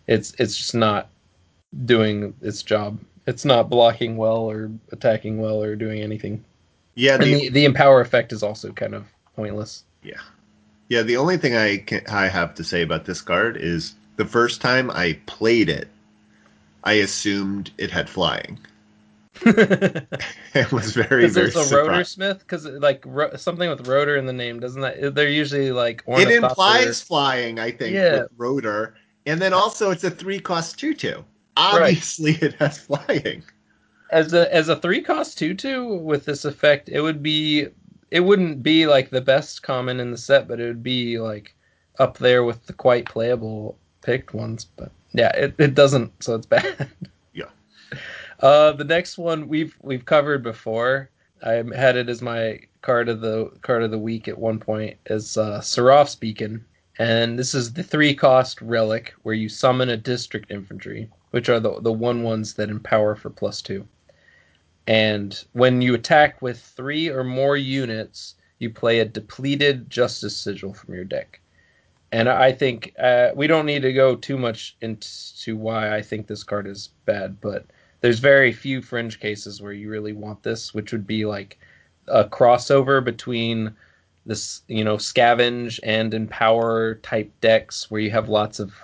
it's 0.07 0.35
it's 0.38 0.57
just 0.57 0.75
not 0.75 1.09
doing 1.87 2.35
its 2.42 2.62
job 2.62 2.99
it's 3.27 3.45
not 3.45 3.71
blocking 3.71 4.16
well 4.16 4.38
or 4.38 4.71
attacking 4.90 5.38
well 5.38 5.62
or 5.62 5.77
doing 5.77 6.01
anything. 6.01 6.45
Yeah, 6.95 7.16
the, 7.16 7.25
the, 7.25 7.49
the 7.49 7.64
empower 7.64 8.01
effect 8.01 8.33
is 8.33 8.42
also 8.42 8.73
kind 8.73 8.95
of 8.95 9.07
pointless. 9.37 9.85
Yeah, 10.03 10.21
yeah. 10.88 11.03
The 11.03 11.16
only 11.16 11.37
thing 11.37 11.55
I 11.55 11.79
can, 11.79 12.03
I 12.09 12.29
have 12.29 12.55
to 12.57 12.64
say 12.64 12.83
about 12.83 13.05
this 13.05 13.21
card 13.21 13.57
is 13.57 13.95
the 14.16 14.25
first 14.25 14.61
time 14.61 14.90
I 14.90 15.18
played 15.27 15.68
it, 15.68 15.88
I 16.85 16.95
assumed 16.95 17.71
it 17.79 17.90
had 17.90 18.11
flying. 18.11 18.59
it 19.45 20.73
was 20.73 20.92
very 20.92 21.27
very. 21.29 21.49
Is 21.49 21.73
a 21.73 21.77
rotor 21.77 22.05
smith? 22.05 22.40
Because 22.40 22.66
like 22.66 23.03
ro- 23.07 23.35
something 23.37 23.68
with 23.68 23.88
rotor 23.88 24.16
in 24.16 24.27
the 24.27 24.33
name 24.33 24.61
doesn't 24.61 24.83
that? 24.83 25.14
They're 25.14 25.29
usually 25.29 25.73
like. 25.73 26.03
It 26.07 26.31
implies 26.31 27.01
flying, 27.03 27.59
I 27.59 27.71
think. 27.71 27.95
Yeah. 27.95 28.25
rotor, 28.37 28.95
and 29.27 29.40
then 29.40 29.53
also 29.53 29.90
it's 29.90 30.05
a 30.05 30.11
three 30.11 30.38
cost 30.38 30.79
two 30.79 30.95
two 30.95 31.25
obviously 31.57 32.33
right. 32.33 32.42
it 32.42 32.55
has 32.55 32.79
flying. 32.79 33.42
As 34.11 34.33
a 34.33 34.53
as 34.55 34.68
a 34.68 34.77
three 34.77 35.01
cost 35.01 35.38
two 35.38 35.55
two 35.55 35.95
with 35.97 36.25
this 36.25 36.45
effect, 36.45 36.88
it 36.88 37.01
would 37.01 37.23
be 37.23 37.68
it 38.11 38.21
wouldn't 38.21 38.62
be 38.62 38.87
like 38.87 39.11
the 39.11 39.21
best 39.21 39.62
common 39.62 40.01
in 40.01 40.11
the 40.11 40.18
set, 40.18 40.47
but 40.49 40.61
it 40.61 40.66
would 40.66 40.83
be 40.83 41.18
like 41.18 41.55
up 41.99 42.18
there 42.18 42.45
with 42.45 42.66
the 42.66 42.73
quite 42.73 43.07
playable 43.07 43.79
picked 44.03 44.35
ones. 44.35 44.64
But 44.64 44.92
yeah, 45.12 45.35
it, 45.35 45.55
it 45.59 45.75
doesn't, 45.75 46.23
so 46.23 46.35
it's 46.35 46.47
bad. 46.47 46.90
Uh, 48.42 48.72
the 48.72 48.85
next 48.85 49.16
one 49.18 49.48
we've 49.48 49.76
we've 49.83 50.05
covered 50.05 50.42
before. 50.42 51.09
I 51.44 51.62
had 51.74 51.96
it 51.96 52.09
as 52.09 52.20
my 52.20 52.61
card 52.83 53.09
of 53.09 53.20
the 53.20 53.50
card 53.62 53.83
of 53.83 53.90
the 53.90 53.98
week 53.98 54.28
at 54.28 54.38
one 54.38 54.59
point 54.59 54.96
as 55.07 55.37
uh, 55.37 55.61
Seraph's 55.61 56.16
Beacon, 56.16 56.64
and 56.98 57.38
this 57.38 57.55
is 57.55 57.72
the 57.72 57.83
three 57.83 58.14
cost 58.14 58.61
relic 58.61 59.14
where 59.22 59.35
you 59.35 59.48
summon 59.48 59.88
a 59.88 59.96
district 59.96 60.50
infantry 60.50 61.09
which 61.33 61.48
are 61.48 61.61
the 61.61 61.81
the 61.81 61.92
one 61.92 62.22
ones 62.22 62.55
that 62.55 62.68
empower 62.68 63.14
for 63.14 63.31
plus 63.31 63.61
two. 63.62 63.86
And 64.86 65.43
when 65.53 65.80
you 65.80 65.95
attack 65.95 66.43
with 66.43 66.61
three 66.61 67.09
or 67.09 67.24
more 67.24 67.57
units, 67.57 68.34
you 68.59 68.70
play 68.70 69.01
a 69.01 69.05
depleted 69.05 69.88
Justice 69.90 70.36
Sigil 70.36 70.74
from 70.74 70.95
your 70.95 71.05
deck. 71.05 71.40
And 72.11 72.28
I 72.28 72.53
think 72.53 72.95
uh, 72.99 73.30
we 73.34 73.47
don't 73.47 73.66
need 73.66 73.82
to 73.82 73.93
go 73.93 74.16
too 74.16 74.36
much 74.36 74.76
into 74.82 75.57
why 75.57 75.95
I 75.97 76.03
think 76.03 76.26
this 76.26 76.43
card 76.43 76.66
is 76.66 76.90
bad, 77.07 77.40
but 77.40 77.64
there's 78.03 78.18
very 78.18 78.53
few 78.53 78.82
fringe 78.82 79.20
cases 79.20 79.62
where 79.62 79.72
you 79.72 79.88
really 79.88 80.12
want 80.12 80.42
this, 80.42 80.74
which 80.74 80.92
would 80.92 81.07
be 81.07 81.24
like 81.24 81.59
a 82.09 82.24
crossover 82.24 83.03
between 83.03 83.74
this, 84.26 84.62
you 84.68 84.84
know, 84.84 84.96
scavenge 84.96 85.78
and 85.84 86.12
empower 86.12 86.96
type 86.96 87.32
decks 87.40 87.90
where 87.90 88.00
you 88.00 88.11
have 88.11 88.28
lots 88.28 88.59
of 88.61 88.74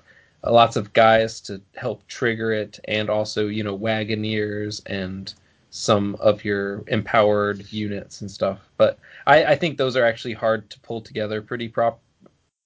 lots 0.44 0.76
of 0.76 0.92
guys 0.92 1.40
to 1.42 1.60
help 1.74 2.06
trigger 2.06 2.52
it, 2.52 2.78
and 2.86 3.10
also 3.10 3.48
you 3.48 3.62
know 3.64 3.76
wagoneers 3.76 4.80
and 4.86 5.34
some 5.70 6.14
of 6.20 6.44
your 6.44 6.84
empowered 6.86 7.70
units 7.72 8.20
and 8.20 8.30
stuff. 8.30 8.60
But 8.76 8.98
I, 9.26 9.44
I 9.44 9.56
think 9.56 9.76
those 9.76 9.96
are 9.96 10.04
actually 10.04 10.34
hard 10.34 10.70
to 10.70 10.80
pull 10.80 11.00
together 11.00 11.42
pretty 11.42 11.68
prop 11.68 12.00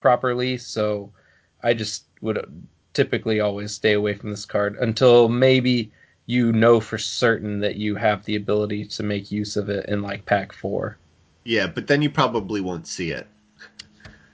properly. 0.01 0.59
So 0.59 1.11
I 1.63 1.73
just 1.73 2.05
would 2.21 2.47
typically 2.93 3.41
always 3.41 3.73
stay 3.73 3.95
away 3.95 4.15
from 4.15 4.31
this 4.31 4.45
card 4.45 4.77
until 4.77 5.31
maybe 5.31 5.91
you 6.27 6.53
know 6.53 6.81
for 6.81 6.99
certain 6.99 7.61
that 7.61 7.77
you 7.77 7.95
have 7.97 8.25
the 8.25 8.37
ability 8.37 8.85
to 8.87 9.03
make 9.03 9.31
use 9.31 9.57
of 9.57 9.69
it 9.69 9.87
in 9.89 10.03
like 10.03 10.25
pack 10.25 10.53
four. 10.53 10.99
Yeah, 11.45 11.67
but 11.67 11.87
then 11.87 12.03
you 12.03 12.11
probably 12.11 12.61
won't 12.61 12.87
see 12.87 13.11
it. 13.11 13.27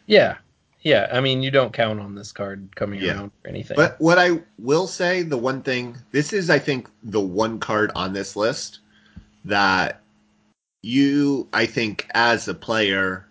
Yeah, 0.07 0.37
yeah. 0.83 1.09
I 1.13 1.21
mean, 1.21 1.43
you 1.43 1.51
don't 1.51 1.73
count 1.73 2.01
on 2.01 2.15
this 2.15 2.33
card 2.33 2.75
coming 2.77 3.01
Yeah. 3.01 3.15
around 3.15 3.33
or 3.45 3.49
anything. 3.49 3.77
But 3.77 3.99
what 4.01 4.19
I 4.19 4.41
will 4.59 4.87
say, 4.87 5.23
the 5.23 5.39
one 5.39 5.63
thing, 5.63 5.97
this 6.13 6.33
is, 6.33 6.51
I 6.51 6.59
think, 6.59 6.89
the 7.03 7.21
one 7.21 7.59
card 7.59 7.91
on 7.95 8.13
this 8.13 8.37
list 8.37 8.81
that 9.45 10.01
you, 10.83 11.49
I 11.53 11.67
think, 11.67 12.07
as 12.15 12.49
a 12.49 12.55
player, 12.55 13.27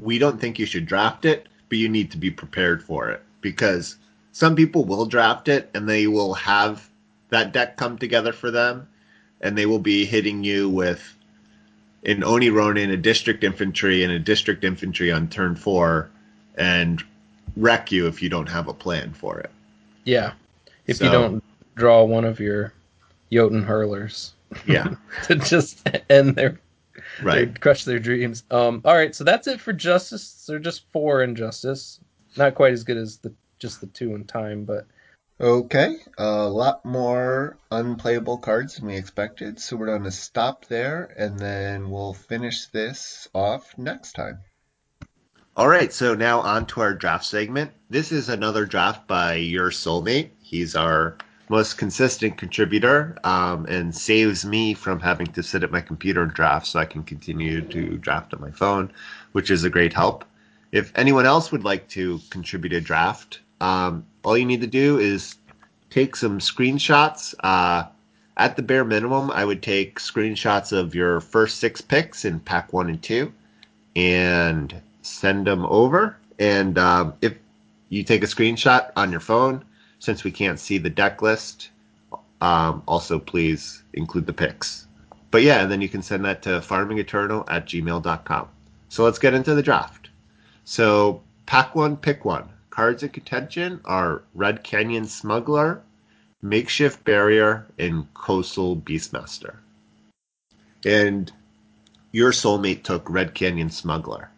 we 0.00 0.18
don't 0.18 0.40
think 0.40 0.58
you 0.58 0.66
should 0.66 0.86
draft 0.86 1.24
it, 1.24 1.48
but 1.68 1.78
you 1.78 1.88
need 1.88 2.10
to 2.10 2.18
be 2.18 2.30
prepared 2.30 2.82
for 2.82 3.10
it 3.10 3.22
because 3.40 3.96
some 4.32 4.54
people 4.54 4.84
will 4.84 5.06
draft 5.06 5.48
it 5.48 5.70
and 5.74 5.88
they 5.88 6.06
will 6.06 6.34
have 6.34 6.88
that 7.30 7.52
deck 7.52 7.76
come 7.76 7.98
together 7.98 8.32
for 8.32 8.50
them 8.50 8.88
and 9.40 9.56
they 9.56 9.66
will 9.66 9.78
be 9.78 10.04
hitting 10.04 10.44
you 10.44 10.68
with 10.68 11.14
an 12.04 12.24
Oni 12.24 12.50
Ronin, 12.50 12.90
a 12.90 12.96
district 12.96 13.44
infantry, 13.44 14.02
and 14.02 14.12
a 14.12 14.18
district 14.18 14.64
infantry 14.64 15.12
on 15.12 15.28
turn 15.28 15.56
four 15.56 16.10
and 16.56 17.02
wreck 17.56 17.90
you 17.92 18.06
if 18.06 18.22
you 18.22 18.28
don't 18.28 18.48
have 18.48 18.68
a 18.68 18.74
plan 18.74 19.12
for 19.12 19.38
it. 19.40 19.50
yeah, 20.04 20.32
if 20.86 21.00
you 21.00 21.10
don't 21.10 21.42
draw 21.74 22.04
one 22.04 22.24
of 22.24 22.40
your 22.40 22.72
Jotun 23.32 23.62
hurlers 23.62 24.32
Yeah, 24.66 24.94
to 25.24 25.34
just 25.36 25.88
end 26.08 26.34
their 26.34 26.58
right. 27.22 27.60
Crush 27.60 27.84
their 27.84 27.98
dreams. 27.98 28.44
Um, 28.50 28.80
all 28.84 28.94
right, 28.94 29.14
so 29.14 29.22
that's 29.24 29.46
it 29.46 29.60
for 29.60 29.72
Justice. 29.72 30.46
They're 30.46 30.58
just 30.58 30.90
four 30.92 31.22
in 31.22 31.34
Justice. 31.34 32.00
Not 32.36 32.54
quite 32.54 32.72
as 32.72 32.84
good 32.84 32.96
as 32.96 33.18
the 33.18 33.32
just 33.58 33.80
the 33.80 33.86
two 33.88 34.14
in 34.14 34.24
time, 34.24 34.64
but 34.64 34.86
Okay, 35.40 35.98
a 36.18 36.48
lot 36.48 36.84
more 36.84 37.58
unplayable 37.70 38.38
cards 38.38 38.74
than 38.74 38.86
we 38.86 38.96
expected, 38.96 39.60
so 39.60 39.76
we're 39.76 39.86
going 39.86 40.02
to 40.02 40.10
stop 40.10 40.64
there 40.64 41.14
and 41.16 41.38
then 41.38 41.90
we'll 41.90 42.12
finish 42.12 42.66
this 42.66 43.28
off 43.32 43.78
next 43.78 44.14
time. 44.14 44.40
All 45.56 45.68
right, 45.68 45.92
so 45.92 46.16
now 46.16 46.40
on 46.40 46.66
to 46.66 46.80
our 46.80 46.92
draft 46.92 47.24
segment. 47.24 47.70
This 47.88 48.10
is 48.10 48.28
another 48.28 48.66
draft 48.66 49.06
by 49.06 49.34
your 49.34 49.70
soulmate. 49.70 50.30
He's 50.42 50.74
our 50.74 51.16
most 51.48 51.78
consistent 51.78 52.36
contributor 52.36 53.16
um, 53.22 53.64
and 53.66 53.94
saves 53.94 54.44
me 54.44 54.74
from 54.74 54.98
having 54.98 55.28
to 55.28 55.42
sit 55.44 55.62
at 55.62 55.70
my 55.70 55.80
computer 55.80 56.22
and 56.22 56.34
draft 56.34 56.66
so 56.66 56.80
I 56.80 56.84
can 56.84 57.04
continue 57.04 57.60
to 57.60 57.96
draft 57.98 58.34
on 58.34 58.40
my 58.40 58.50
phone, 58.50 58.90
which 59.32 59.52
is 59.52 59.62
a 59.62 59.70
great 59.70 59.92
help. 59.92 60.24
If 60.72 60.92
anyone 60.96 61.26
else 61.26 61.52
would 61.52 61.62
like 61.62 61.88
to 61.90 62.20
contribute 62.30 62.72
a 62.72 62.80
draft, 62.80 63.38
um, 63.60 64.04
all 64.24 64.36
you 64.36 64.44
need 64.44 64.60
to 64.60 64.66
do 64.66 64.98
is 64.98 65.36
take 65.90 66.16
some 66.16 66.38
screenshots. 66.38 67.34
Uh, 67.40 67.84
at 68.36 68.56
the 68.56 68.62
bare 68.62 68.84
minimum, 68.84 69.30
I 69.32 69.44
would 69.44 69.62
take 69.62 69.98
screenshots 69.98 70.72
of 70.72 70.94
your 70.94 71.20
first 71.20 71.58
six 71.58 71.80
picks 71.80 72.24
in 72.24 72.40
pack 72.40 72.72
one 72.72 72.88
and 72.88 73.02
two 73.02 73.32
and 73.96 74.80
send 75.02 75.46
them 75.46 75.66
over. 75.66 76.16
And 76.38 76.78
um, 76.78 77.14
if 77.20 77.34
you 77.88 78.04
take 78.04 78.22
a 78.22 78.26
screenshot 78.26 78.92
on 78.96 79.10
your 79.10 79.20
phone, 79.20 79.64
since 79.98 80.22
we 80.22 80.30
can't 80.30 80.60
see 80.60 80.78
the 80.78 80.90
deck 80.90 81.20
list, 81.22 81.70
um, 82.40 82.82
also 82.86 83.18
please 83.18 83.82
include 83.94 84.26
the 84.26 84.32
picks. 84.32 84.86
But 85.30 85.42
yeah, 85.42 85.62
and 85.62 85.70
then 85.70 85.80
you 85.80 85.88
can 85.88 86.02
send 86.02 86.24
that 86.24 86.42
to 86.42 86.50
farmingeternal 86.60 87.44
at 87.50 87.66
gmail.com. 87.66 88.48
So 88.88 89.04
let's 89.04 89.18
get 89.18 89.34
into 89.34 89.54
the 89.54 89.62
draft. 89.62 90.08
So, 90.64 91.22
pack 91.46 91.74
one, 91.74 91.96
pick 91.96 92.24
one. 92.24 92.48
Cards 92.78 93.02
in 93.02 93.08
contention 93.08 93.80
are 93.84 94.22
Red 94.36 94.62
Canyon 94.62 95.04
Smuggler, 95.04 95.82
Makeshift 96.40 97.02
Barrier, 97.02 97.66
and 97.76 98.06
Coastal 98.14 98.76
Beastmaster. 98.76 99.56
And 100.86 101.32
your 102.12 102.30
soulmate 102.30 102.84
took 102.84 103.10
Red 103.10 103.34
Canyon 103.34 103.70
Smuggler. 103.70 104.30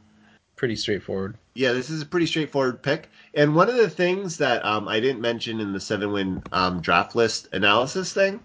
pretty 0.57 0.77
straightforward. 0.77 1.37
Yeah, 1.53 1.73
this 1.73 1.91
is 1.91 2.01
a 2.01 2.07
pretty 2.07 2.25
straightforward 2.25 2.83
pick. 2.83 3.11
And 3.35 3.55
one 3.55 3.69
of 3.69 3.77
the 3.77 3.91
things 3.91 4.39
that 4.39 4.65
um, 4.65 4.89
I 4.89 5.01
didn't 5.01 5.21
mention 5.21 5.61
in 5.61 5.75
the 5.75 5.81
seven 5.81 6.11
win 6.11 6.43
um, 6.51 6.81
draft 6.81 7.15
list 7.15 7.49
analysis 7.53 8.15
thing 8.15 8.41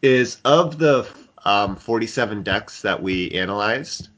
is 0.00 0.38
of 0.46 0.78
the 0.78 1.06
um, 1.44 1.76
47 1.76 2.42
decks 2.42 2.80
that 2.80 3.02
we 3.02 3.32
analyzed, 3.32 4.08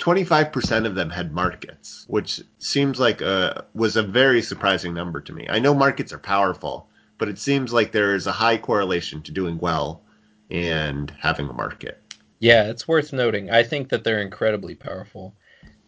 25% 0.00 0.86
of 0.86 0.94
them 0.94 1.10
had 1.10 1.32
markets, 1.32 2.04
which 2.08 2.40
seems 2.58 2.98
like 2.98 3.20
a, 3.20 3.64
was 3.74 3.96
a 3.96 4.02
very 4.02 4.42
surprising 4.42 4.94
number 4.94 5.20
to 5.20 5.32
me. 5.32 5.46
I 5.48 5.58
know 5.58 5.74
markets 5.74 6.12
are 6.12 6.18
powerful, 6.18 6.88
but 7.18 7.28
it 7.28 7.38
seems 7.38 7.72
like 7.72 7.92
there 7.92 8.14
is 8.14 8.26
a 8.26 8.32
high 8.32 8.56
correlation 8.56 9.22
to 9.22 9.32
doing 9.32 9.58
well 9.58 10.02
and 10.50 11.12
having 11.20 11.48
a 11.48 11.52
market. 11.52 12.02
Yeah, 12.38 12.64
it's 12.64 12.88
worth 12.88 13.12
noting. 13.12 13.50
I 13.50 13.62
think 13.62 13.90
that 13.90 14.02
they're 14.02 14.22
incredibly 14.22 14.74
powerful. 14.74 15.34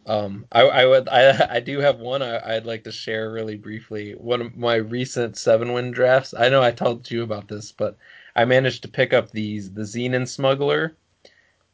Um, 0.05 0.47
I, 0.53 0.63
I 0.63 0.87
would, 0.87 1.09
I, 1.09 1.57
I 1.57 1.61
do 1.61 1.79
have 1.79 1.99
one 1.99 2.23
I, 2.23 2.57
I'd 2.57 2.67
like 2.67 2.85
to 2.85 2.93
share 2.93 3.33
really 3.33 3.57
briefly. 3.57 4.13
One 4.13 4.43
of 4.43 4.57
my 4.57 4.75
recent 4.75 5.39
seven 5.39 5.73
win 5.73 5.91
drafts. 5.91 6.35
I 6.35 6.51
know 6.51 6.63
I 6.63 6.73
told 6.73 7.11
you 7.11 7.23
about 7.23 7.49
this, 7.49 7.73
but 7.73 7.97
I 8.37 8.45
managed 8.45 8.83
to 8.83 8.89
pick 8.89 9.13
up 9.13 9.31
these 9.31 9.73
the 9.73 9.83
Xenon 9.83 10.29
Smuggler, 10.29 10.97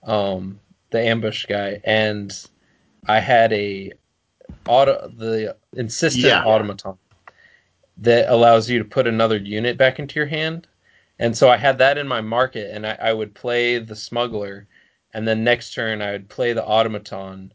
um, 0.05 0.61
the 0.91 1.01
ambush 1.01 1.47
guy, 1.47 1.81
and 1.85 2.33
I 3.07 3.21
had 3.21 3.53
a 3.53 3.93
auto 4.67 5.09
the 5.09 5.57
insistent 5.75 6.25
Yeah. 6.25 6.45
automaton 6.45 6.99
that 7.99 8.29
allows 8.31 8.71
you 8.71 8.79
to 8.79 8.85
put 8.85 9.07
another 9.07 9.37
unit 9.37 9.77
back 9.77 9.99
into 9.99 10.19
your 10.19 10.27
hand. 10.29 10.67
And 11.19 11.37
so 11.37 11.49
I 11.51 11.57
had 11.57 11.79
that 11.79 11.99
in 11.99 12.07
my 12.07 12.21
market, 12.21 12.71
and 12.75 12.87
I, 12.87 12.97
I 13.01 13.13
would 13.13 13.35
play 13.35 13.79
the 13.79 13.97
smuggler, 13.97 14.69
and 15.13 15.27
then 15.27 15.43
next 15.45 15.75
turn 15.75 16.01
I 16.01 16.13
would 16.13 16.29
play 16.29 16.53
the 16.53 16.65
automaton, 16.65 17.53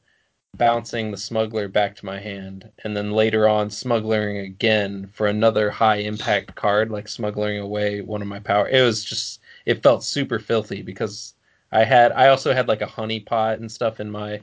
bouncing 0.57 1.11
the 1.11 1.17
smuggler 1.17 1.67
back 1.69 1.95
to 1.97 2.05
my 2.05 2.19
hand, 2.19 2.71
and 2.83 2.95
then 2.97 3.11
later 3.11 3.47
on 3.47 3.69
smuggling 3.69 4.37
again 4.39 5.07
for 5.13 5.27
another 5.27 5.69
high 5.71 5.97
impact 5.97 6.55
card, 6.55 6.91
like 6.91 7.07
smuggling 7.07 7.59
away 7.59 8.01
one 8.01 8.21
of 8.21 8.27
my 8.27 8.39
power. 8.39 8.67
It 8.69 8.83
was 8.83 9.03
just 9.05 9.41
it 9.65 9.83
felt 9.83 10.03
super 10.03 10.39
filthy 10.39 10.81
because 10.83 11.35
I 11.73 11.83
had 11.83 12.11
I 12.11 12.27
also 12.27 12.53
had 12.53 12.67
like 12.67 12.81
a 12.81 12.87
honey 12.87 13.19
pot 13.19 13.59
and 13.59 13.71
stuff 13.71 13.99
in 13.99 14.09
my 14.09 14.39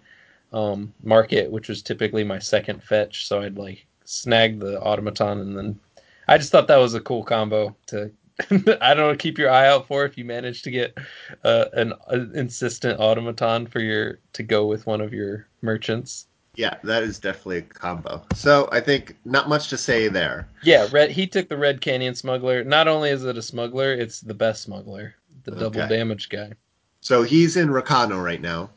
um, 0.53 0.93
market, 1.03 1.51
which 1.51 1.69
was 1.69 1.81
typically 1.81 2.25
my 2.25 2.39
second 2.39 2.83
fetch. 2.83 3.27
So 3.27 3.41
I'd 3.41 3.57
like 3.57 3.87
snag 4.05 4.59
the 4.59 4.81
automaton, 4.81 5.41
and 5.41 5.57
then 5.57 5.81
I 6.27 6.39
just 6.39 6.51
thought 6.51 6.67
that 6.69 6.77
was 6.77 6.95
a 6.95 7.01
cool 7.01 7.25
combo 7.25 7.75
to. 7.87 8.11
I 8.81 8.95
don't 8.95 9.11
know. 9.11 9.17
Keep 9.17 9.39
your 9.39 9.51
eye 9.51 9.69
out 9.69 9.87
for 9.87 10.05
if 10.07 10.17
you 10.17 10.25
manage 10.25 10.63
to 10.63 10.71
get 10.71 10.97
uh, 11.45 11.67
an, 11.75 11.93
an 12.09 12.33
insistent 12.35 12.99
automaton 12.99 13.67
for 13.67 13.81
your 13.81 14.19
to 14.33 14.43
go 14.43 14.67
with 14.67 14.87
one 14.87 15.03
of 15.03 15.13
your 15.13 15.47
merchants. 15.61 16.27
Yeah, 16.57 16.75
that 16.83 17.03
is 17.03 17.19
definitely 17.19 17.59
a 17.59 17.63
combo. 17.63 18.23
So 18.35 18.69
I 18.73 18.81
think 18.81 19.17
not 19.25 19.49
much 19.49 19.69
to 19.69 19.77
say 19.77 20.09
there. 20.09 20.49
Yeah, 20.63 20.89
red. 20.91 21.11
He 21.11 21.27
took 21.27 21.49
the 21.49 21.57
Red 21.57 21.81
Canyon 21.81 22.15
Smuggler. 22.15 22.65
Not 22.65 22.89
only 22.89 23.11
is 23.11 23.25
it 23.25 23.37
a 23.37 23.43
smuggler, 23.43 23.93
it's 23.93 24.21
the 24.21 24.35
best 24.35 24.63
smuggler, 24.63 25.15
the 25.45 25.53
double 25.53 25.87
damage 25.87 26.29
guy. 26.31 26.53
So 27.01 27.23
he's 27.23 27.57
in 27.57 27.69
Rakano 27.69 28.23
right 28.23 28.41
now. 28.41 28.71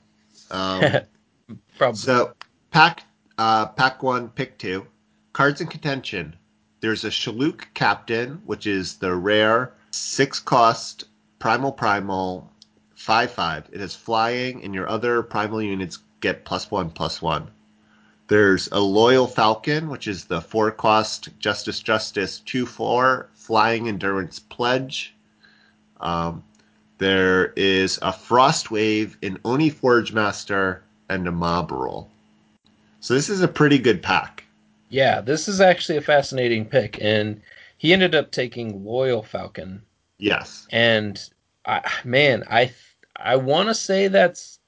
Um, 0.49 0.81
Probably. 1.77 1.97
so 1.97 2.33
pack 2.71 3.03
uh, 3.37 3.67
pack 3.67 4.03
one, 4.03 4.29
pick 4.29 4.57
two. 4.57 4.85
Cards 5.33 5.61
in 5.61 5.67
contention. 5.67 6.35
There's 6.79 7.03
a 7.03 7.09
Shaluk 7.09 7.65
Captain, 7.73 8.41
which 8.45 8.67
is 8.67 8.97
the 8.97 9.15
rare 9.15 9.73
six 9.91 10.39
cost 10.39 11.05
primal 11.39 11.71
primal 11.71 12.49
five 12.95 13.31
five. 13.31 13.67
It 13.71 13.81
is 13.81 13.95
flying, 13.95 14.63
and 14.63 14.73
your 14.73 14.87
other 14.87 15.23
primal 15.23 15.61
units 15.61 15.99
get 16.19 16.45
plus 16.45 16.71
one 16.71 16.89
plus 16.89 17.21
one. 17.21 17.49
There's 18.27 18.69
a 18.71 18.79
Loyal 18.79 19.27
Falcon, 19.27 19.89
which 19.89 20.07
is 20.07 20.25
the 20.25 20.41
four 20.41 20.71
cost 20.71 21.29
Justice 21.39 21.79
Justice 21.81 22.39
two 22.39 22.65
four 22.65 23.29
flying 23.33 23.87
endurance 23.87 24.39
pledge. 24.39 25.15
Um, 25.99 26.43
there 26.97 27.53
is 27.55 27.99
a 28.01 28.13
Frost 28.13 28.71
Wave, 28.71 29.17
an 29.23 29.39
Oni 29.45 29.69
Forge 29.69 30.13
Master, 30.13 30.83
and 31.09 31.27
a 31.27 31.31
Mob 31.31 31.71
Roll. 31.71 32.09
So 33.01 33.13
this 33.13 33.29
is 33.29 33.41
a 33.41 33.47
pretty 33.47 33.77
good 33.77 34.01
pack. 34.01 34.45
Yeah, 34.89 35.21
this 35.21 35.47
is 35.47 35.59
actually 35.59 35.97
a 35.97 36.01
fascinating 36.01 36.65
pick, 36.65 37.01
and 37.01 37.41
he 37.77 37.93
ended 37.93 38.15
up 38.15 38.31
taking 38.31 38.83
Loyal 38.85 39.23
Falcon, 39.23 39.83
Yes. 40.17 40.67
and 40.71 41.19
I, 41.65 41.89
man, 42.03 42.43
I 42.49 42.73
I 43.15 43.35
want 43.37 43.69
to 43.69 43.75
say 43.75 44.07
that's 44.07 44.59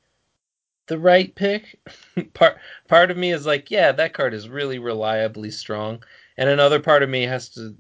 the 0.88 1.00
right 1.00 1.34
pick. 1.36 1.80
part 2.34 2.58
part 2.88 3.12
of 3.12 3.18
me 3.18 3.32
is 3.32 3.46
like, 3.46 3.72
yeah, 3.72 3.92
that 3.94 4.14
card 4.14 4.34
is 4.34 4.50
really 4.50 4.80
reliably 4.80 5.52
strong, 5.52 6.04
and 6.38 6.50
another 6.50 6.80
part 6.80 7.04
of 7.04 7.10
me 7.10 7.24
has 7.24 7.50
to 7.50 7.76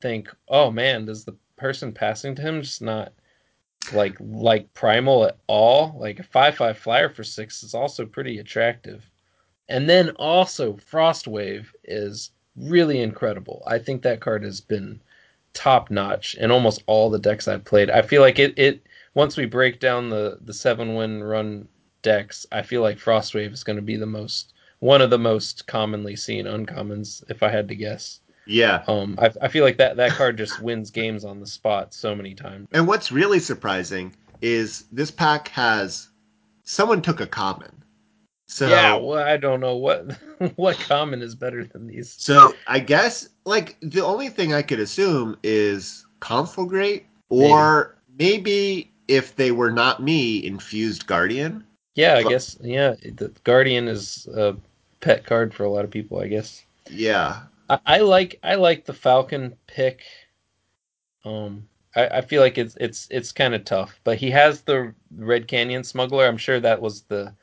think, 0.00 0.28
oh 0.48 0.70
man, 0.70 1.06
does 1.06 1.24
the 1.24 1.36
person 1.56 1.92
passing 1.92 2.34
to 2.36 2.42
him 2.42 2.62
just 2.62 2.82
not 2.82 3.12
like 3.92 4.16
like 4.20 4.72
primal 4.74 5.24
at 5.24 5.38
all? 5.46 5.96
Like 5.98 6.18
a 6.18 6.22
five 6.22 6.56
five 6.56 6.78
flyer 6.78 7.08
for 7.08 7.24
six 7.24 7.62
is 7.62 7.74
also 7.74 8.06
pretty 8.06 8.38
attractive. 8.38 9.10
And 9.68 9.88
then 9.88 10.10
also 10.10 10.74
Frostwave 10.74 11.66
is 11.84 12.30
really 12.56 13.00
incredible. 13.00 13.62
I 13.66 13.78
think 13.78 14.02
that 14.02 14.20
card 14.20 14.42
has 14.42 14.60
been 14.60 15.00
top 15.52 15.90
notch 15.90 16.34
in 16.34 16.50
almost 16.50 16.82
all 16.86 17.10
the 17.10 17.18
decks 17.18 17.48
I've 17.48 17.64
played. 17.64 17.90
I 17.90 18.02
feel 18.02 18.22
like 18.22 18.38
it 18.38 18.54
it 18.58 18.82
once 19.14 19.36
we 19.36 19.46
break 19.46 19.80
down 19.80 20.10
the 20.10 20.38
the 20.40 20.54
seven 20.54 20.94
win 20.94 21.22
run 21.22 21.68
decks, 22.02 22.46
I 22.52 22.62
feel 22.62 22.82
like 22.82 22.98
Frostwave 22.98 23.52
is 23.52 23.64
going 23.64 23.76
to 23.76 23.82
be 23.82 23.96
the 23.96 24.06
most 24.06 24.52
one 24.80 25.02
of 25.02 25.10
the 25.10 25.18
most 25.18 25.66
commonly 25.66 26.14
seen 26.14 26.46
uncommons 26.46 27.24
if 27.28 27.42
I 27.42 27.48
had 27.48 27.68
to 27.68 27.74
guess. 27.74 28.20
Yeah. 28.48 28.82
Um, 28.88 29.16
I, 29.20 29.30
I 29.42 29.48
feel 29.48 29.62
like 29.62 29.76
that 29.76 29.96
that 29.96 30.12
card 30.12 30.38
just 30.38 30.60
wins 30.60 30.90
games 30.90 31.24
on 31.24 31.38
the 31.38 31.46
spot 31.46 31.94
so 31.94 32.14
many 32.14 32.34
times. 32.34 32.66
And 32.72 32.88
what's 32.88 33.12
really 33.12 33.38
surprising 33.38 34.14
is 34.40 34.84
this 34.90 35.10
pack 35.10 35.48
has 35.48 36.08
someone 36.64 37.02
took 37.02 37.20
a 37.20 37.26
common. 37.26 37.70
So 38.46 38.66
yeah, 38.66 38.96
well, 38.96 39.18
I 39.18 39.36
don't 39.36 39.60
know 39.60 39.76
what 39.76 40.10
what 40.56 40.78
common 40.78 41.20
is 41.20 41.34
better 41.34 41.64
than 41.64 41.86
these. 41.86 42.14
So 42.18 42.54
I 42.66 42.80
guess 42.80 43.28
like 43.44 43.76
the 43.82 44.00
only 44.00 44.30
thing 44.30 44.54
I 44.54 44.62
could 44.62 44.80
assume 44.80 45.36
is 45.42 46.06
Conflagrate 46.20 47.04
or 47.28 47.96
maybe. 48.18 48.40
maybe 48.40 48.92
if 49.08 49.36
they 49.36 49.52
were 49.52 49.70
not 49.70 50.02
me, 50.02 50.44
infused 50.44 51.06
Guardian. 51.06 51.64
Yeah, 51.94 52.14
I 52.14 52.22
but, 52.22 52.30
guess 52.30 52.56
yeah, 52.62 52.94
the 53.02 53.30
Guardian 53.44 53.88
is 53.88 54.26
a 54.34 54.56
pet 55.00 55.26
card 55.26 55.52
for 55.52 55.64
a 55.64 55.70
lot 55.70 55.84
of 55.84 55.90
people, 55.90 56.18
I 56.18 56.28
guess. 56.28 56.64
Yeah. 56.90 57.40
I, 57.68 57.78
I 57.86 57.98
like 57.98 58.38
I 58.42 58.54
like 58.54 58.84
the 58.84 58.94
Falcon 58.94 59.56
pick. 59.66 60.02
Um 61.24 61.68
I, 61.94 62.06
I 62.18 62.20
feel 62.20 62.42
like 62.42 62.58
it's 62.58 62.76
it's 62.80 63.08
it's 63.10 63.32
kind 63.32 63.54
of 63.54 63.64
tough, 63.64 64.00
but 64.04 64.18
he 64.18 64.30
has 64.30 64.62
the 64.62 64.94
Red 65.16 65.48
Canyon 65.48 65.84
Smuggler. 65.84 66.26
I'm 66.26 66.38
sure 66.38 66.60
that 66.60 66.80
was 66.80 67.02
the 67.02 67.34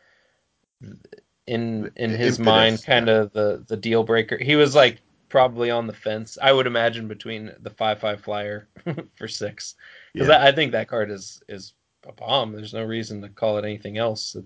in 1.47 1.91
in 1.95 2.09
his 2.09 2.39
Impetus, 2.39 2.39
mind 2.39 2.84
kind 2.84 3.09
of 3.09 3.32
yeah. 3.34 3.41
the 3.41 3.65
the 3.67 3.78
deal 3.78 4.03
breaker. 4.03 4.38
He 4.38 4.55
was 4.55 4.76
like 4.76 5.01
probably 5.30 5.69
on 5.69 5.88
the 5.88 5.93
fence. 5.93 6.38
I 6.41 6.53
would 6.53 6.67
imagine 6.67 7.07
between 7.07 7.51
the 7.59 7.69
five 7.69 7.99
five 7.99 8.21
flyer 8.21 8.67
for 9.15 9.28
six 9.28 9.76
because 10.13 10.30
yeah. 10.30 10.38
I, 10.38 10.47
I, 10.47 10.51
think 10.51 10.71
that 10.71 10.88
card 10.88 11.11
is 11.11 11.41
is 11.49 11.73
a 12.07 12.11
bomb. 12.13 12.53
There's 12.53 12.73
no 12.73 12.84
reason 12.84 13.21
to 13.21 13.30
call 13.30 13.57
it 13.57 13.65
anything 13.65 13.97
else. 13.97 14.36
It, 14.36 14.45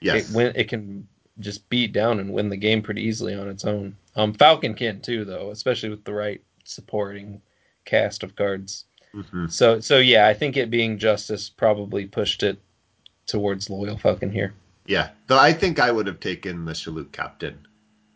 yes, 0.00 0.30
it, 0.30 0.36
win, 0.36 0.52
it 0.54 0.68
can 0.68 1.08
just 1.40 1.68
beat 1.68 1.92
down 1.92 2.20
and 2.20 2.32
win 2.32 2.48
the 2.48 2.56
game 2.56 2.82
pretty 2.82 3.02
easily 3.02 3.34
on 3.34 3.48
its 3.48 3.64
own. 3.64 3.96
Um, 4.16 4.32
Falcon 4.32 4.74
can 4.74 5.00
too, 5.00 5.24
though, 5.24 5.50
especially 5.50 5.88
with 5.88 6.04
the 6.04 6.14
right 6.14 6.40
supporting 6.64 7.40
cast 7.84 8.22
of 8.22 8.36
cards. 8.36 8.84
Mm-hmm. 9.14 9.46
So 9.48 9.80
so 9.80 9.98
yeah, 9.98 10.28
I 10.28 10.34
think 10.34 10.56
it 10.56 10.70
being 10.70 10.98
Justice 10.98 11.48
probably 11.48 12.06
pushed 12.06 12.42
it 12.42 12.58
towards 13.26 13.70
Loyal 13.70 13.98
Falcon 13.98 14.30
here. 14.30 14.54
Yeah, 14.86 15.10
though 15.26 15.38
I 15.38 15.52
think 15.52 15.78
I 15.78 15.90
would 15.90 16.06
have 16.06 16.20
taken 16.20 16.64
the 16.64 16.72
Shaloot 16.72 17.12
Captain. 17.12 17.66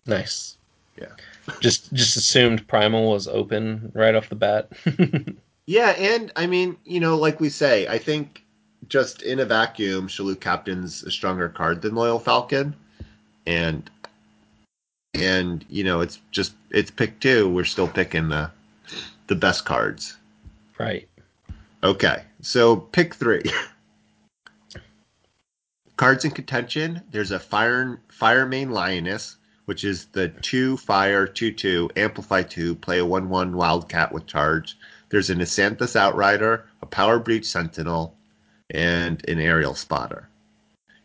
Nice. 0.07 0.57
Yeah. 0.99 1.13
just 1.61 1.93
just 1.93 2.17
assumed 2.17 2.67
Primal 2.69 3.11
was 3.11 3.27
open 3.27 3.91
right 3.95 4.15
off 4.15 4.29
the 4.29 4.37
bat. 4.37 4.71
yeah, 5.67 5.91
and 5.91 6.33
I 6.37 6.47
mean, 6.47 6.77
you 6.85 7.01
know, 7.01 7.17
like 7.17 7.41
we 7.41 7.49
say, 7.49 7.87
I 7.89 7.99
think 7.99 8.45
just 8.89 9.23
in 9.23 9.41
a 9.41 9.45
vacuum, 9.45 10.09
Shaloot 10.09 10.41
Captain's 10.41 11.03
a 11.03 11.11
stronger 11.11 11.49
card 11.49 11.83
than 11.83 11.95
Loyal 11.95 12.21
Falcon, 12.21 12.75
and 13.47 13.91
and 15.15 15.65
you 15.69 15.85
know, 15.85 16.01
it's 16.01 16.21
just 16.31 16.55
it's 16.71 16.91
pick 16.91 17.21
two. 17.21 17.49
We're 17.49 17.65
still 17.65 17.89
picking 17.89 18.29
the 18.29 18.51
the 19.27 19.35
best 19.35 19.65
cards. 19.65 20.17
Right. 20.79 21.09
Okay, 21.83 22.23
so 22.41 22.77
pick 22.77 23.15
three. 23.15 23.43
Cards 25.97 26.25
in 26.25 26.33
contention. 26.33 27.01
There's 27.13 27.31
a 27.31 27.39
fire 27.39 28.01
Firemane 28.11 28.71
Lioness, 28.71 29.37
which 29.67 29.85
is 29.85 30.07
the 30.07 30.29
two 30.29 30.77
fire 30.77 31.25
two 31.27 31.53
two 31.53 31.89
amplify 31.95 32.43
two 32.43 32.75
play 32.75 32.99
a 32.99 33.05
one 33.05 33.29
one 33.29 33.57
wildcat 33.57 34.11
with 34.13 34.27
charge. 34.27 34.77
There's 35.11 35.31
an 35.31 35.39
Asanthus 35.39 35.95
Outrider, 35.95 36.65
a 36.83 36.87
Power 36.87 37.21
Breach 37.21 37.47
Sentinel, 37.47 38.17
and 38.71 39.25
an 39.29 39.39
Aerial 39.39 39.77
Spotter. 39.77 40.29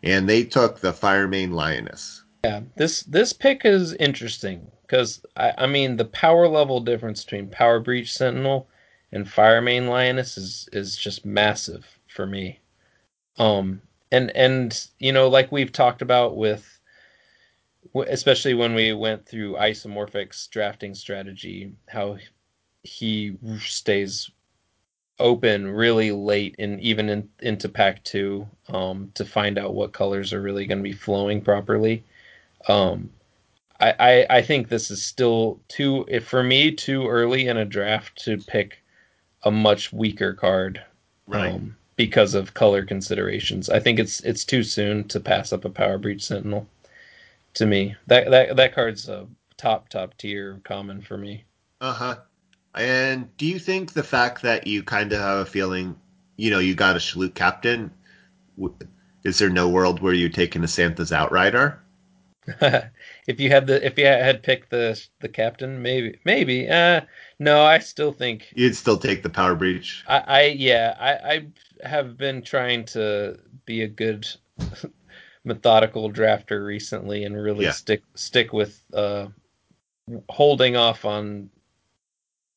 And 0.01 0.27
they 0.27 0.43
took 0.43 0.79
the 0.79 0.93
Firemane 0.93 1.51
Lioness. 1.51 2.23
Yeah, 2.43 2.61
this 2.77 3.03
this 3.03 3.33
pick 3.33 3.65
is 3.65 3.93
interesting 3.95 4.71
because 4.83 5.23
I, 5.35 5.53
I 5.59 5.67
mean 5.67 5.97
the 5.97 6.05
power 6.05 6.47
level 6.47 6.79
difference 6.79 7.23
between 7.23 7.49
Power 7.49 7.79
Breach 7.79 8.13
Sentinel 8.13 8.67
and 9.11 9.25
Firemane 9.25 9.89
Lioness 9.89 10.37
is 10.37 10.69
is 10.71 10.95
just 10.97 11.25
massive 11.25 11.85
for 12.07 12.25
me. 12.25 12.59
Um, 13.37 13.81
and 14.11 14.31
and 14.35 14.87
you 14.99 15.11
know 15.13 15.27
like 15.27 15.51
we've 15.51 15.71
talked 15.71 16.01
about 16.01 16.37
with 16.37 16.79
especially 18.07 18.53
when 18.53 18.73
we 18.75 18.93
went 18.93 19.25
through 19.25 19.55
isomorphic's 19.55 20.47
drafting 20.47 20.93
strategy 20.95 21.73
how 21.87 22.17
he 22.83 23.37
stays 23.59 24.29
open 25.19 25.67
really 25.69 26.11
late 26.11 26.55
and 26.59 26.79
even 26.81 27.09
in, 27.09 27.29
into 27.41 27.67
pack 27.69 28.03
two 28.03 28.47
um, 28.69 29.11
to 29.15 29.25
find 29.25 29.57
out 29.57 29.73
what 29.73 29.93
colors 29.93 30.33
are 30.33 30.41
really 30.41 30.65
going 30.65 30.77
to 30.77 30.83
be 30.83 30.93
flowing 30.93 31.41
properly 31.41 32.03
um, 32.67 33.09
I, 33.79 33.93
I, 33.99 34.25
I 34.37 34.41
think 34.41 34.67
this 34.67 34.91
is 34.91 35.01
still 35.01 35.59
too 35.67 36.05
for 36.23 36.43
me 36.43 36.71
too 36.71 37.07
early 37.07 37.47
in 37.47 37.57
a 37.57 37.65
draft 37.65 38.23
to 38.25 38.37
pick 38.37 38.83
a 39.43 39.51
much 39.51 39.93
weaker 39.93 40.33
card 40.33 40.83
right 41.27 41.53
um, 41.53 41.75
because 41.95 42.33
of 42.33 42.53
color 42.53 42.85
considerations. 42.85 43.69
I 43.69 43.79
think 43.79 43.99
it's 43.99 44.19
it's 44.21 44.45
too 44.45 44.63
soon 44.63 45.07
to 45.09 45.19
pass 45.19 45.53
up 45.53 45.65
a 45.65 45.69
Power 45.69 45.97
Breach 45.97 46.25
Sentinel. 46.25 46.67
To 47.55 47.65
me, 47.65 47.95
that 48.07 48.29
that 48.31 48.55
that 48.55 48.75
card's 48.75 49.09
a 49.09 49.27
top 49.57 49.89
top 49.89 50.17
tier 50.17 50.61
common 50.63 51.01
for 51.01 51.17
me. 51.17 51.45
Uh 51.81 51.93
huh. 51.93 52.15
And 52.75 53.35
do 53.37 53.45
you 53.45 53.59
think 53.59 53.93
the 53.93 54.03
fact 54.03 54.41
that 54.43 54.67
you 54.67 54.83
kind 54.83 55.11
of 55.11 55.19
have 55.19 55.39
a 55.39 55.45
feeling, 55.45 55.95
you 56.37 56.51
know, 56.51 56.59
you 56.59 56.75
got 56.75 56.95
a 56.95 56.99
Shaloot 56.99 57.33
captain, 57.33 57.91
is 59.23 59.39
there 59.39 59.49
no 59.49 59.67
world 59.67 60.01
where 60.01 60.13
you 60.13 60.29
take 60.29 60.55
an 60.55 60.61
Asanthus 60.61 61.11
Outrider? 61.11 61.81
if 63.27 63.39
you 63.39 63.49
had 63.49 63.67
the 63.67 63.85
if 63.85 63.97
you 63.97 64.05
had 64.05 64.43
picked 64.43 64.69
the 64.69 64.99
the 65.19 65.29
captain, 65.29 65.81
maybe 65.81 66.19
maybe. 66.25 66.67
Uh, 66.69 67.01
no, 67.39 67.63
I 67.63 67.79
still 67.79 68.11
think 68.11 68.51
you'd 68.55 68.75
still 68.75 68.97
take 68.97 69.23
the 69.23 69.29
power 69.29 69.55
breach. 69.55 70.03
I, 70.07 70.17
I 70.19 70.41
yeah, 70.45 70.95
I, 70.99 71.11
I 71.11 71.87
have 71.87 72.17
been 72.17 72.41
trying 72.41 72.85
to 72.85 73.39
be 73.65 73.81
a 73.83 73.87
good 73.87 74.27
methodical 75.43 76.11
drafter 76.11 76.65
recently 76.65 77.23
and 77.23 77.35
really 77.35 77.65
yeah. 77.65 77.71
stick 77.71 78.03
stick 78.15 78.53
with 78.53 78.81
uh, 78.93 79.27
holding 80.29 80.75
off 80.75 81.05
on 81.05 81.49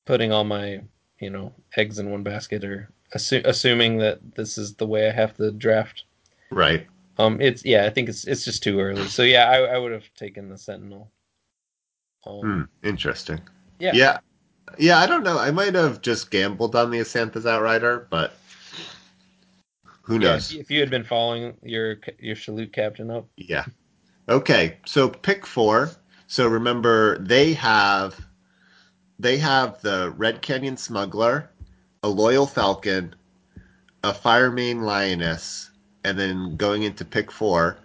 putting 0.04 0.32
all 0.32 0.44
my 0.44 0.80
you 1.20 1.30
know 1.30 1.52
eggs 1.76 1.98
in 1.98 2.10
one 2.10 2.22
basket 2.22 2.64
or 2.64 2.90
assu- 3.14 3.44
assuming 3.44 3.98
that 3.98 4.34
this 4.34 4.58
is 4.58 4.74
the 4.74 4.86
way 4.86 5.08
I 5.08 5.12
have 5.12 5.36
to 5.36 5.50
draft. 5.50 6.04
Right. 6.50 6.86
Um. 7.22 7.40
It's 7.40 7.64
yeah. 7.64 7.86
I 7.86 7.90
think 7.90 8.08
it's 8.08 8.26
it's 8.26 8.44
just 8.44 8.62
too 8.62 8.80
early. 8.80 9.06
So 9.06 9.22
yeah, 9.22 9.50
I, 9.50 9.74
I 9.74 9.78
would 9.78 9.92
have 9.92 10.12
taken 10.14 10.48
the 10.48 10.58
Sentinel. 10.58 11.10
Um, 12.26 12.40
hmm, 12.40 12.86
interesting. 12.86 13.40
Yeah. 13.78 13.92
Yeah. 13.94 14.18
Yeah, 14.78 14.98
I 14.98 15.06
don't 15.06 15.24
know. 15.24 15.38
I 15.38 15.50
might 15.50 15.74
have 15.74 16.00
just 16.00 16.30
gambled 16.30 16.76
on 16.76 16.90
the 16.90 17.00
Asanthus 17.00 17.46
Outrider, 17.46 18.06
but 18.10 18.34
who 20.02 20.18
knows? 20.18 20.52
Yeah, 20.52 20.60
if 20.60 20.70
you 20.70 20.80
had 20.80 20.90
been 20.90 21.04
following 21.04 21.56
your 21.62 21.98
your 22.18 22.36
Shaloot 22.36 22.72
captain 22.72 23.10
up. 23.10 23.26
Yeah. 23.36 23.64
Okay, 24.28 24.78
so 24.86 25.08
pick 25.08 25.46
four. 25.46 25.90
So 26.26 26.46
remember, 26.46 27.18
they 27.18 27.52
have 27.54 28.24
they 29.18 29.36
have 29.38 29.80
the 29.82 30.14
Red 30.16 30.42
Canyon 30.42 30.76
Smuggler, 30.76 31.50
a 32.02 32.08
Loyal 32.08 32.46
Falcon, 32.46 33.14
a 34.04 34.12
Firemane 34.12 34.82
Lioness, 34.82 35.70
and 36.04 36.18
then 36.18 36.56
going 36.56 36.82
into 36.82 37.04
pick 37.04 37.30
four. 37.30 37.78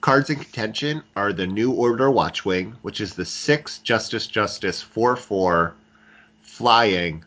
Cards 0.00 0.30
in 0.30 0.36
contention 0.36 1.02
are 1.16 1.32
the 1.32 1.46
New 1.46 1.72
Order 1.72 2.10
Watchwing, 2.10 2.74
which 2.82 3.00
is 3.00 3.14
the 3.14 3.24
six 3.24 3.78
Justice 3.78 4.26
Justice 4.26 4.80
four 4.80 5.16
four 5.16 5.74
flying, 6.42 7.24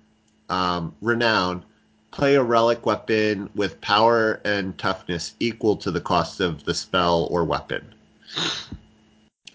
um, 0.49 0.93
renown, 1.01 1.63
play 2.11 2.35
a 2.35 2.43
relic 2.43 2.85
weapon 2.85 3.49
with 3.55 3.79
power 3.81 4.41
and 4.43 4.77
toughness 4.77 5.33
equal 5.39 5.77
to 5.77 5.91
the 5.91 6.01
cost 6.01 6.39
of 6.39 6.63
the 6.65 6.73
spell 6.73 7.27
or 7.31 7.43
weapon. 7.45 7.93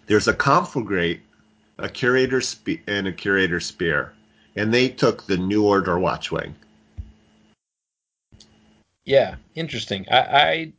There's 0.07 0.29
a 0.29 0.35
conflagrate, 0.35 1.21
a 1.79 1.89
curator 1.89 2.41
spe- 2.41 2.81
and 2.87 3.07
a 3.07 3.13
curator 3.13 3.61
spear, 3.61 4.13
and 4.57 4.73
they 4.73 4.89
took 4.89 5.27
the 5.27 5.37
New 5.37 5.65
Order 5.65 5.99
Watchwing. 5.99 6.55
Yeah, 9.07 9.37
interesting. 9.55 10.05
I, 10.11 10.73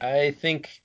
I, 0.00 0.06
I 0.06 0.30
think 0.30 0.82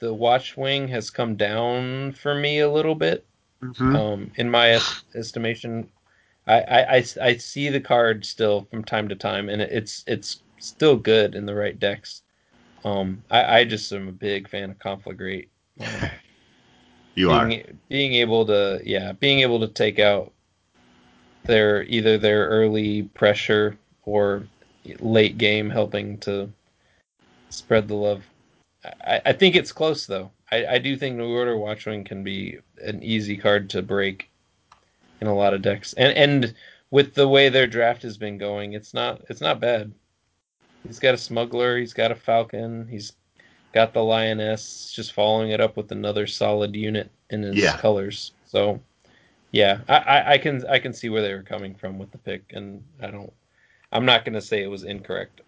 the 0.00 0.12
watch 0.12 0.56
wing 0.56 0.88
has 0.88 1.10
come 1.10 1.36
down 1.36 2.12
for 2.12 2.34
me 2.34 2.60
a 2.60 2.70
little 2.70 2.94
bit. 2.94 3.24
Mm-hmm. 3.62 3.96
Um, 3.96 4.30
in 4.36 4.50
my 4.50 4.80
estimation, 5.14 5.88
I, 6.46 6.60
I, 6.60 7.04
I, 7.22 7.36
see 7.36 7.68
the 7.68 7.80
card 7.80 8.24
still 8.24 8.66
from 8.70 8.84
time 8.84 9.08
to 9.08 9.14
time, 9.14 9.48
and 9.48 9.62
it's 9.62 10.04
it's 10.06 10.42
still 10.58 10.96
good 10.96 11.34
in 11.34 11.46
the 11.46 11.54
right 11.54 11.78
decks. 11.78 12.22
Um, 12.84 13.22
I, 13.30 13.60
I 13.60 13.64
just 13.64 13.90
am 13.92 14.08
a 14.08 14.12
big 14.12 14.48
fan 14.48 14.70
of 14.70 14.78
Conflagrate. 14.78 15.48
Um, 15.80 15.86
you 17.14 17.28
being, 17.28 17.60
are 17.60 17.72
being 17.88 18.12
able 18.14 18.46
to 18.46 18.80
yeah 18.84 19.12
being 19.12 19.40
able 19.40 19.60
to 19.60 19.68
take 19.68 19.98
out 19.98 20.32
their 21.44 21.82
either 21.84 22.18
their 22.18 22.46
early 22.48 23.02
pressure 23.02 23.78
or 24.04 24.46
late 25.00 25.38
game 25.38 25.70
helping 25.70 26.18
to 26.18 26.50
spread 27.50 27.88
the 27.88 27.94
love. 27.94 28.24
I, 28.84 29.20
I 29.26 29.32
think 29.32 29.56
it's 29.56 29.72
close 29.72 30.06
though. 30.06 30.30
I, 30.52 30.66
I 30.66 30.78
do 30.78 30.96
think 30.96 31.16
New 31.16 31.34
Order 31.34 31.56
Watchwing 31.56 32.04
can 32.04 32.22
be 32.22 32.58
an 32.82 33.02
easy 33.02 33.36
card 33.36 33.68
to 33.70 33.82
break 33.82 34.30
in 35.20 35.26
a 35.26 35.34
lot 35.34 35.54
of 35.54 35.62
decks, 35.62 35.92
and 35.94 36.16
and 36.16 36.54
with 36.90 37.14
the 37.14 37.26
way 37.26 37.48
their 37.48 37.66
draft 37.66 38.02
has 38.02 38.16
been 38.16 38.38
going, 38.38 38.74
it's 38.74 38.94
not 38.94 39.22
it's 39.28 39.40
not 39.40 39.60
bad. 39.60 39.92
He's 40.86 41.00
got 41.00 41.14
a 41.14 41.18
smuggler, 41.18 41.78
he's 41.78 41.94
got 41.94 42.12
a 42.12 42.14
falcon, 42.14 42.86
he's 42.86 43.12
got 43.72 43.92
the 43.92 44.04
lioness, 44.04 44.92
just 44.92 45.12
following 45.12 45.50
it 45.50 45.60
up 45.60 45.76
with 45.76 45.90
another 45.90 46.26
solid 46.26 46.76
unit 46.76 47.10
in 47.30 47.42
his 47.42 47.56
Yeah. 47.56 47.76
colors. 47.76 48.32
So 48.46 48.80
yeah, 49.50 49.80
I, 49.88 49.96
I, 49.96 50.32
I 50.32 50.38
can 50.38 50.64
I 50.66 50.78
can 50.78 50.92
see 50.92 51.08
where 51.08 51.22
they 51.22 51.34
were 51.34 51.42
coming 51.42 51.74
from 51.74 51.98
with 51.98 52.12
the 52.12 52.18
pick, 52.18 52.52
and 52.52 52.84
I 53.02 53.10
don't. 53.10 53.32
I'm 53.92 54.04
not 54.04 54.24
going 54.24 54.34
to 54.34 54.40
say 54.40 54.62
it 54.62 54.70
was 54.70 54.84
incorrect. 54.84 55.40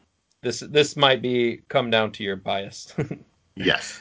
This 0.42 0.60
this 0.60 0.96
might 0.96 1.20
be 1.20 1.62
come 1.68 1.90
down 1.90 2.12
to 2.12 2.22
your 2.22 2.36
bias, 2.36 2.94
Yes. 3.56 4.00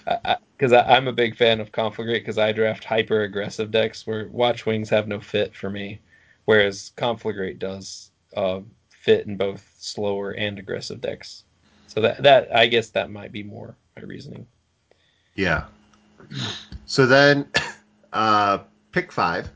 because 0.56 0.72
I, 0.72 0.96
I'm 0.96 1.08
a 1.08 1.14
big 1.14 1.36
fan 1.36 1.60
of 1.60 1.72
Conflagrate 1.72 2.20
because 2.20 2.38
I 2.38 2.52
draft 2.52 2.84
hyper 2.84 3.24
aggressive 3.24 3.72
decks 3.72 4.06
where 4.06 4.28
Watch 4.28 4.66
Wings 4.66 4.90
have 4.90 5.08
no 5.08 5.20
fit 5.20 5.56
for 5.56 5.70
me, 5.72 6.00
whereas 6.46 6.92
Conflagrate 6.96 7.58
does 7.58 8.12
uh, 8.36 8.60
fit 8.90 9.26
in 9.26 9.36
both 9.36 9.68
slower 9.80 10.32
and 10.32 10.60
aggressive 10.60 11.02
decks. 11.02 11.44
So 11.88 12.02
that 12.02 12.22
that 12.22 12.56
I 12.56 12.68
guess 12.68 12.90
that 12.90 13.10
might 13.10 13.32
be 13.32 13.42
more 13.42 13.76
my 13.96 14.04
reasoning. 14.04 14.46
Yeah. 15.36 15.66
So 16.86 17.06
then, 17.08 17.50
uh, 18.14 18.60
pick 18.92 19.12
five. 19.12 19.50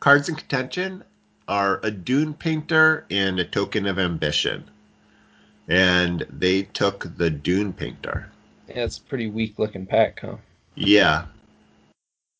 Cards 0.00 0.28
in 0.28 0.34
contention 0.34 1.04
are 1.48 1.80
a 1.82 1.90
Dune 1.90 2.34
Painter 2.34 3.04
and 3.10 3.38
a 3.38 3.44
Token 3.44 3.86
of 3.86 3.98
Ambition. 3.98 4.64
And 5.68 6.26
they 6.30 6.62
took 6.62 7.16
the 7.16 7.30
Dune 7.30 7.72
Painter. 7.72 8.30
Yeah, 8.68 8.84
it's 8.84 8.98
a 8.98 9.02
pretty 9.02 9.28
weak 9.28 9.58
looking 9.58 9.86
pack, 9.86 10.20
huh? 10.20 10.36
Yeah. 10.74 11.26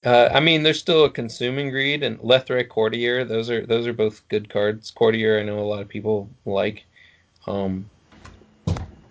Uh, 0.04 0.28
I 0.32 0.40
mean, 0.40 0.62
there's 0.62 0.80
still 0.80 1.04
a 1.04 1.10
consuming 1.10 1.70
greed 1.70 2.02
and 2.02 2.18
Lethrai 2.18 2.68
Courtier. 2.68 3.24
Those 3.24 3.50
are 3.50 3.64
those 3.64 3.86
are 3.86 3.92
both 3.92 4.26
good 4.28 4.48
cards. 4.48 4.90
Courtier, 4.90 5.38
I 5.38 5.44
know 5.44 5.60
a 5.60 5.60
lot 5.60 5.82
of 5.82 5.88
people 5.88 6.28
like. 6.44 6.84
Um, 7.46 7.88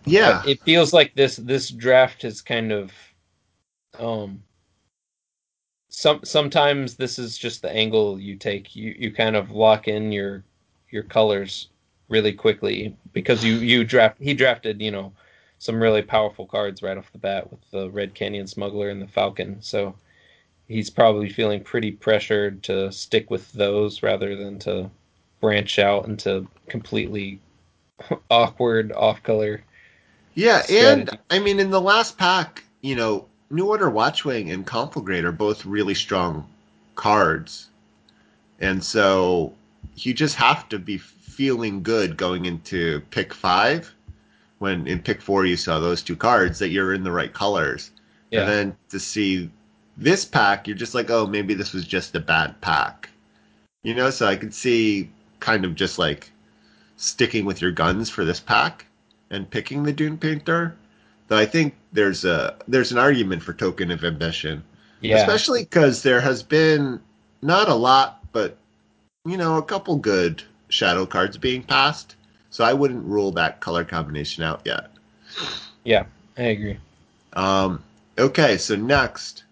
Yeah. 0.05 0.41
it 0.45 0.61
feels 0.61 0.91
like 0.93 1.13
this 1.15 1.37
this 1.37 1.69
draft 1.69 2.25
is 2.25 2.41
kind 2.41 2.71
of, 2.73 2.91
um, 3.99 4.43
some 5.91 6.21
sometimes 6.23 6.95
this 6.95 7.19
is 7.19 7.37
just 7.37 7.61
the 7.61 7.71
angle 7.71 8.19
you 8.19 8.35
take. 8.35 8.75
You 8.75 8.95
you 8.97 9.11
kind 9.11 9.35
of 9.35 9.51
lock 9.51 9.87
in 9.87 10.11
your 10.11 10.43
your 10.89 11.03
colors 11.03 11.67
really 12.07 12.33
quickly 12.33 12.95
because 13.13 13.43
you 13.43 13.55
you 13.55 13.83
draft 13.83 14.17
he 14.19 14.33
drafted 14.33 14.81
you 14.81 14.89
know 14.89 15.11
some 15.59 15.81
really 15.81 16.01
powerful 16.01 16.45
cards 16.47 16.81
right 16.81 16.97
off 16.97 17.11
the 17.11 17.19
bat 17.19 17.51
with 17.51 17.59
the 17.71 17.89
Red 17.91 18.15
Canyon 18.15 18.47
Smuggler 18.47 18.89
and 18.89 19.01
the 19.01 19.07
Falcon. 19.07 19.57
So 19.61 19.93
he's 20.67 20.89
probably 20.89 21.29
feeling 21.29 21.61
pretty 21.61 21.91
pressured 21.91 22.63
to 22.63 22.91
stick 22.91 23.29
with 23.29 23.51
those 23.51 24.01
rather 24.01 24.35
than 24.35 24.57
to 24.59 24.89
branch 25.41 25.77
out 25.77 26.07
into 26.07 26.47
completely 26.67 27.39
awkward 28.31 28.93
off 28.93 29.21
color. 29.23 29.61
Yeah, 30.35 30.63
and. 30.69 31.19
I 31.29 31.39
mean, 31.39 31.59
in 31.59 31.69
the 31.69 31.81
last 31.81 32.17
pack, 32.17 32.63
you 32.79 32.95
know, 32.95 33.27
New 33.51 33.67
Order 33.67 33.89
Watchwing 33.89 34.49
and 34.49 34.65
Conflagrate 34.65 35.23
are 35.23 35.31
both 35.31 35.65
really 35.65 35.93
strong 35.93 36.47
cards. 36.95 37.67
And 38.59 38.83
so 38.83 39.53
you 39.95 40.13
just 40.13 40.35
have 40.35 40.69
to 40.69 40.79
be 40.79 40.97
feeling 40.97 41.83
good 41.83 42.15
going 42.15 42.45
into 42.45 43.01
pick 43.11 43.33
five. 43.33 43.93
When 44.59 44.87
in 44.87 44.99
pick 44.99 45.21
four 45.21 45.45
you 45.45 45.57
saw 45.57 45.79
those 45.79 46.01
two 46.01 46.15
cards, 46.15 46.59
that 46.59 46.69
you're 46.69 46.93
in 46.93 47.03
the 47.03 47.11
right 47.11 47.33
colors. 47.33 47.91
Yeah. 48.29 48.41
And 48.41 48.49
then 48.49 48.77
to 48.89 48.99
see 48.99 49.49
this 49.97 50.23
pack, 50.23 50.67
you're 50.67 50.77
just 50.77 50.95
like, 50.95 51.09
oh, 51.09 51.25
maybe 51.27 51.53
this 51.53 51.73
was 51.73 51.85
just 51.85 52.15
a 52.15 52.19
bad 52.19 52.59
pack. 52.61 53.09
You 53.83 53.95
know, 53.95 54.11
so 54.11 54.27
I 54.27 54.35
could 54.35 54.53
see 54.53 55.09
kind 55.39 55.65
of 55.65 55.75
just 55.75 55.97
like 55.97 56.31
sticking 56.97 57.45
with 57.45 57.61
your 57.61 57.71
guns 57.71 58.09
for 58.09 58.23
this 58.23 58.39
pack 58.39 58.85
and 59.31 59.49
picking 59.49 59.83
the 59.83 59.91
Dune 59.91 60.17
Painter. 60.17 60.75
Though 61.31 61.37
I 61.37 61.45
think 61.45 61.75
there's 61.93 62.25
a 62.25 62.57
there's 62.67 62.91
an 62.91 62.97
argument 62.97 63.41
for 63.41 63.53
Token 63.53 63.89
of 63.89 64.03
Ambition, 64.03 64.65
yeah. 64.99 65.15
especially 65.15 65.63
because 65.63 66.03
there 66.03 66.19
has 66.19 66.43
been 66.43 66.99
not 67.41 67.69
a 67.69 67.73
lot, 67.73 68.19
but 68.33 68.57
you 69.23 69.37
know, 69.37 69.55
a 69.55 69.63
couple 69.63 69.95
good 69.95 70.43
shadow 70.67 71.05
cards 71.05 71.37
being 71.37 71.63
passed. 71.63 72.17
So 72.49 72.65
I 72.65 72.73
wouldn't 72.73 73.05
rule 73.05 73.31
that 73.31 73.61
color 73.61 73.85
combination 73.85 74.43
out 74.43 74.59
yet. 74.65 74.91
yeah, 75.85 76.03
I 76.37 76.41
agree. 76.41 76.77
Um, 77.31 77.81
okay, 78.19 78.57
so 78.57 78.75
next, 78.75 79.45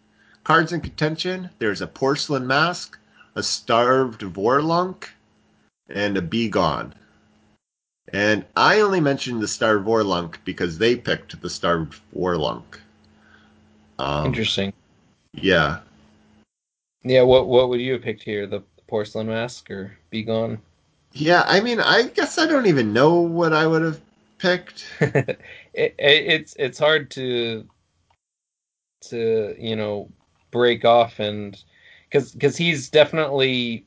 cards 0.44 0.74
in 0.74 0.82
contention. 0.82 1.50
There's 1.60 1.80
a 1.80 1.88
porcelain 1.88 2.46
mask, 2.46 3.00
a 3.36 3.42
starved 3.42 4.20
Vorlunk, 4.20 5.06
and 5.88 6.18
a 6.18 6.22
Begone. 6.22 6.94
And 8.14 8.46
I 8.56 8.80
only 8.80 9.00
mentioned 9.00 9.42
the 9.42 9.48
starved 9.48 9.86
Vorlunk 9.86 10.38
because 10.46 10.78
they 10.78 10.96
picked 10.96 11.40
the 11.42 11.50
starved 11.50 12.00
Vorlunk. 12.16 12.80
Um, 14.00 14.26
Interesting. 14.26 14.74
Yeah. 15.34 15.80
Yeah, 17.04 17.22
what 17.22 17.48
what 17.48 17.70
would 17.70 17.80
you 17.80 17.94
have 17.94 18.02
picked 18.02 18.24
here? 18.24 18.48
The 18.48 18.62
porcelain 18.88 19.28
mask 19.28 19.70
or 19.70 19.98
Be 20.10 20.24
Gone? 20.24 20.60
Yeah, 21.14 21.44
I 21.48 21.60
mean, 21.60 21.80
I 21.80 22.04
guess 22.04 22.38
I 22.38 22.46
don't 22.46 22.66
even 22.68 22.94
know 22.94 23.16
what 23.20 23.54
I 23.54 23.66
would 23.68 23.82
have 23.82 24.02
picked. 24.38 24.86
it, 25.00 25.40
it, 25.74 25.96
it's 25.98 26.56
it's 26.58 26.80
hard 26.80 27.10
to 27.12 27.68
to 29.02 29.56
you 29.58 29.76
know 29.76 30.10
break 30.52 30.84
off 30.84 31.20
and 31.20 31.64
because 32.10 32.32
because 32.34 32.58
he's 32.58 32.90
definitely 32.90 33.86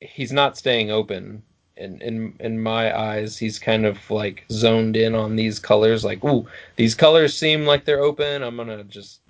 he's 0.00 0.32
not 0.32 0.56
staying 0.56 0.90
open 0.90 1.42
in 1.76 2.00
in 2.02 2.34
in 2.40 2.60
my 2.60 2.96
eyes 2.96 3.36
he's 3.36 3.58
kind 3.58 3.84
of 3.84 3.98
like 4.10 4.44
zoned 4.50 4.96
in 4.96 5.14
on 5.14 5.34
these 5.36 5.58
colors 5.58 6.04
like 6.04 6.22
ooh 6.24 6.46
these 6.76 6.94
colors 6.94 7.36
seem 7.36 7.64
like 7.66 7.84
they're 7.84 8.00
open 8.02 8.42
i'm 8.42 8.56
gonna 8.56 8.84
just 8.84 9.20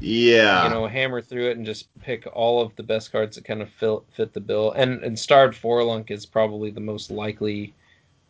Yeah. 0.00 0.64
you 0.64 0.70
know 0.70 0.86
hammer 0.86 1.20
through 1.20 1.50
it 1.50 1.56
and 1.56 1.66
just 1.66 1.88
pick 2.00 2.26
all 2.32 2.60
of 2.62 2.74
the 2.76 2.82
best 2.82 3.10
cards 3.10 3.36
that 3.36 3.44
kind 3.44 3.60
of 3.62 3.68
fit 3.70 3.98
fit 4.12 4.32
the 4.32 4.40
bill 4.40 4.72
and 4.72 5.02
and 5.02 5.18
starved 5.18 5.60
Vorlunk 5.60 6.10
is 6.10 6.26
probably 6.26 6.70
the 6.70 6.80
most 6.80 7.10
likely 7.10 7.74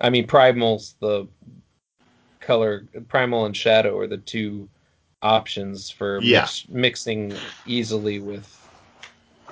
i 0.01 0.09
mean 0.09 0.27
primal's 0.27 0.95
the 1.01 1.27
color 2.41 2.87
primal 3.09 3.47
and 3.47 3.57
shadow 3.57 3.99
are 3.99 4.07
the 4.07 4.19
two 4.19 4.69
options 5.23 5.91
for 5.91 6.21
Yeah. 6.23 6.41
mix, 6.43 6.69
mixing 6.69 7.35
easily 7.67 8.21
with 8.21 8.69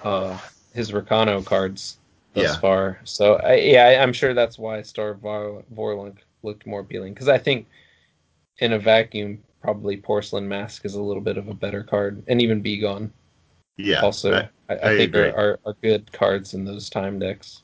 uh 0.03 0.39
his 0.75 0.93
Rakano 0.93 1.45
cards 1.45 1.99
thus 2.35 2.45
Yeah. 2.45 2.57
far 2.61 3.01
so 3.05 3.35
I, 3.37 3.55
yeah 3.57 3.85
I, 3.87 4.03
i'm 4.03 4.13
sure 4.13 4.35
that's 4.35 4.59
why 4.59 4.83
star 4.83 5.15
Vor- 5.15 5.65
vorlunk 5.75 6.19
looked 6.43 6.67
more 6.67 6.81
appealing 6.81 7.15
because 7.15 7.29
i 7.29 7.39
think 7.39 7.67
in 8.59 8.73
a 8.73 8.79
vacuum 8.79 9.43
probably 9.61 9.97
porcelain 9.97 10.49
mask 10.49 10.85
is 10.85 10.95
a 10.95 11.03
little 11.03 11.23
bit 11.23 11.37
of 11.37 11.49
a 11.49 11.55
better 11.55 11.83
card 11.83 12.23
and 12.27 12.41
even 12.43 12.61
be 12.61 12.79
gone 12.79 13.13
yeah. 13.77 14.01
also 14.01 14.35
I- 14.35 14.49
I, 14.73 14.93
I, 14.93 14.97
think 14.97 15.15
are, 15.15 15.37
are, 15.37 15.61
are 15.67 15.77
good 15.83 16.11
cards 16.13 16.55
in 16.55 16.65
those 16.65 16.89
time 16.89 17.19
decks. 17.19 17.63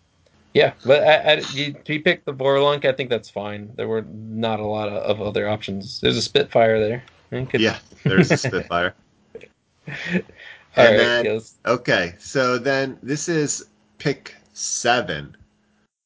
Yeah, 0.54 0.72
but 0.84 1.02
I, 1.04 1.14
I, 1.14 1.34
you, 1.52 1.74
you 1.86 2.02
picked 2.02 2.26
the 2.26 2.34
Vorlunk. 2.34 2.84
I 2.84 2.92
think 2.92 3.10
that's 3.10 3.30
fine. 3.30 3.70
There 3.76 3.88
were 3.88 4.02
not 4.02 4.60
a 4.60 4.66
lot 4.66 4.88
of, 4.88 4.94
of 5.20 5.22
other 5.26 5.48
options. 5.48 6.00
There's 6.00 6.16
a 6.16 6.22
Spitfire 6.22 6.80
there. 6.80 7.46
Could- 7.46 7.60
yeah. 7.60 7.78
There's 8.04 8.30
a 8.30 8.36
Spitfire. 8.36 8.94
All 9.86 9.94
right, 10.76 11.22
then-. 11.22 11.40
Okay, 11.66 12.14
so 12.18 12.58
then 12.58 12.98
this 13.02 13.28
is 13.28 13.66
pick 13.98 14.34
seven. 14.58 15.36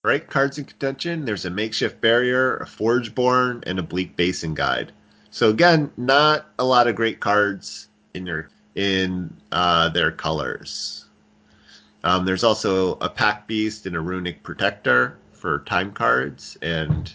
Right? 0.04 0.28
Cards 0.28 0.58
in 0.58 0.64
contention. 0.64 1.24
There's 1.24 1.44
a 1.44 1.50
makeshift 1.50 2.00
barrier, 2.00 2.56
a 2.58 2.66
forgeborn, 2.66 3.62
and 3.66 3.78
a 3.78 3.82
bleak 3.82 4.16
basin 4.16 4.54
guide. 4.54 4.92
So 5.30 5.48
again, 5.48 5.90
not 5.96 6.46
a 6.58 6.64
lot 6.64 6.88
of 6.88 6.96
great 6.96 7.20
cards 7.20 7.88
in 8.14 8.26
your 8.26 8.48
in 8.74 9.32
uh, 9.52 9.88
their 9.90 10.10
colors. 10.10 11.06
Um, 12.04 12.24
there's 12.24 12.42
also 12.44 12.94
a 13.00 13.08
pack 13.08 13.46
beast 13.46 13.86
and 13.86 13.94
a 13.94 14.00
runic 14.00 14.42
protector 14.42 15.18
for 15.32 15.60
time 15.60 15.92
cards, 15.92 16.58
and 16.62 17.12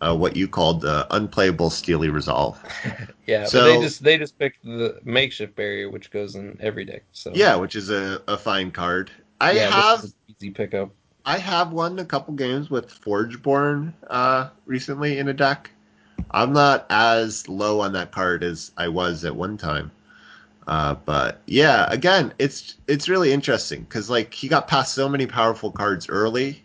uh, 0.00 0.14
what 0.16 0.36
you 0.36 0.46
called 0.48 0.80
the 0.80 1.06
unplayable 1.14 1.70
steely 1.70 2.08
resolve. 2.08 2.60
Yeah, 3.26 3.44
so- 3.44 3.60
but 3.60 3.64
they 3.66 3.80
just 3.80 4.02
they 4.02 4.18
just 4.18 4.38
picked 4.38 4.64
the 4.64 4.98
makeshift 5.04 5.54
barrier, 5.54 5.88
which 5.90 6.10
goes 6.10 6.34
in 6.34 6.56
every 6.60 6.84
deck. 6.84 7.04
So 7.12 7.32
Yeah, 7.34 7.54
which 7.56 7.76
is 7.76 7.88
a, 7.90 8.20
a 8.28 8.36
fine 8.36 8.70
card. 8.72 9.10
I 9.42 9.54
yeah, 9.54 9.70
have 9.70 10.12
easy 10.28 10.50
pickup. 10.50 10.94
I 11.24 11.38
have 11.38 11.72
won 11.72 11.98
a 11.98 12.04
couple 12.04 12.34
games 12.34 12.70
with 12.70 12.90
Forgeborn 12.90 13.94
uh, 14.08 14.50
recently 14.66 15.18
in 15.18 15.28
a 15.28 15.32
deck. 15.34 15.70
I'm 16.30 16.52
not 16.52 16.86
as 16.90 17.48
low 17.48 17.80
on 17.80 17.92
that 17.94 18.12
card 18.12 18.44
as 18.44 18.70
I 18.76 18.88
was 18.88 19.24
at 19.24 19.34
one 19.36 19.56
time. 19.56 19.90
Uh, 20.66 20.94
but 20.94 21.40
yeah, 21.46 21.86
again, 21.90 22.34
it's 22.38 22.76
it's 22.88 23.08
really 23.08 23.32
interesting 23.32 23.82
because 23.82 24.10
like 24.10 24.34
he 24.34 24.48
got 24.48 24.68
past 24.68 24.94
so 24.94 25.08
many 25.08 25.26
powerful 25.26 25.72
cards 25.72 26.08
early, 26.08 26.62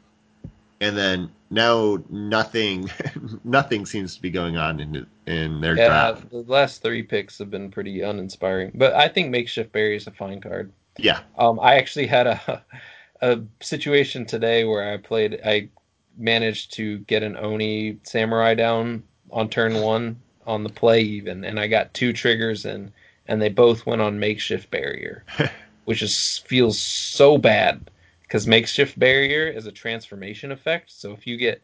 and 0.81 0.97
then 0.97 1.31
now 1.51 2.03
nothing, 2.09 2.89
nothing 3.43 3.85
seems 3.85 4.15
to 4.15 4.21
be 4.21 4.31
going 4.31 4.57
on 4.57 4.79
in 4.79 5.07
in 5.27 5.61
their 5.61 5.77
Yeah, 5.77 5.79
draft. 5.79 6.25
the 6.29 6.43
last 6.47 6.81
three 6.81 7.03
picks 7.03 7.37
have 7.39 7.49
been 7.51 7.71
pretty 7.71 8.01
uninspiring, 8.01 8.71
but 8.75 8.93
I 8.93 9.07
think 9.09 9.29
Makeshift 9.29 9.71
Barrier 9.71 9.95
is 9.95 10.07
a 10.07 10.11
fine 10.11 10.41
card. 10.41 10.73
Yeah, 10.97 11.21
Um, 11.37 11.59
I 11.59 11.75
actually 11.75 12.07
had 12.07 12.27
a 12.27 12.65
a 13.21 13.41
situation 13.61 14.25
today 14.25 14.63
where 14.65 14.93
I 14.93 14.97
played. 14.97 15.39
I 15.45 15.69
managed 16.17 16.73
to 16.73 16.99
get 16.99 17.23
an 17.23 17.37
Oni 17.37 17.99
Samurai 18.03 18.53
down 18.55 19.03
on 19.31 19.49
turn 19.49 19.81
one 19.81 20.21
on 20.45 20.63
the 20.63 20.69
play 20.69 21.01
even, 21.01 21.43
and 21.43 21.59
I 21.59 21.67
got 21.67 21.93
two 21.93 22.13
triggers 22.13 22.65
in, 22.65 22.93
and 23.27 23.41
they 23.41 23.49
both 23.49 23.85
went 23.85 24.01
on 24.01 24.19
Makeshift 24.19 24.71
Barrier, 24.71 25.25
which 25.85 26.01
is 26.01 26.39
feels 26.47 26.79
so 26.79 27.37
bad 27.37 27.89
because 28.23 28.47
Makeshift 28.47 28.97
Barrier 28.99 29.47
is 29.47 29.65
a 29.67 29.71
transformation 29.71 30.51
effect. 30.51 30.91
So 30.91 31.13
if 31.13 31.27
you 31.27 31.37
get, 31.37 31.61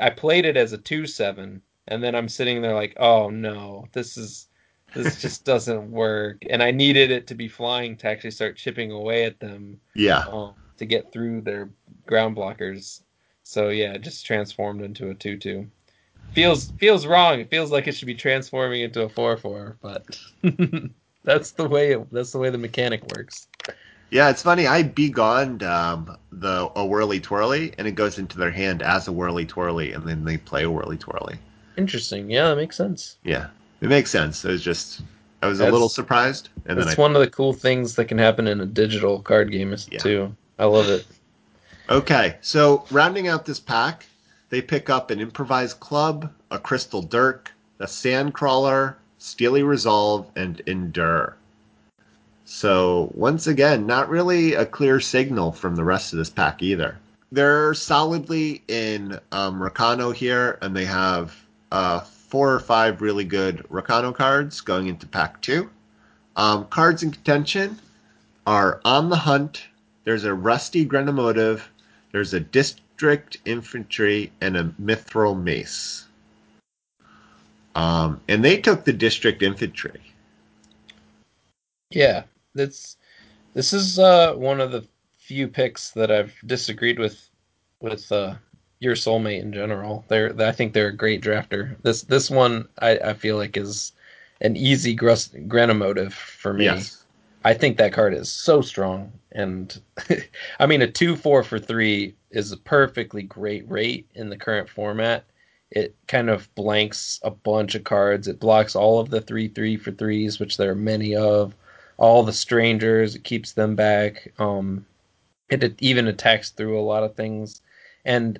I 0.00 0.10
played 0.10 0.46
it 0.46 0.56
as 0.56 0.72
a 0.72 0.78
two 0.78 1.06
seven, 1.06 1.62
and 1.86 2.02
then 2.02 2.14
I'm 2.14 2.28
sitting 2.28 2.62
there 2.62 2.74
like, 2.74 2.96
oh 2.98 3.30
no, 3.30 3.86
this 3.92 4.16
is 4.16 4.47
this 4.94 5.20
just 5.20 5.44
doesn't 5.44 5.90
work. 5.90 6.44
And 6.48 6.62
I 6.62 6.70
needed 6.70 7.10
it 7.10 7.26
to 7.28 7.34
be 7.34 7.48
flying 7.48 7.96
to 7.98 8.08
actually 8.08 8.30
start 8.30 8.56
chipping 8.56 8.90
away 8.90 9.24
at 9.24 9.40
them 9.40 9.80
yeah. 9.94 10.24
um, 10.30 10.54
to 10.78 10.86
get 10.86 11.12
through 11.12 11.42
their 11.42 11.70
ground 12.06 12.36
blockers. 12.36 13.02
So 13.42 13.68
yeah, 13.68 13.94
it 13.94 14.02
just 14.02 14.26
transformed 14.26 14.82
into 14.82 15.10
a 15.10 15.14
two-two. 15.14 15.66
Feels 16.32 16.72
feels 16.72 17.06
wrong. 17.06 17.40
It 17.40 17.48
feels 17.48 17.70
like 17.70 17.88
it 17.88 17.92
should 17.92 18.06
be 18.06 18.14
transforming 18.14 18.82
into 18.82 19.02
a 19.02 19.08
four-four, 19.08 19.78
but 19.80 20.04
that's 21.24 21.52
the 21.52 21.66
way 21.66 21.92
it, 21.92 22.12
that's 22.12 22.32
the 22.32 22.38
way 22.38 22.50
the 22.50 22.58
mechanic 22.58 23.02
works. 23.16 23.48
Yeah, 24.10 24.30
it's 24.30 24.42
funny. 24.42 24.66
I 24.66 24.82
begonned 24.82 25.62
um, 25.62 26.16
the 26.32 26.70
a 26.76 26.84
whirly 26.84 27.20
twirly, 27.20 27.74
and 27.78 27.86
it 27.86 27.92
goes 27.92 28.18
into 28.18 28.38
their 28.38 28.50
hand 28.50 28.82
as 28.82 29.08
a 29.08 29.12
whirly 29.12 29.46
twirly, 29.46 29.92
and 29.92 30.06
then 30.06 30.24
they 30.24 30.36
play 30.36 30.64
a 30.64 30.70
whirly 30.70 30.96
twirly. 30.96 31.38
Interesting. 31.76 32.30
Yeah, 32.30 32.48
that 32.48 32.56
makes 32.56 32.76
sense. 32.76 33.16
Yeah, 33.22 33.48
it 33.80 33.88
makes 33.88 34.10
sense. 34.10 34.44
It 34.44 34.50
was 34.50 34.62
just 34.62 35.02
I 35.42 35.46
was 35.46 35.60
a 35.60 35.70
little 35.70 35.88
surprised, 35.88 36.48
and 36.66 36.78
then 36.78 36.86
That's 36.86 36.98
I 36.98 37.02
one 37.02 37.14
of 37.14 37.20
the 37.20 37.30
cool 37.30 37.52
things 37.52 37.94
that 37.94 38.06
can 38.06 38.18
happen 38.18 38.46
in 38.48 38.60
a 38.60 38.66
digital 38.66 39.20
card 39.20 39.50
game 39.52 39.72
is- 39.72 39.88
Yeah. 39.90 39.98
too. 39.98 40.36
I 40.58 40.64
love 40.64 40.88
it. 40.88 41.06
okay. 41.88 42.36
So 42.40 42.84
rounding 42.90 43.28
out 43.28 43.44
this 43.46 43.60
pack, 43.60 44.06
they 44.50 44.60
pick 44.60 44.90
up 44.90 45.10
an 45.10 45.20
improvised 45.20 45.78
club, 45.78 46.32
a 46.50 46.58
crystal 46.58 47.02
dirk, 47.02 47.52
a 47.78 47.86
sand 47.86 48.34
crawler, 48.34 48.96
steely 49.18 49.62
resolve, 49.62 50.26
and 50.34 50.60
endure. 50.66 51.36
So 52.44 53.12
once 53.14 53.46
again, 53.46 53.86
not 53.86 54.08
really 54.08 54.54
a 54.54 54.64
clear 54.66 55.00
signal 55.00 55.52
from 55.52 55.76
the 55.76 55.84
rest 55.84 56.12
of 56.12 56.18
this 56.18 56.30
pack 56.30 56.62
either. 56.62 56.96
They're 57.30 57.74
solidly 57.74 58.62
in 58.68 59.20
um, 59.32 59.60
Rakano 59.60 60.14
here, 60.14 60.58
and 60.62 60.74
they 60.74 60.86
have 60.86 61.36
uh, 61.70 62.00
four 62.28 62.52
or 62.52 62.60
five 62.60 63.02
really 63.02 63.24
good 63.24 63.58
Rakano 63.70 64.14
cards 64.14 64.60
going 64.60 64.86
into 64.86 65.06
pack 65.06 65.40
two. 65.42 65.68
Um, 66.36 66.66
cards 66.66 67.02
in 67.02 67.10
contention 67.10 67.78
are 68.46 68.80
On 68.84 69.08
the 69.08 69.16
Hunt, 69.16 69.64
there's 70.04 70.24
a 70.24 70.32
Rusty 70.32 70.86
Grenamotive, 70.86 71.62
there's 72.12 72.32
a 72.32 72.40
District 72.40 73.38
Infantry, 73.44 74.30
and 74.40 74.56
a 74.56 74.64
Mithril 74.80 75.40
Mace. 75.40 76.06
Um, 77.74 78.20
and 78.28 78.44
they 78.44 78.60
took 78.60 78.84
the 78.84 78.92
District 78.92 79.42
Infantry. 79.42 80.00
Yeah, 81.90 82.24
that's 82.54 82.96
this 83.54 83.72
is 83.72 83.98
uh, 83.98 84.34
one 84.34 84.60
of 84.60 84.72
the 84.72 84.86
few 85.18 85.48
picks 85.48 85.90
that 85.90 86.10
I've 86.10 86.34
disagreed 86.46 86.98
with 86.98 87.28
with 87.80 88.10
uh, 88.10 88.34
your 88.80 88.94
soulmate 88.94 89.42
in 89.42 89.52
general. 89.52 90.04
They're 90.08 90.34
I 90.40 90.52
think 90.52 90.72
they're 90.72 90.88
a 90.88 90.96
great 90.96 91.22
drafter. 91.22 91.76
This 91.82 92.02
this 92.02 92.30
one 92.30 92.68
I, 92.78 92.98
I 92.98 93.14
feel 93.14 93.36
like 93.36 93.56
is 93.56 93.92
an 94.40 94.56
easy 94.56 94.96
grus- 94.96 95.48
Grenamotive 95.48 96.12
for 96.12 96.52
me. 96.54 96.64
Yes. 96.64 97.04
I 97.44 97.54
think 97.54 97.76
that 97.76 97.92
card 97.92 98.14
is 98.14 98.28
so 98.30 98.60
strong, 98.60 99.12
and 99.32 99.80
I 100.60 100.66
mean 100.66 100.82
a 100.82 100.90
two 100.90 101.16
four 101.16 101.42
for 101.42 101.58
three 101.58 102.14
is 102.30 102.52
a 102.52 102.56
perfectly 102.56 103.22
great 103.22 103.68
rate 103.68 104.06
in 104.14 104.28
the 104.28 104.36
current 104.36 104.68
format. 104.68 105.24
It 105.70 105.94
kind 106.06 106.30
of 106.30 106.52
blanks 106.54 107.20
a 107.22 107.30
bunch 107.30 107.74
of 107.74 107.84
cards. 107.84 108.28
It 108.28 108.40
blocks 108.40 108.74
all 108.74 109.00
of 109.00 109.10
the 109.10 109.20
three 109.20 109.48
three 109.48 109.76
for 109.76 109.92
threes, 109.92 110.38
which 110.38 110.56
there 110.56 110.70
are 110.70 110.76
many 110.76 111.16
of. 111.16 111.54
All 111.96 112.22
the 112.22 112.32
strangers, 112.32 113.16
it 113.16 113.24
keeps 113.24 113.52
them 113.52 113.74
back. 113.74 114.32
Um, 114.38 114.86
it 115.50 115.74
even 115.80 116.06
attacks 116.06 116.50
through 116.50 116.78
a 116.78 116.82
lot 116.82 117.02
of 117.02 117.16
things, 117.16 117.60
and 118.04 118.38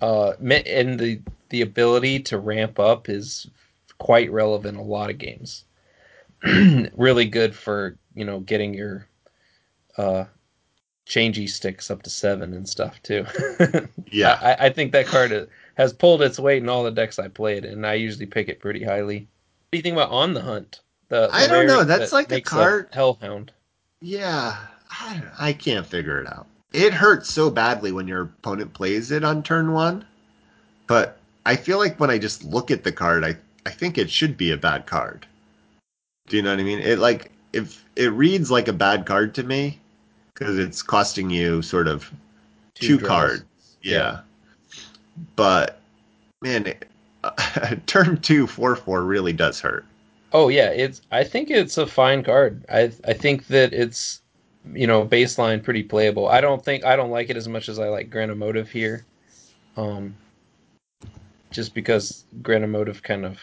uh, 0.00 0.32
and 0.40 0.98
the 0.98 1.20
the 1.50 1.62
ability 1.62 2.20
to 2.20 2.38
ramp 2.38 2.78
up 2.78 3.08
is 3.08 3.46
quite 3.98 4.30
relevant 4.30 4.76
in 4.78 4.80
a 4.84 4.86
lot 4.86 5.10
of 5.10 5.18
games. 5.18 5.64
really 6.42 7.24
good 7.26 7.54
for 7.54 7.96
you 8.14 8.24
know 8.24 8.40
getting 8.40 8.74
your 8.74 9.06
uh 9.96 10.24
changey 11.06 11.48
sticks 11.48 11.90
up 11.90 12.02
to 12.02 12.10
seven 12.10 12.52
and 12.52 12.68
stuff 12.68 13.00
too. 13.02 13.24
Yeah. 14.12 14.38
I, 14.40 14.66
I 14.66 14.70
think 14.70 14.92
that 14.92 15.06
card 15.06 15.48
has 15.74 15.92
pulled 15.92 16.22
its 16.22 16.38
weight 16.38 16.62
in 16.62 16.68
all 16.68 16.84
the 16.84 16.90
decks 16.92 17.18
I 17.18 17.28
played, 17.28 17.64
and 17.64 17.84
I 17.84 17.94
usually 17.94 18.26
pick 18.26 18.48
it 18.48 18.60
pretty 18.60 18.84
highly. 18.84 19.18
What 19.18 19.28
do 19.72 19.78
you 19.78 19.82
think 19.82 19.94
about 19.94 20.10
On 20.10 20.32
the 20.32 20.40
Hunt? 20.40 20.80
The, 21.08 21.26
the 21.26 21.34
I 21.34 21.46
don't 21.48 21.66
know, 21.66 21.84
that's 21.84 22.10
that 22.10 22.16
like 22.16 22.30
a 22.30 22.34
makes 22.34 22.48
card- 22.48 22.88
Hellhound. 22.92 23.52
Yeah, 24.00 24.56
I, 24.90 25.22
I 25.38 25.52
can't 25.52 25.84
figure 25.86 26.20
it 26.20 26.28
out. 26.28 26.46
It 26.72 26.92
hurts 26.92 27.32
so 27.32 27.50
badly 27.50 27.92
when 27.92 28.08
your 28.08 28.22
opponent 28.22 28.74
plays 28.74 29.10
it 29.10 29.24
on 29.24 29.42
turn 29.42 29.72
one, 29.72 30.04
but 30.86 31.18
I 31.44 31.56
feel 31.56 31.78
like 31.78 31.98
when 31.98 32.10
I 32.10 32.18
just 32.18 32.44
look 32.44 32.70
at 32.70 32.84
the 32.84 32.92
card, 32.92 33.24
I, 33.24 33.36
I 33.64 33.70
think 33.70 33.98
it 33.98 34.10
should 34.10 34.36
be 34.36 34.50
a 34.50 34.56
bad 34.56 34.86
card. 34.86 35.26
Do 36.26 36.36
you 36.36 36.42
know 36.42 36.50
what 36.50 36.60
I 36.60 36.64
mean? 36.64 36.80
It 36.80 36.98
like 36.98 37.30
if 37.52 37.84
it 37.94 38.12
reads 38.12 38.50
like 38.50 38.68
a 38.68 38.72
bad 38.72 39.06
card 39.06 39.34
to 39.36 39.42
me 39.42 39.80
because 40.34 40.58
it's 40.58 40.82
costing 40.82 41.30
you 41.30 41.62
sort 41.62 41.88
of 41.88 42.10
two, 42.74 42.98
draws. 42.98 43.08
cards. 43.08 43.44
Yeah. 43.82 44.20
but 45.36 45.80
man, 46.42 46.66
it, 46.66 46.90
turn 47.86 48.20
two 48.20 48.46
four 48.46 48.76
four 48.76 49.02
really 49.02 49.32
does 49.32 49.60
hurt. 49.60 49.84
Oh 50.32 50.48
yeah, 50.48 50.70
it's. 50.70 51.00
I 51.12 51.24
think 51.24 51.50
it's 51.50 51.78
a 51.78 51.86
fine 51.86 52.22
card. 52.22 52.64
I 52.68 52.90
I 53.04 53.12
think 53.12 53.46
that 53.46 53.72
it's, 53.72 54.20
you 54.72 54.86
know, 54.86 55.06
baseline 55.06 55.62
pretty 55.62 55.82
playable. 55.82 56.28
I 56.28 56.40
don't 56.40 56.64
think 56.64 56.84
I 56.84 56.96
don't 56.96 57.10
like 57.10 57.30
it 57.30 57.36
as 57.36 57.48
much 57.48 57.68
as 57.68 57.78
I 57.78 57.88
like 57.88 58.10
Granamotive 58.10 58.68
here, 58.68 59.04
um, 59.76 60.16
just 61.50 61.74
because 61.74 62.24
Granamotive 62.42 63.02
kind 63.02 63.24
of 63.24 63.38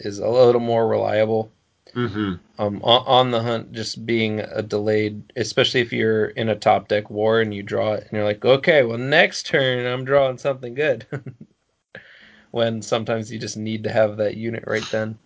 is 0.00 0.18
a 0.18 0.28
little 0.28 0.60
more 0.60 0.88
reliable. 0.88 1.50
Mm-hmm. 1.94 2.34
Um, 2.58 2.80
on, 2.82 3.04
on 3.06 3.30
the 3.30 3.42
hunt, 3.42 3.72
just 3.72 4.04
being 4.04 4.40
a 4.40 4.62
delayed, 4.62 5.22
especially 5.36 5.80
if 5.80 5.92
you're 5.92 6.26
in 6.26 6.50
a 6.50 6.54
top 6.54 6.86
deck 6.86 7.08
war 7.08 7.40
and 7.40 7.54
you 7.54 7.62
draw 7.62 7.94
it, 7.94 8.02
and 8.02 8.12
you're 8.12 8.24
like, 8.24 8.44
okay, 8.44 8.82
well 8.82 8.98
next 8.98 9.46
turn 9.46 9.86
I'm 9.86 10.04
drawing 10.04 10.38
something 10.38 10.74
good. 10.74 11.06
when 12.50 12.82
sometimes 12.82 13.30
you 13.30 13.38
just 13.38 13.56
need 13.56 13.84
to 13.84 13.90
have 13.90 14.16
that 14.16 14.36
unit 14.36 14.64
right 14.66 14.86
then. 14.90 15.18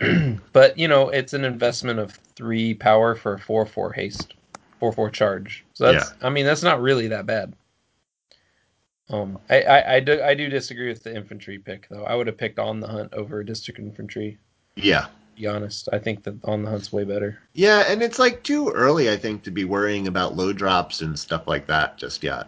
but 0.52 0.78
you 0.78 0.88
know, 0.88 1.08
it's 1.08 1.32
an 1.32 1.44
investment 1.44 1.98
of 1.98 2.18
three 2.38 2.72
power 2.72 3.16
for 3.16 3.36
four 3.36 3.66
four 3.66 3.92
haste, 3.92 4.34
four 4.78 4.92
four 4.92 5.10
charge. 5.10 5.64
So 5.74 5.92
that's, 5.92 6.14
I 6.22 6.30
mean, 6.30 6.46
that's 6.46 6.62
not 6.62 6.80
really 6.80 7.08
that 7.08 7.26
bad. 7.26 7.52
Um, 9.10 9.38
I, 9.50 9.62
I, 9.62 9.94
I 9.96 10.00
do 10.00 10.22
I 10.22 10.34
do 10.34 10.48
disagree 10.48 10.88
with 10.88 11.02
the 11.02 11.14
infantry 11.14 11.58
pick 11.58 11.88
though. 11.88 12.04
I 12.04 12.14
would 12.14 12.26
have 12.28 12.36
picked 12.38 12.58
on 12.60 12.78
the 12.78 12.86
hunt 12.86 13.12
over 13.12 13.42
district 13.42 13.80
infantry. 13.80 14.38
Yeah. 14.76 15.06
To 15.06 15.40
be 15.42 15.46
honest, 15.48 15.88
I 15.92 15.98
think 15.98 16.22
that 16.24 16.36
on 16.44 16.62
the 16.62 16.70
hunt's 16.70 16.92
way 16.92 17.04
better. 17.04 17.38
Yeah, 17.54 17.84
and 17.88 18.02
it's 18.02 18.18
like 18.20 18.42
too 18.44 18.68
early, 18.70 19.10
I 19.10 19.16
think, 19.16 19.42
to 19.44 19.50
be 19.50 19.64
worrying 19.64 20.06
about 20.06 20.36
low 20.36 20.52
drops 20.52 21.00
and 21.00 21.18
stuff 21.18 21.46
like 21.48 21.66
that 21.66 21.96
just 21.96 22.22
yet. 22.22 22.46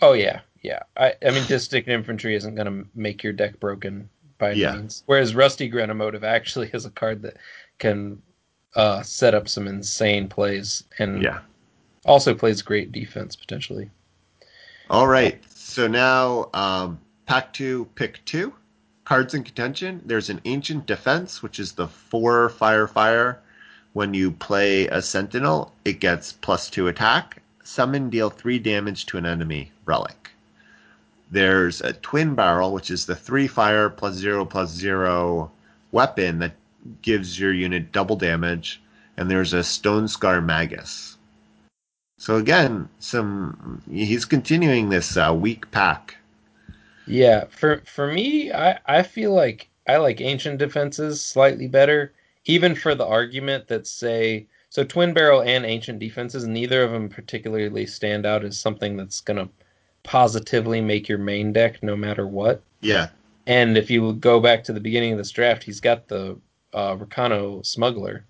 Oh 0.00 0.12
yeah, 0.12 0.40
yeah. 0.62 0.80
I 0.96 1.14
I 1.26 1.30
mean, 1.30 1.44
district 1.46 1.88
infantry 1.88 2.36
isn't 2.36 2.54
going 2.54 2.66
to 2.66 2.88
make 2.94 3.24
your 3.24 3.32
deck 3.32 3.58
broken 3.58 4.08
by 4.38 4.50
any 4.52 4.60
Yeah. 4.60 4.76
means. 4.76 5.02
Whereas 5.06 5.34
Rusty 5.34 5.70
Grenamotive 5.70 6.22
actually 6.22 6.68
is 6.74 6.84
a 6.84 6.90
card 6.90 7.22
that 7.22 7.38
can 7.78 8.20
uh, 8.76 9.02
set 9.02 9.34
up 9.34 9.48
some 9.48 9.66
insane 9.66 10.28
plays 10.28 10.84
and 10.98 11.22
Yeah. 11.22 11.40
also 12.04 12.34
plays 12.34 12.62
great 12.62 12.92
defense 12.92 13.36
potentially. 13.36 13.90
All 14.90 15.06
right. 15.06 15.42
So 15.54 15.86
now, 15.86 16.50
um, 16.54 16.98
pack 17.26 17.52
two, 17.52 17.88
pick 17.94 18.24
two. 18.24 18.52
Cards 19.04 19.34
in 19.34 19.42
contention. 19.44 20.00
There's 20.04 20.30
an 20.30 20.40
ancient 20.44 20.86
defense, 20.86 21.42
which 21.42 21.58
is 21.58 21.72
the 21.72 21.88
four 21.88 22.48
fire 22.48 22.86
fire. 22.86 23.40
When 23.92 24.12
you 24.14 24.30
play 24.32 24.88
a 24.88 25.00
sentinel, 25.02 25.72
it 25.84 26.00
gets 26.00 26.32
plus 26.32 26.68
two 26.70 26.88
attack. 26.88 27.42
Summon, 27.62 28.10
deal 28.10 28.28
three 28.30 28.58
damage 28.58 29.06
to 29.06 29.18
an 29.18 29.24
enemy 29.26 29.70
relic. 29.84 30.30
There's 31.30 31.80
a 31.80 31.92
twin 31.92 32.34
barrel, 32.34 32.72
which 32.72 32.90
is 32.90 33.06
the 33.06 33.14
three 33.16 33.46
fire 33.46 33.88
plus 33.88 34.14
zero 34.14 34.44
plus 34.44 34.70
zero 34.70 35.50
weapon 35.92 36.38
that 36.40 36.52
gives 37.02 37.38
your 37.38 37.52
unit 37.52 37.92
double 37.92 38.16
damage. 38.16 38.82
And 39.16 39.30
there's 39.30 39.52
a 39.52 39.62
stone 39.62 40.08
scar 40.08 40.40
magus. 40.40 41.18
So 42.18 42.36
again, 42.36 42.88
some 42.98 43.82
he's 43.90 44.24
continuing 44.24 44.88
this 44.88 45.16
uh, 45.16 45.34
weak 45.38 45.70
pack. 45.70 46.16
Yeah, 47.06 47.44
for 47.50 47.82
for 47.84 48.10
me, 48.12 48.52
I 48.52 48.78
I 48.86 49.02
feel 49.02 49.32
like 49.32 49.68
I 49.86 49.98
like 49.98 50.20
ancient 50.20 50.58
defenses 50.58 51.20
slightly 51.20 51.68
better, 51.68 52.12
even 52.46 52.74
for 52.74 52.94
the 52.94 53.06
argument 53.06 53.68
that 53.68 53.86
say 53.86 54.46
so 54.70 54.84
twin 54.84 55.12
barrel 55.12 55.42
and 55.42 55.64
ancient 55.66 55.98
defenses, 55.98 56.46
neither 56.46 56.82
of 56.82 56.92
them 56.92 57.08
particularly 57.08 57.86
stand 57.86 58.26
out 58.26 58.44
as 58.44 58.58
something 58.58 58.96
that's 58.96 59.20
gonna 59.20 59.48
positively 60.02 60.80
make 60.80 61.08
your 61.08 61.18
main 61.18 61.52
deck 61.52 61.82
no 61.82 61.96
matter 61.96 62.26
what. 62.26 62.62
Yeah, 62.80 63.08
And 63.46 63.76
if 63.76 63.90
you 63.90 64.14
go 64.14 64.40
back 64.40 64.64
to 64.64 64.72
the 64.72 64.80
beginning 64.80 65.12
of 65.12 65.18
this 65.18 65.30
draft, 65.30 65.62
he's 65.62 65.80
got 65.80 66.08
the 66.08 66.38
uh, 66.74 66.96
Rakano 66.96 67.64
Smuggler, 67.64 68.24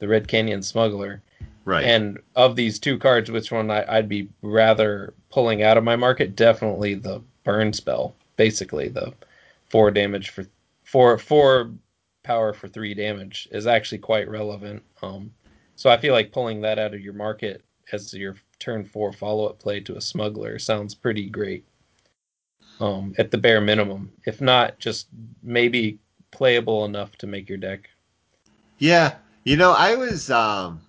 the 0.00 0.08
Red 0.08 0.26
Canyon 0.26 0.62
Smuggler. 0.62 1.22
right. 1.64 1.84
And 1.84 2.18
of 2.34 2.56
these 2.56 2.78
two 2.78 2.98
cards, 2.98 3.30
which 3.30 3.52
one 3.52 3.70
I, 3.70 3.84
I'd 3.96 4.08
be 4.08 4.28
rather 4.42 5.14
pulling 5.30 5.62
out 5.62 5.76
of 5.76 5.84
my 5.84 5.96
market? 5.96 6.34
Definitely 6.34 6.94
the 6.94 7.22
burn 7.44 7.72
spell. 7.72 8.14
Basically, 8.36 8.88
the 8.88 9.12
four 9.68 9.90
damage 9.90 10.30
for 10.30 10.46
four 10.84 11.18
four 11.18 11.70
power 12.24 12.52
for 12.52 12.66
three 12.66 12.92
damage 12.94 13.48
is 13.52 13.66
actually 13.66 13.98
quite 13.98 14.28
relevant. 14.28 14.82
Um, 15.02 15.32
so 15.76 15.90
I 15.90 15.96
feel 15.96 16.12
like 16.12 16.32
pulling 16.32 16.60
that 16.62 16.78
out 16.78 16.94
of 16.94 17.00
your 17.00 17.12
market 17.12 17.62
as 17.92 18.12
your 18.12 18.36
turn 18.58 18.84
four 18.84 19.12
follow 19.12 19.46
up 19.46 19.58
play 19.60 19.80
to 19.80 19.96
a 19.96 20.00
smuggler 20.00 20.58
sounds 20.58 20.94
pretty 20.94 21.28
great. 21.28 21.64
Um, 22.80 23.14
at 23.16 23.30
the 23.30 23.38
bare 23.38 23.60
minimum, 23.60 24.12
if 24.26 24.40
not 24.40 24.78
just 24.78 25.06
maybe 25.42 25.98
playable 26.36 26.84
enough 26.84 27.16
to 27.16 27.26
make 27.26 27.48
your 27.48 27.56
deck. 27.56 27.88
Yeah, 28.78 29.14
you 29.44 29.56
know, 29.56 29.72
I 29.72 29.94
was. 29.96 30.30
Um, 30.30 30.80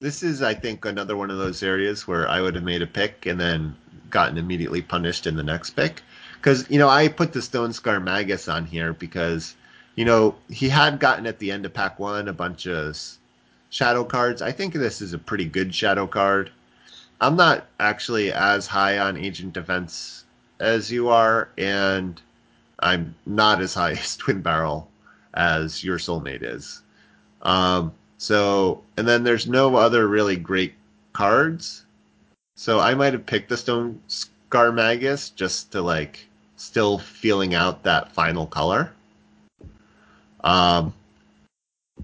this 0.00 0.24
is, 0.24 0.42
I 0.42 0.54
think, 0.54 0.84
another 0.84 1.16
one 1.16 1.30
of 1.30 1.38
those 1.38 1.62
areas 1.62 2.06
where 2.06 2.28
I 2.28 2.40
would 2.40 2.56
have 2.56 2.64
made 2.64 2.82
a 2.82 2.86
pick 2.86 3.26
and 3.26 3.40
then 3.40 3.76
gotten 4.10 4.38
immediately 4.38 4.82
punished 4.82 5.26
in 5.26 5.36
the 5.36 5.42
next 5.44 5.70
pick. 5.70 6.02
Because 6.34 6.68
you 6.68 6.80
know, 6.80 6.88
I 6.88 7.06
put 7.06 7.32
the 7.32 7.42
Stone 7.42 7.72
Scar 7.72 8.00
Magus 8.00 8.48
on 8.48 8.66
here 8.66 8.92
because 8.92 9.54
you 9.94 10.04
know 10.04 10.34
he 10.50 10.68
had 10.68 10.98
gotten 10.98 11.26
at 11.26 11.38
the 11.38 11.52
end 11.52 11.64
of 11.64 11.72
pack 11.72 12.00
one 12.00 12.26
a 12.26 12.32
bunch 12.32 12.66
of 12.66 12.98
shadow 13.70 14.02
cards. 14.02 14.42
I 14.42 14.50
think 14.50 14.74
this 14.74 15.00
is 15.00 15.12
a 15.12 15.18
pretty 15.18 15.44
good 15.44 15.72
shadow 15.72 16.08
card. 16.08 16.50
I'm 17.20 17.36
not 17.36 17.66
actually 17.78 18.32
as 18.32 18.66
high 18.66 18.98
on 18.98 19.16
Ancient 19.16 19.52
Defense 19.52 20.24
as 20.58 20.90
you 20.90 21.08
are, 21.08 21.50
and 21.56 22.20
I'm 22.80 23.14
not 23.26 23.60
as 23.60 23.74
high 23.74 23.92
as 24.02 24.16
Twin 24.16 24.42
Barrel 24.42 24.87
as 25.38 25.84
your 25.84 25.96
soulmate 25.98 26.42
is. 26.42 26.82
Um, 27.42 27.92
so, 28.18 28.82
and 28.96 29.06
then 29.06 29.22
there's 29.22 29.46
no 29.46 29.76
other 29.76 30.06
really 30.08 30.36
great 30.36 30.74
cards. 31.12 31.86
So 32.56 32.80
I 32.80 32.94
might 32.94 33.12
have 33.12 33.24
picked 33.24 33.48
the 33.48 33.56
Stone 33.56 34.00
Scar 34.08 34.72
Magus 34.72 35.30
just 35.30 35.70
to 35.72 35.80
like 35.80 36.26
still 36.56 36.98
feeling 36.98 37.54
out 37.54 37.84
that 37.84 38.12
final 38.12 38.46
color. 38.46 38.92
Um, 40.42 40.92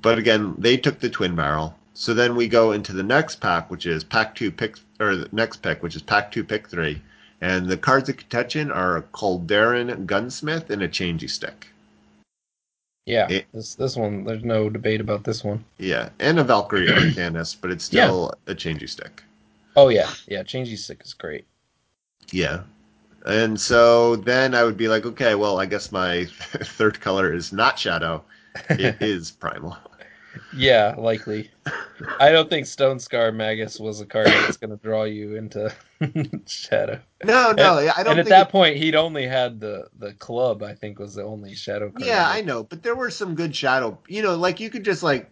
but 0.01 0.19
again, 0.19 0.55
they 0.57 0.77
took 0.77 1.01
the 1.01 1.11
Twin 1.11 1.35
Barrel. 1.35 1.77
So 1.95 2.15
then 2.15 2.37
we 2.37 2.49
go 2.49 2.73
into 2.73 2.93
the 2.93 3.03
next 3.03 3.37
pack, 3.37 3.71
which 3.71 3.87
is 3.87 4.05
pack 4.05 4.35
two, 4.35 4.51
pick 4.53 4.77
or 5.01 5.17
the 5.17 5.29
next 5.33 5.57
pick, 5.59 5.83
which 5.83 5.97
is 5.97 6.03
pack 6.03 6.31
two, 6.31 6.45
pick 6.45 6.69
three, 6.69 7.03
and 7.41 7.67
the 7.67 7.77
cards 7.77 8.09
of 8.09 8.17
contention 8.17 8.71
are 8.71 8.97
a 8.97 9.03
Calderon 9.03 10.07
Gunsmith 10.07 10.71
and 10.71 10.83
a 10.83 10.89
Changey 10.89 11.29
Stick. 11.29 11.69
Yeah, 13.07 13.29
It- 13.29 13.47
this 13.53 13.75
this 13.75 13.97
one, 13.97 14.25
there's 14.25 14.45
no 14.45 14.71
debate 14.71 15.01
about 15.01 15.25
this 15.25 15.45
one. 15.45 15.65
Yeah, 15.79 16.09
and 16.19 16.39
a 16.39 16.45
Valkyrie 16.45 16.89
Arcanist, 16.89 17.61
but 17.61 17.71
it's 17.71 17.85
still 17.85 18.33
a 18.47 18.55
changey 18.55 18.89
stick. 18.89 19.23
Oh 19.77 19.89
yeah, 19.89 20.11
yeah. 20.27 20.43
Changey 20.43 20.77
stick 20.79 21.03
is 21.05 21.15
great. 21.15 21.47
Yeah. 22.33 22.63
And 23.27 23.59
so 23.61 24.17
then 24.17 24.55
I 24.55 24.65
would 24.65 24.77
be 24.77 24.89
like, 24.89 25.07
okay, 25.07 25.35
well, 25.35 25.59
I 25.59 25.67
guess 25.67 25.91
my 25.93 26.25
third 26.29 27.01
color 27.01 27.33
is 27.33 27.53
not 27.53 27.79
shadow. 27.79 28.23
It 28.69 28.97
is 29.01 29.31
primal. 29.31 29.77
Yeah, 30.57 30.95
likely. 30.97 31.51
I 32.19 32.31
don't 32.31 32.51
think 32.51 32.67
Stone 32.67 32.99
Scar 32.99 33.33
Magus 33.33 33.79
was 33.79 34.01
a 34.01 34.07
card 34.07 34.27
that's 34.27 34.57
going 34.57 34.71
to 34.71 34.83
draw 34.83 35.05
you 35.05 35.37
into 35.37 35.73
Shadow. 36.47 37.01
No, 37.25 37.53
no, 37.53 37.79
I 37.79 38.03
don't 38.03 38.19
and 38.19 38.27
think. 38.27 38.27
at 38.27 38.29
that 38.29 38.49
point, 38.51 38.77
he'd 38.77 38.95
only 38.95 39.27
had 39.27 39.61
the 39.61 39.89
the 39.99 40.13
club. 40.15 40.63
I 40.63 40.75
think 40.75 40.99
was 40.99 41.15
the 41.15 41.25
only 41.25 41.55
Shadow 41.55 41.91
card. 41.91 42.05
yeah, 42.05 42.29
I 42.29 42.41
know, 42.41 42.65
but 42.65 42.83
there 42.83 42.95
were 42.95 43.11
some 43.11 43.35
good 43.35 43.55
shadow. 43.55 43.99
You 44.09 44.23
know, 44.23 44.37
like 44.37 44.61
you 44.61 44.71
could 44.71 44.85
just 44.85 45.03
like, 45.03 45.31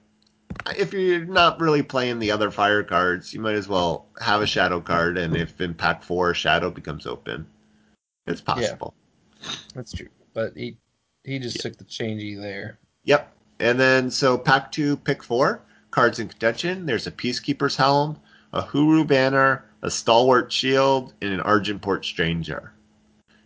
if 0.76 0.92
you're 0.92 1.24
not 1.24 1.60
really 1.60 1.82
playing 1.82 2.18
the 2.18 2.30
other 2.30 2.50
fire 2.50 2.82
cards, 2.82 3.32
you 3.34 3.40
might 3.40 3.54
as 3.54 3.68
well 3.68 4.06
have 4.20 4.40
a 4.40 4.46
shadow 4.46 4.80
card, 4.80 5.18
and 5.18 5.36
if 5.36 5.60
in 5.60 5.74
pack 5.74 6.02
four 6.02 6.34
shadow 6.34 6.70
becomes 6.70 7.06
open, 7.06 7.46
it's 8.26 8.40
possible. 8.40 8.94
That's 9.74 9.92
true. 9.92 10.08
But 10.34 10.56
he 10.56 10.76
he 11.24 11.38
just 11.38 11.60
took 11.60 11.76
the 11.76 11.84
changey 11.84 12.40
there. 12.40 12.78
Yep. 13.04 13.32
And 13.60 13.78
then 13.78 14.10
so 14.10 14.36
pack 14.36 14.72
two, 14.72 14.96
pick 14.96 15.22
four 15.22 15.62
cards 15.90 16.18
in 16.18 16.28
contention. 16.28 16.86
There's 16.86 17.06
a 17.06 17.12
Peacekeeper's 17.12 17.76
Helm, 17.76 18.18
a 18.52 18.62
Hooru 18.62 19.06
banner, 19.06 19.64
a 19.82 19.90
Stalwart 19.90 20.50
Shield, 20.50 21.12
and 21.22 21.32
an 21.32 21.40
Argenport 21.40 22.04
Stranger. 22.04 22.72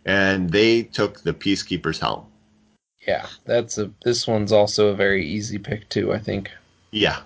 And 0.05 0.49
they 0.49 0.83
took 0.83 1.21
the 1.21 1.33
Peacekeeper's 1.33 1.99
Helm. 1.99 2.25
Yeah, 3.07 3.27
that's 3.45 3.77
a. 3.77 3.91
This 4.03 4.27
one's 4.27 4.51
also 4.51 4.87
a 4.87 4.95
very 4.95 5.25
easy 5.25 5.57
pick 5.57 5.87
too. 5.89 6.13
I 6.13 6.19
think. 6.19 6.51
Yeah. 6.91 7.21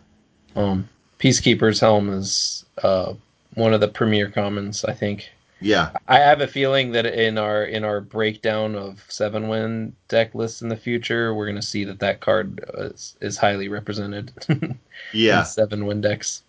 Um, 0.55 0.89
Peacekeeper's 1.19 1.79
Helm 1.79 2.09
is 2.09 2.65
uh 2.83 3.13
one 3.55 3.73
of 3.73 3.81
the 3.81 3.87
premier 3.87 4.29
commons. 4.29 4.85
I 4.85 4.93
think. 4.93 5.31
Yeah. 5.61 5.91
I 6.07 6.17
have 6.17 6.41
a 6.41 6.47
feeling 6.47 6.91
that 6.91 7.05
in 7.05 7.37
our 7.37 7.63
in 7.63 7.83
our 7.83 8.01
breakdown 8.01 8.75
of 8.75 9.03
seven 9.07 9.47
win 9.47 9.95
deck 10.07 10.33
lists 10.35 10.61
in 10.61 10.69
the 10.69 10.75
future, 10.75 11.33
we're 11.33 11.45
gonna 11.45 11.61
see 11.61 11.83
that 11.85 11.99
that 11.99 12.19
card 12.19 12.63
uh, 12.77 12.85
is, 12.87 13.15
is 13.21 13.37
highly 13.37 13.67
represented 13.69 14.31
Yeah. 15.13 15.39
in 15.39 15.45
seven 15.45 15.85
win 15.85 16.01
decks. 16.01 16.43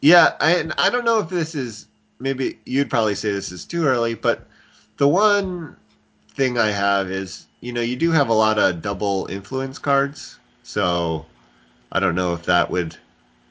Yeah. 0.00 0.34
I, 0.40 0.68
I 0.78 0.90
don't 0.90 1.04
know 1.04 1.18
if 1.20 1.28
this 1.28 1.54
is 1.54 1.86
maybe 2.18 2.58
you'd 2.64 2.90
probably 2.90 3.14
say 3.14 3.32
this 3.32 3.52
is 3.52 3.64
too 3.64 3.84
early, 3.84 4.14
but 4.14 4.46
the 4.96 5.08
one 5.08 5.76
thing 6.34 6.56
I 6.58 6.70
have 6.70 7.10
is 7.10 7.46
you 7.60 7.72
know 7.72 7.80
you 7.82 7.96
do 7.96 8.10
have 8.12 8.28
a 8.28 8.34
lot 8.34 8.58
of 8.58 8.80
double 8.80 9.26
influence 9.30 9.78
cards, 9.78 10.38
so 10.62 11.26
I 11.92 12.00
don't 12.00 12.14
know 12.14 12.32
if 12.32 12.44
that 12.44 12.70
would 12.70 12.96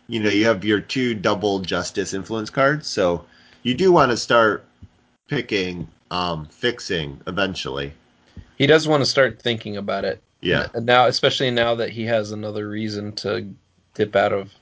you 0.08 0.20
know 0.20 0.30
you 0.30 0.46
have 0.46 0.66
your 0.66 0.80
two 0.82 1.14
double 1.14 1.60
justice 1.60 2.14
influence 2.14 2.50
cards, 2.50 2.88
so 2.88 3.24
you 3.64 3.76
do 3.76 3.92
want 3.92 4.10
to 4.12 4.18
start 4.18 4.66
picking 5.32 5.88
um, 6.12 6.46
fixing 6.48 7.22
eventually. 7.26 7.94
He 8.58 8.68
does 8.68 8.86
want 8.86 9.02
to 9.02 9.10
start 9.10 9.42
thinking 9.42 9.78
about 9.78 10.04
it. 10.04 10.22
Yeah. 10.42 10.68
Now, 10.76 11.08
especially 11.08 11.52
now 11.52 11.74
that 11.76 11.90
he 11.90 12.04
has 12.04 12.32
another 12.32 12.68
reason 12.68 13.14
to 13.14 13.48
dip 13.94 14.14
out 14.16 14.34
of 14.34 14.54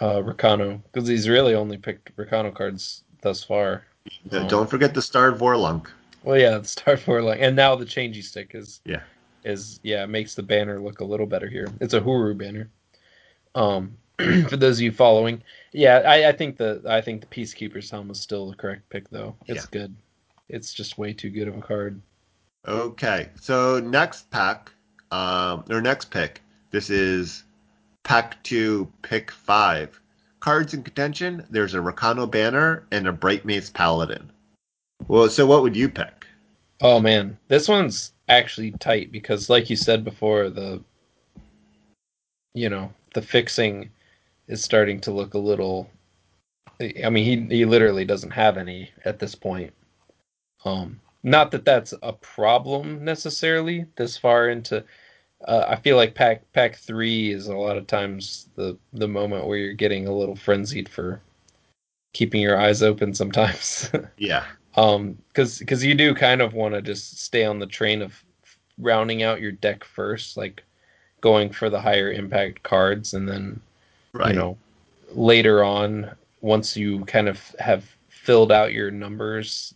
uh, 0.00 0.20
Rakano, 0.20 0.82
because 0.92 1.08
he's 1.08 1.30
really 1.30 1.54
only 1.54 1.78
picked 1.78 2.14
Rakano 2.16 2.54
cards 2.54 3.04
thus 3.22 3.42
far. 3.42 3.84
Oh. 4.30 4.46
Don't 4.48 4.68
forget 4.68 4.92
the 4.92 5.00
Star 5.00 5.32
Vorlunk. 5.32 5.86
Well, 6.24 6.38
yeah, 6.38 6.58
the 6.58 6.68
Star 6.68 6.98
like, 7.22 7.40
and 7.40 7.56
now 7.56 7.74
the 7.74 7.86
changey 7.86 8.22
stick 8.22 8.50
is 8.52 8.80
Yeah. 8.84 9.00
is 9.44 9.80
yeah 9.82 10.04
makes 10.04 10.34
the 10.34 10.42
banner 10.42 10.78
look 10.78 11.00
a 11.00 11.04
little 11.04 11.26
better 11.26 11.48
here. 11.48 11.68
It's 11.80 11.94
a 11.94 12.02
Hooru 12.02 12.36
banner. 12.36 12.68
Um, 13.54 13.96
for 14.48 14.56
those 14.56 14.78
of 14.78 14.82
you 14.82 14.92
following, 14.92 15.42
yeah, 15.72 16.02
I, 16.06 16.28
I 16.28 16.32
think 16.32 16.56
the 16.56 16.82
I 16.86 17.00
think 17.00 17.20
the 17.20 17.26
Peacekeeper's 17.26 17.90
helm 17.90 18.10
is 18.10 18.20
still 18.20 18.50
the 18.50 18.56
correct 18.56 18.88
pick 18.88 19.08
though. 19.10 19.34
It's 19.46 19.66
good. 19.66 19.94
It's 20.48 20.72
just 20.72 20.98
way 20.98 21.12
too 21.12 21.30
good 21.30 21.48
of 21.48 21.56
a 21.56 21.60
card. 21.60 22.00
Okay, 22.66 23.28
so 23.40 23.80
next 23.80 24.30
pack, 24.30 24.70
um, 25.10 25.64
or 25.68 25.80
next 25.80 26.10
pick, 26.10 26.40
this 26.70 26.90
is 26.90 27.44
pack 28.04 28.42
two, 28.42 28.90
pick 29.02 29.30
five. 29.30 30.00
Cards 30.40 30.74
in 30.74 30.82
contention. 30.82 31.46
There's 31.50 31.74
a 31.74 31.78
Rakano 31.78 32.30
banner 32.30 32.86
and 32.90 33.08
a 33.08 33.12
Bright 33.12 33.44
Mace 33.44 33.70
Paladin. 33.70 34.30
Well, 35.08 35.28
so 35.28 35.46
what 35.46 35.62
would 35.62 35.76
you 35.76 35.88
pick? 35.88 36.26
Oh 36.80 37.00
man, 37.00 37.38
this 37.48 37.66
one's 37.66 38.12
actually 38.28 38.72
tight 38.72 39.10
because, 39.10 39.50
like 39.50 39.70
you 39.70 39.76
said 39.76 40.04
before, 40.04 40.50
the 40.50 40.82
you 42.52 42.68
know 42.68 42.92
the 43.14 43.22
fixing 43.22 43.90
is 44.48 44.62
starting 44.62 45.00
to 45.00 45.10
look 45.10 45.34
a 45.34 45.38
little. 45.38 45.90
I 46.80 47.10
mean, 47.10 47.48
he 47.48 47.56
he 47.56 47.64
literally 47.64 48.04
doesn't 48.04 48.30
have 48.30 48.56
any 48.56 48.90
at 49.04 49.18
this 49.18 49.34
point. 49.34 49.72
Um, 50.64 51.00
not 51.22 51.50
that 51.52 51.64
that's 51.64 51.94
a 52.02 52.12
problem 52.12 53.04
necessarily 53.04 53.86
this 53.96 54.16
far 54.16 54.48
into. 54.48 54.84
Uh, 55.46 55.64
I 55.68 55.76
feel 55.76 55.96
like 55.96 56.14
pack 56.14 56.50
pack 56.52 56.76
three 56.76 57.32
is 57.32 57.48
a 57.48 57.56
lot 57.56 57.76
of 57.76 57.86
times 57.86 58.48
the 58.56 58.78
the 58.92 59.08
moment 59.08 59.46
where 59.46 59.58
you're 59.58 59.74
getting 59.74 60.06
a 60.06 60.14
little 60.14 60.36
frenzied 60.36 60.88
for 60.88 61.20
keeping 62.12 62.40
your 62.40 62.58
eyes 62.58 62.82
open 62.82 63.14
sometimes. 63.14 63.90
Yeah, 64.16 64.44
um 64.76 65.18
because 65.28 65.58
because 65.58 65.84
you 65.84 65.94
do 65.94 66.14
kind 66.14 66.40
of 66.40 66.54
want 66.54 66.74
to 66.74 66.82
just 66.82 67.18
stay 67.20 67.44
on 67.44 67.58
the 67.58 67.66
train 67.66 68.02
of 68.02 68.24
rounding 68.78 69.22
out 69.22 69.40
your 69.40 69.52
deck 69.52 69.84
first 69.84 70.36
like 70.36 70.64
going 71.20 71.50
for 71.50 71.70
the 71.70 71.80
higher 71.80 72.12
impact 72.12 72.62
cards 72.62 73.14
and 73.14 73.28
then 73.28 73.60
right. 74.14 74.30
you 74.30 74.34
know 74.34 74.56
later 75.10 75.62
on 75.62 76.10
once 76.40 76.76
you 76.76 77.04
kind 77.06 77.28
of 77.28 77.40
have 77.58 77.84
filled 78.08 78.52
out 78.52 78.72
your 78.72 78.90
numbers, 78.90 79.74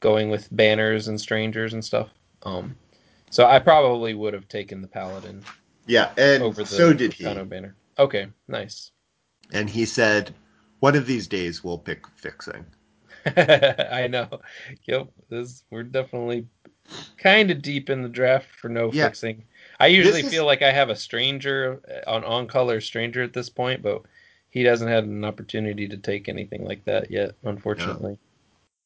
going 0.00 0.30
with 0.30 0.48
banners 0.52 1.08
and 1.08 1.20
strangers 1.20 1.72
and 1.72 1.84
stuff. 1.84 2.08
Um, 2.42 2.76
so 3.30 3.46
I 3.46 3.58
probably 3.58 4.14
would 4.14 4.34
have 4.34 4.48
taken 4.48 4.80
the 4.80 4.88
paladin. 4.88 5.42
Yeah, 5.86 6.12
and 6.16 6.42
over 6.42 6.62
the 6.62 6.66
so 6.66 6.92
did 6.92 7.12
he. 7.12 7.24
banner. 7.24 7.74
Okay, 7.98 8.28
nice. 8.46 8.92
And 9.52 9.68
he 9.68 9.84
said, 9.84 10.34
"One 10.80 10.96
of 10.96 11.06
these 11.06 11.26
days 11.26 11.64
we'll 11.64 11.78
pick 11.78 12.06
fixing." 12.16 12.64
I 13.36 14.06
know. 14.08 14.28
Yep, 14.86 15.08
this 15.30 15.64
we're 15.70 15.82
definitely 15.82 16.46
kind 17.16 17.50
of 17.50 17.62
deep 17.62 17.90
in 17.90 18.02
the 18.02 18.08
draft 18.08 18.48
for 18.54 18.68
no 18.68 18.90
yeah. 18.92 19.06
fixing. 19.06 19.44
I 19.80 19.86
usually 19.88 20.20
is... 20.20 20.30
feel 20.30 20.44
like 20.44 20.62
I 20.62 20.72
have 20.72 20.90
a 20.90 20.96
stranger 20.96 21.80
uh, 22.06 22.10
on 22.10 22.24
on 22.24 22.46
color 22.46 22.80
stranger 22.80 23.22
at 23.22 23.32
this 23.32 23.48
point, 23.48 23.82
but 23.82 24.02
he 24.50 24.62
doesn't 24.62 24.88
have 24.88 25.04
an 25.04 25.24
opportunity 25.24 25.88
to 25.88 25.96
take 25.96 26.28
anything 26.28 26.64
like 26.64 26.84
that 26.84 27.10
yet, 27.10 27.32
unfortunately. 27.44 28.18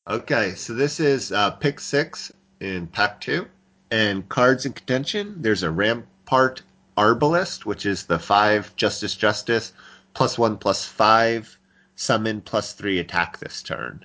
No. 0.07 0.16
Okay, 0.16 0.55
so 0.55 0.74
this 0.74 0.99
is 0.99 1.30
uh, 1.32 1.53
pick 1.53 1.78
six 1.78 2.32
in 2.61 2.88
pack 2.88 3.20
two, 3.20 3.47
and 3.90 4.28
cards 4.28 4.66
in 4.66 4.72
contention. 4.72 5.36
There's 5.40 5.62
a 5.62 5.70
Rampart 5.70 6.62
Arbalest, 6.99 7.64
which 7.64 7.86
is 7.86 8.05
the 8.05 8.18
five 8.18 8.74
Justice 8.76 9.14
Justice 9.14 9.72
plus 10.14 10.38
one 10.38 10.59
plus 10.59 10.84
five 10.84 11.57
summon 11.95 12.40
plus 12.40 12.72
three 12.72 12.99
attack 12.99 13.38
this 13.38 13.62
turn. 13.62 14.05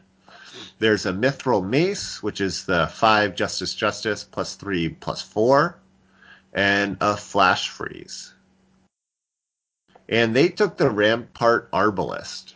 There's 0.79 1.05
a 1.05 1.11
Mithril 1.11 1.67
Mace, 1.67 2.21
which 2.21 2.39
is 2.39 2.65
the 2.65 2.87
five 2.87 3.35
Justice 3.35 3.73
Justice 3.73 4.23
plus 4.23 4.55
three 4.55 4.89
plus 4.89 5.21
four, 5.21 5.79
and 6.57 6.97
a 7.01 7.15
Flash 7.15 7.69
Freeze. 7.69 8.33
And 10.09 10.35
they 10.35 10.49
took 10.49 10.75
the 10.75 10.89
Rampart 10.89 11.71
Arbalest. 11.71 12.55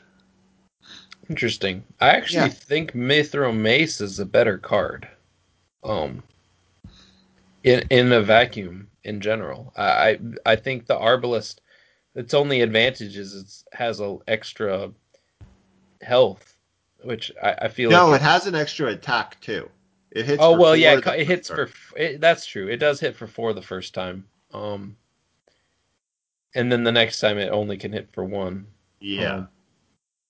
Interesting. 1.30 1.84
I 2.00 2.10
actually 2.10 2.48
yeah. 2.48 2.50
think 2.50 2.94
Mithril 2.94 3.56
Mace 3.56 4.02
is 4.02 4.20
a 4.20 4.26
better 4.26 4.58
card. 4.58 5.08
Um, 5.84 6.24
in 7.64 7.86
in 7.90 8.12
a 8.12 8.22
vacuum 8.22 8.90
in 9.04 9.22
general, 9.22 9.72
I 9.78 10.20
I 10.46 10.56
think 10.56 10.88
the 10.88 10.96
Arbalest, 10.96 11.60
its 12.16 12.34
only 12.34 12.62
advantage 12.62 13.18
is 13.18 13.36
it 13.36 13.78
has 13.78 14.00
a 14.00 14.18
extra 14.28 14.92
health 16.02 16.58
which 17.04 17.32
I, 17.42 17.54
I 17.64 17.68
feel 17.68 17.90
no, 17.90 18.10
like 18.10 18.22
it 18.22 18.24
has 18.24 18.48
an 18.48 18.56
extra 18.56 18.88
attack 18.88 19.40
too. 19.42 19.70
It 20.12 20.26
hits. 20.26 20.42
Oh 20.42 20.60
well, 20.60 20.76
yeah, 20.76 21.00
it, 21.14 21.28
hits 21.28 21.50
for. 21.50 21.70
It, 21.96 22.20
that's 22.20 22.46
true. 22.46 22.68
It 22.68 22.78
does 22.78 23.00
hit 23.00 23.16
for 23.16 23.28
four 23.28 23.54
the 23.54 23.62
first 23.62 23.94
time. 23.94 24.26
Um, 24.54 24.98
and 26.54 26.72
then 26.72 26.84
the 26.84 26.92
next 26.92 27.20
time 27.20 27.38
it 27.38 27.50
only 27.50 27.78
can 27.78 27.94
hit 27.94 28.10
for 28.14 28.26
one. 28.26 28.68
Yeah. 29.00 29.34
Um, 29.34 29.48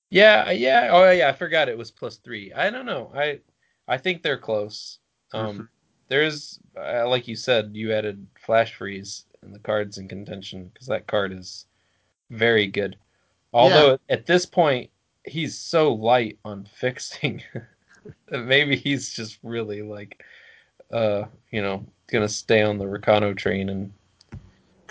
yeah, 0.09 0.51
yeah. 0.51 0.89
Oh 0.91 1.09
yeah, 1.09 1.29
I 1.29 1.33
forgot 1.33 1.69
it 1.69 1.77
was 1.77 1.89
plus 1.89 2.17
three. 2.17 2.51
I 2.53 2.69
don't 2.69 2.85
know. 2.85 3.11
I 3.15 3.39
I 3.87 3.97
think 3.97 4.21
they're 4.21 4.37
close. 4.37 4.99
Um, 5.33 5.47
mm-hmm. 5.47 5.63
there's 6.09 6.59
uh, 6.77 7.07
like 7.07 7.27
you 7.27 7.35
said, 7.35 7.71
you 7.73 7.93
added 7.93 8.25
flash 8.39 8.75
freeze 8.75 9.25
in 9.41 9.51
the 9.51 9.59
cards 9.59 9.97
in 9.97 10.07
contention 10.07 10.69
because 10.73 10.87
that 10.87 11.07
card 11.07 11.33
is 11.33 11.65
very 12.29 12.67
good. 12.67 12.97
Although 13.53 13.91
yeah. 13.91 14.15
at 14.15 14.25
this 14.25 14.45
point, 14.45 14.89
he's 15.25 15.57
so 15.57 15.93
light 15.93 16.37
on 16.45 16.67
fixing 16.75 17.41
maybe 18.31 18.75
he's 18.75 19.13
just 19.13 19.39
really 19.43 19.81
like 19.81 20.23
uh 20.91 21.23
you 21.51 21.61
know 21.61 21.85
gonna 22.07 22.27
stay 22.27 22.61
on 22.61 22.77
the 22.77 22.85
Rakano 22.85 23.35
train 23.35 23.69
and 23.69 23.91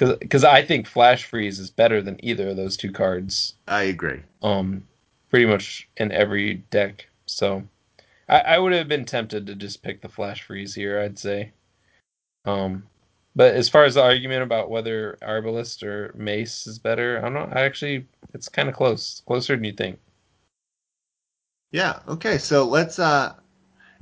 because 0.01 0.17
because 0.17 0.45
I 0.45 0.63
think 0.63 0.87
Flash 0.87 1.25
Freeze 1.25 1.59
is 1.59 1.71
better 1.71 2.01
than 2.01 2.23
either 2.25 2.49
of 2.49 2.57
those 2.57 2.77
two 2.77 2.91
cards. 2.91 3.55
I 3.69 3.83
agree. 3.83 4.21
Um, 4.43 4.85
pretty 5.29 5.47
much 5.47 5.89
in 5.99 6.11
every 6.11 6.55
deck. 6.71 7.07
So 7.27 7.63
I, 8.29 8.41
I 8.41 8.59
would 8.59 8.73
have 8.73 8.89
been 8.89 9.05
tempted 9.05 9.47
to 9.47 9.55
just 9.55 9.83
pick 9.83 10.01
the 10.01 10.09
Flash 10.09 10.43
Freeze 10.43 10.75
here. 10.75 11.01
I'd 11.01 11.19
say. 11.19 11.53
Um, 12.47 12.85
but 13.37 13.55
as 13.55 13.69
far 13.69 13.85
as 13.85 13.95
the 13.95 14.03
argument 14.03 14.43
about 14.43 14.71
whether 14.71 15.19
Arbalest 15.23 15.83
or 15.83 16.13
Mace 16.17 16.67
is 16.67 16.79
better, 16.79 17.19
I'm 17.19 17.35
not. 17.35 17.57
I 17.57 17.63
actually, 17.63 18.07
it's 18.35 18.49
kind 18.49 18.69
of 18.69 18.75
close, 18.75 19.23
closer 19.27 19.55
than 19.55 19.65
you 19.65 19.73
think. 19.73 19.99
Yeah. 21.73 22.01
Okay. 22.09 22.39
So 22.39 22.65
let's 22.65 22.99
uh, 22.99 23.35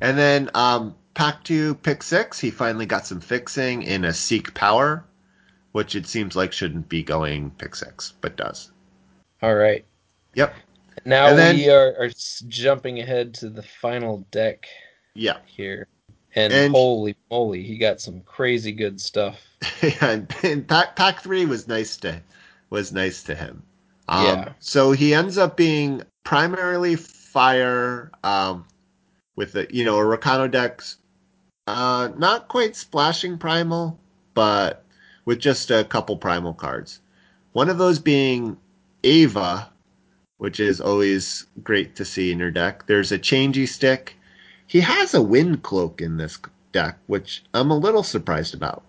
and 0.01 0.17
then 0.17 0.51
um, 0.55 0.95
pack 1.15 1.45
two, 1.45 1.75
pick 1.75 2.03
six. 2.03 2.39
He 2.39 2.51
finally 2.51 2.87
got 2.87 3.07
some 3.07 3.21
fixing 3.21 3.83
in 3.83 4.05
a 4.05 4.13
seek 4.13 4.55
power, 4.55 5.05
which 5.73 5.95
it 5.95 6.07
seems 6.07 6.37
like 6.37 6.53
shouldn't 6.53 6.89
be 6.89 7.03
going 7.03 7.51
pick 7.53 7.75
six, 7.75 8.15
but 8.21 8.37
does. 8.37 8.71
All 9.43 9.55
right. 9.55 9.85
Yep. 10.35 10.55
Now 11.05 11.35
then, 11.35 11.57
we 11.57 11.71
are, 11.71 11.95
are 11.99 12.11
jumping 12.49 13.01
ahead 13.01 13.35
to 13.35 13.49
the 13.49 13.63
final 13.63 14.27
deck. 14.31 14.67
Yeah. 15.15 15.39
Here. 15.47 15.87
And, 16.35 16.53
and 16.53 16.73
holy 16.73 17.17
moly, 17.31 17.63
he 17.63 17.79
got 17.79 18.01
some 18.01 18.21
crazy 18.21 18.73
good 18.73 19.01
stuff. 19.01 19.41
yeah, 19.83 20.21
and 20.43 20.69
pack, 20.69 20.95
pack 20.95 21.23
three 21.23 21.47
was 21.47 21.67
nice 21.67 21.97
to 21.99 22.21
was 22.71 22.93
nice 22.93 23.23
to 23.25 23.35
him. 23.35 23.63
Um, 24.09 24.25
yeah. 24.25 24.53
So 24.61 24.93
he 24.93 25.15
ends 25.15 25.39
up 25.39 25.57
being 25.57 26.03
primarily 26.23 26.97
fire 27.39 28.11
um, 28.25 28.67
with 29.37 29.53
the 29.53 29.65
you 29.71 29.85
know 29.85 29.97
a 29.97 30.03
Rakano 30.03 30.51
decks, 30.51 30.97
uh, 31.69 32.09
not 32.19 32.49
quite 32.49 32.75
splashing 32.75 33.39
primal, 33.39 33.97
but 34.35 34.85
with 35.25 35.39
just 35.39 35.71
a 35.71 35.85
couple 35.85 36.17
primal 36.17 36.53
cards. 36.53 37.01
One 37.53 37.69
of 37.69 37.79
those 37.79 38.01
being 38.01 38.57
Ava, 39.05 39.71
which 40.39 40.59
is 40.59 40.81
always 40.81 41.47
great 41.63 41.95
to 41.95 42.05
see 42.05 42.33
in 42.33 42.41
your 42.41 42.51
deck. 42.51 42.89
There's 42.89 43.13
a 43.13 43.19
changey 43.21 43.69
stick. 43.69 44.17
He 44.67 44.81
has 44.81 45.15
a 45.15 45.23
wind 45.23 45.63
cloak 45.63 46.01
in 46.01 46.17
this 46.17 46.41
deck, 46.73 46.99
which 47.07 47.45
I'm 47.55 47.71
a 47.71 47.79
little 47.79 48.03
surprised 48.03 48.53
about. 48.53 48.83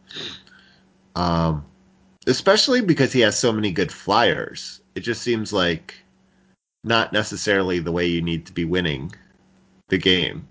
Um, 1.15 1.63
especially 2.25 2.81
because 2.81 3.13
he 3.13 3.19
has 3.19 3.37
so 3.37 3.51
many 3.51 3.69
good 3.71 3.91
flyers. 3.91 4.81
It 4.95 5.01
just 5.01 5.21
seems 5.21 5.53
like 5.53 5.93
not 6.83 7.13
necessarily 7.13 7.79
the 7.79 7.91
way 7.91 8.05
you 8.05 8.21
need 8.21 8.45
to 8.45 8.53
be 8.53 8.65
winning 8.65 9.11
the 9.89 9.97
game. 9.97 10.47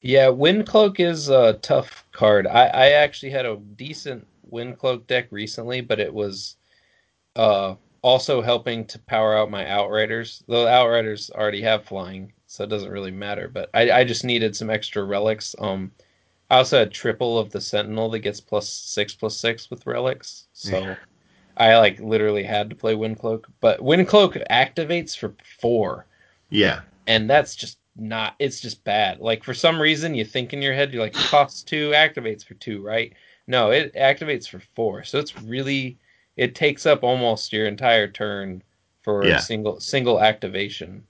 Yeah, 0.00 0.28
Wind 0.28 0.66
Cloak 0.66 1.00
is 1.00 1.28
a 1.28 1.54
tough 1.54 2.04
card. 2.12 2.46
I, 2.46 2.66
I 2.66 2.90
actually 2.90 3.30
had 3.30 3.46
a 3.46 3.56
decent 3.56 4.26
Wind 4.44 4.78
Cloak 4.78 5.06
deck 5.06 5.26
recently, 5.30 5.80
but 5.80 5.98
it 5.98 6.12
was 6.12 6.56
uh, 7.34 7.74
also 8.02 8.40
helping 8.40 8.84
to 8.86 8.98
power 9.00 9.36
out 9.36 9.50
my 9.50 9.66
Outriders. 9.68 10.44
The 10.46 10.68
Outriders 10.68 11.30
already 11.30 11.62
have 11.62 11.84
flying, 11.84 12.32
so 12.46 12.64
it 12.64 12.70
doesn't 12.70 12.92
really 12.92 13.10
matter. 13.10 13.48
But 13.48 13.68
I, 13.74 13.90
I 13.90 14.04
just 14.04 14.24
needed 14.24 14.54
some 14.54 14.70
extra 14.70 15.04
relics. 15.04 15.56
Um, 15.58 15.90
I 16.50 16.58
also 16.58 16.78
had 16.78 16.92
triple 16.92 17.38
of 17.38 17.50
the 17.50 17.60
Sentinel 17.60 18.08
that 18.10 18.20
gets 18.20 18.40
plus 18.40 18.68
six 18.68 19.14
plus 19.14 19.36
six 19.36 19.70
with 19.70 19.86
relics. 19.86 20.46
So 20.52 20.78
yeah. 20.78 20.94
I 21.56 21.78
like 21.78 21.98
literally 22.00 22.42
had 22.42 22.70
to 22.70 22.76
play 22.76 22.94
Windcloak, 22.94 23.44
but 23.60 23.80
Windcloak 23.80 24.44
activates 24.50 25.16
for 25.16 25.34
four. 25.60 26.06
Yeah, 26.50 26.80
and 27.06 27.28
that's 27.28 27.56
just 27.56 27.78
not. 27.96 28.34
It's 28.38 28.60
just 28.60 28.84
bad. 28.84 29.20
Like 29.20 29.42
for 29.42 29.54
some 29.54 29.80
reason, 29.80 30.14
you 30.14 30.24
think 30.24 30.52
in 30.52 30.62
your 30.62 30.74
head 30.74 30.92
you're 30.92 31.02
like 31.02 31.16
it 31.16 31.26
costs 31.26 31.62
two, 31.62 31.90
activates 31.90 32.44
for 32.44 32.54
two, 32.54 32.82
right? 32.82 33.12
No, 33.46 33.70
it 33.70 33.94
activates 33.94 34.48
for 34.48 34.60
four. 34.74 35.04
So 35.04 35.18
it's 35.18 35.40
really 35.42 35.98
it 36.36 36.54
takes 36.54 36.86
up 36.86 37.02
almost 37.02 37.52
your 37.52 37.66
entire 37.66 38.08
turn 38.08 38.62
for 39.02 39.26
yeah. 39.26 39.36
a 39.36 39.40
single 39.40 39.80
single 39.80 40.20
activation. 40.20 41.04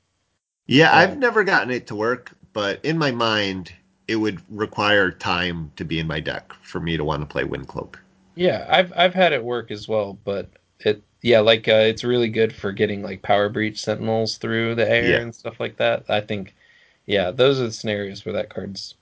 Yeah, 0.67 0.91
so, 0.91 0.97
I've 0.97 1.19
never 1.19 1.45
gotten 1.45 1.71
it 1.71 1.87
to 1.89 1.95
work, 1.95 2.33
but 2.53 2.85
in 2.85 2.99
my 2.99 3.11
mind, 3.11 3.73
it 4.09 4.17
would 4.17 4.41
require 4.51 5.11
time 5.11 5.71
to 5.77 5.85
be 5.85 5.99
in 5.99 6.07
my 6.07 6.21
deck 6.21 6.53
for 6.63 6.81
me 6.81 6.97
to 6.97 7.05
want 7.05 7.23
to 7.23 7.27
play 7.27 7.45
Windcloak. 7.45 7.97
Yeah, 8.37 8.67
I've 8.69 8.93
I've 8.95 9.15
had 9.15 9.33
it 9.33 9.43
work 9.43 9.71
as 9.71 9.89
well, 9.89 10.19
but 10.25 10.49
it 10.81 11.03
yeah, 11.23 11.41
like 11.41 11.67
uh, 11.67 11.73
it's 11.73 12.05
really 12.05 12.29
good 12.29 12.55
for 12.55 12.71
getting 12.71 13.03
like 13.03 13.23
power 13.23 13.49
breach 13.49 13.83
sentinels 13.83 14.37
through 14.37 14.77
the 14.77 14.89
air 14.89 15.11
yeah. 15.11 15.17
and 15.19 15.35
stuff 15.35 15.59
like 15.59 15.79
that. 15.79 16.05
I 16.09 16.21
think 16.21 16.55
yeah, 17.07 17.31
those 17.31 17.59
are 17.59 17.65
the 17.65 17.73
scenarios 17.73 18.25
where 18.25 18.35
that 18.35 18.51
card's 18.51 18.95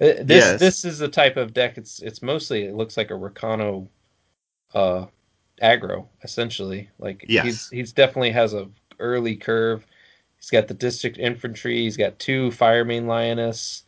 uh, 0.00 0.20
this 0.20 0.44
yes. 0.44 0.60
this 0.60 0.84
is 0.84 0.98
the 0.98 1.08
type 1.08 1.36
of 1.36 1.54
deck. 1.54 1.78
It's 1.78 2.00
it's 2.00 2.20
mostly 2.20 2.64
it 2.64 2.74
looks 2.74 2.96
like 2.96 3.10
a 3.10 3.14
Rakano 3.14 3.86
uh 4.74 5.06
aggro 5.62 6.06
essentially. 6.22 6.90
Like 6.98 7.24
yes. 7.28 7.44
he's 7.44 7.68
he's 7.70 7.92
definitely 7.92 8.32
has 8.32 8.54
a 8.54 8.68
early 8.98 9.36
curve. 9.36 9.86
He's 10.36 10.50
got 10.50 10.68
the 10.68 10.74
district 10.74 11.18
infantry. 11.18 11.82
He's 11.82 11.96
got 11.96 12.18
two 12.18 12.50
Firemane 12.50 13.06
Lioness, 13.06 13.84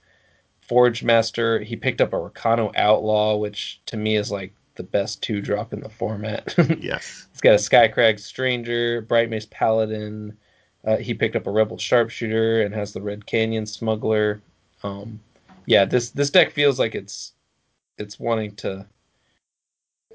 Forge 0.62 1.02
Master. 1.02 1.60
He 1.60 1.76
picked 1.76 2.00
up 2.00 2.12
a 2.12 2.16
Rakano 2.16 2.72
Outlaw, 2.76 3.36
which 3.36 3.80
to 3.86 3.96
me 3.96 4.16
is 4.16 4.30
like 4.30 4.52
the 4.76 4.82
best 4.82 5.22
two 5.22 5.40
drop 5.40 5.72
in 5.72 5.80
the 5.80 5.88
format. 5.88 6.54
yes. 6.80 7.26
It's 7.32 7.40
got 7.40 7.52
a 7.52 7.56
Skycrag 7.56 8.20
Stranger, 8.20 9.00
Bright 9.02 9.30
Mace 9.30 9.46
Paladin. 9.50 10.36
Uh, 10.84 10.96
he 10.96 11.14
picked 11.14 11.36
up 11.36 11.46
a 11.46 11.50
Rebel 11.50 11.78
Sharpshooter 11.78 12.62
and 12.62 12.74
has 12.74 12.92
the 12.92 13.02
Red 13.02 13.26
Canyon 13.26 13.66
Smuggler. 13.66 14.40
Um, 14.82 15.20
yeah, 15.66 15.84
this 15.84 16.10
this 16.10 16.30
deck 16.30 16.52
feels 16.52 16.78
like 16.78 16.94
it's 16.94 17.32
it's 17.98 18.20
wanting 18.20 18.54
to 18.56 18.86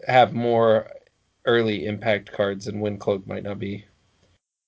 have 0.07 0.33
more 0.33 0.87
early 1.45 1.85
impact 1.85 2.31
cards, 2.31 2.67
and 2.67 2.81
Windcloak 2.81 3.27
might 3.27 3.43
not 3.43 3.59
be 3.59 3.85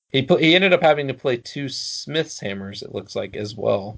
He 0.09 0.21
put, 0.23 0.41
he 0.41 0.55
ended 0.55 0.73
up 0.73 0.81
having 0.81 1.07
to 1.07 1.13
play 1.13 1.37
two 1.37 1.69
Smith's 1.69 2.39
hammers. 2.39 2.81
It 2.81 2.93
looks 2.93 3.15
like 3.15 3.35
as 3.35 3.55
well. 3.55 3.97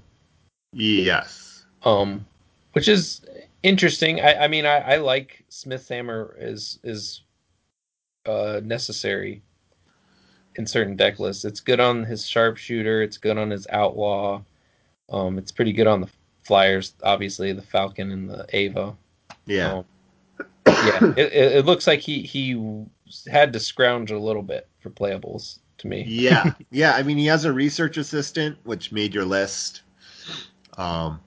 Yes. 0.72 1.64
Um, 1.82 2.26
which 2.72 2.88
is 2.88 3.22
interesting. 3.62 4.20
I, 4.20 4.44
I 4.44 4.48
mean, 4.48 4.66
I, 4.66 4.78
I 4.78 4.96
like 4.96 5.44
Smith's 5.48 5.88
hammer 5.88 6.36
is 6.38 6.78
is 6.82 7.22
uh, 8.26 8.60
necessary 8.64 9.42
in 10.56 10.66
certain 10.66 10.96
deck 10.96 11.18
lists. 11.18 11.44
It's 11.44 11.60
good 11.60 11.80
on 11.80 12.04
his 12.04 12.26
sharpshooter. 12.26 13.02
It's 13.02 13.18
good 13.18 13.38
on 13.38 13.50
his 13.50 13.66
outlaw. 13.70 14.42
Um, 15.08 15.38
it's 15.38 15.52
pretty 15.52 15.72
good 15.72 15.86
on 15.86 16.00
the 16.00 16.08
flyers, 16.42 16.94
obviously 17.02 17.52
the 17.52 17.62
Falcon 17.62 18.10
and 18.10 18.28
the 18.28 18.46
Ava. 18.52 18.96
Yeah. 19.46 19.72
Um, 19.72 19.84
yeah, 20.66 20.98
it, 21.16 21.32
it, 21.32 21.52
it 21.56 21.66
looks 21.66 21.86
like 21.86 22.00
he 22.00 22.22
he 22.22 22.84
had 23.30 23.52
to 23.52 23.60
scrounge 23.60 24.10
a 24.10 24.18
little 24.18 24.42
bit 24.42 24.68
for 24.80 24.90
playables 24.90 25.58
to 25.78 25.86
me. 25.86 26.04
yeah. 26.08 26.52
Yeah. 26.70 26.92
I 26.92 27.02
mean, 27.02 27.18
he 27.18 27.26
has 27.26 27.44
a 27.44 27.52
research 27.52 27.96
assistant, 27.96 28.58
which 28.64 28.92
made 28.92 29.14
your 29.14 29.24
list. 29.24 29.82
Um, 30.76 31.20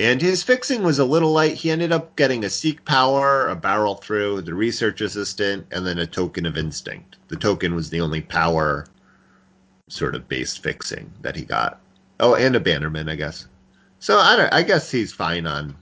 and 0.00 0.20
his 0.22 0.42
fixing 0.42 0.82
was 0.82 0.98
a 0.98 1.04
little 1.04 1.30
light. 1.32 1.54
He 1.54 1.70
ended 1.70 1.92
up 1.92 2.16
getting 2.16 2.44
a 2.44 2.50
Seek 2.50 2.82
Power, 2.86 3.48
a 3.48 3.54
Barrel 3.54 3.96
Through, 3.96 4.40
the 4.42 4.54
Research 4.54 5.02
Assistant, 5.02 5.66
and 5.70 5.86
then 5.86 5.98
a 5.98 6.06
Token 6.06 6.46
of 6.46 6.56
Instinct. 6.56 7.16
The 7.28 7.36
token 7.36 7.74
was 7.74 7.90
the 7.90 8.00
only 8.00 8.22
power 8.22 8.86
sort 9.88 10.14
of 10.14 10.26
based 10.28 10.62
fixing 10.62 11.12
that 11.20 11.36
he 11.36 11.44
got. 11.44 11.80
Oh, 12.18 12.34
and 12.34 12.56
a 12.56 12.60
Bannerman, 12.60 13.08
I 13.08 13.16
guess. 13.16 13.46
So 13.98 14.18
I 14.18 14.36
don't. 14.36 14.52
I 14.54 14.62
guess 14.62 14.90
he's 14.90 15.12
fine 15.12 15.46
on. 15.46 15.76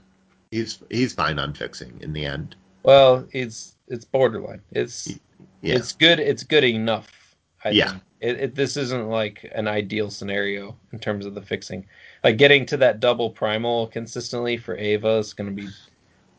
He's 0.51 0.79
he's 0.89 1.13
fine 1.13 1.39
on 1.39 1.53
fixing 1.53 1.97
in 2.01 2.11
the 2.11 2.25
end. 2.25 2.55
Well, 2.83 3.25
it's 3.31 3.75
it's 3.87 4.03
borderline. 4.05 4.61
It's 4.71 5.17
Yeah. 5.61 5.75
it's 5.75 5.93
good. 5.93 6.19
It's 6.19 6.43
good 6.43 6.65
enough. 6.65 7.35
I 7.63 7.69
Yeah. 7.69 7.91
think. 7.91 8.03
It, 8.21 8.39
it, 8.41 8.55
this 8.55 8.75
isn't 8.75 9.07
like 9.07 9.49
an 9.55 9.67
ideal 9.69 10.09
scenario 10.09 10.75
in 10.91 10.99
terms 10.99 11.25
of 11.25 11.35
the 11.35 11.41
fixing. 11.41 11.85
Like 12.23 12.37
getting 12.37 12.65
to 12.67 12.77
that 12.77 12.99
double 12.99 13.29
primal 13.29 13.87
consistently 13.87 14.57
for 14.57 14.75
Ava 14.77 15.17
is 15.17 15.33
going 15.33 15.55
to 15.55 15.61
be 15.63 15.69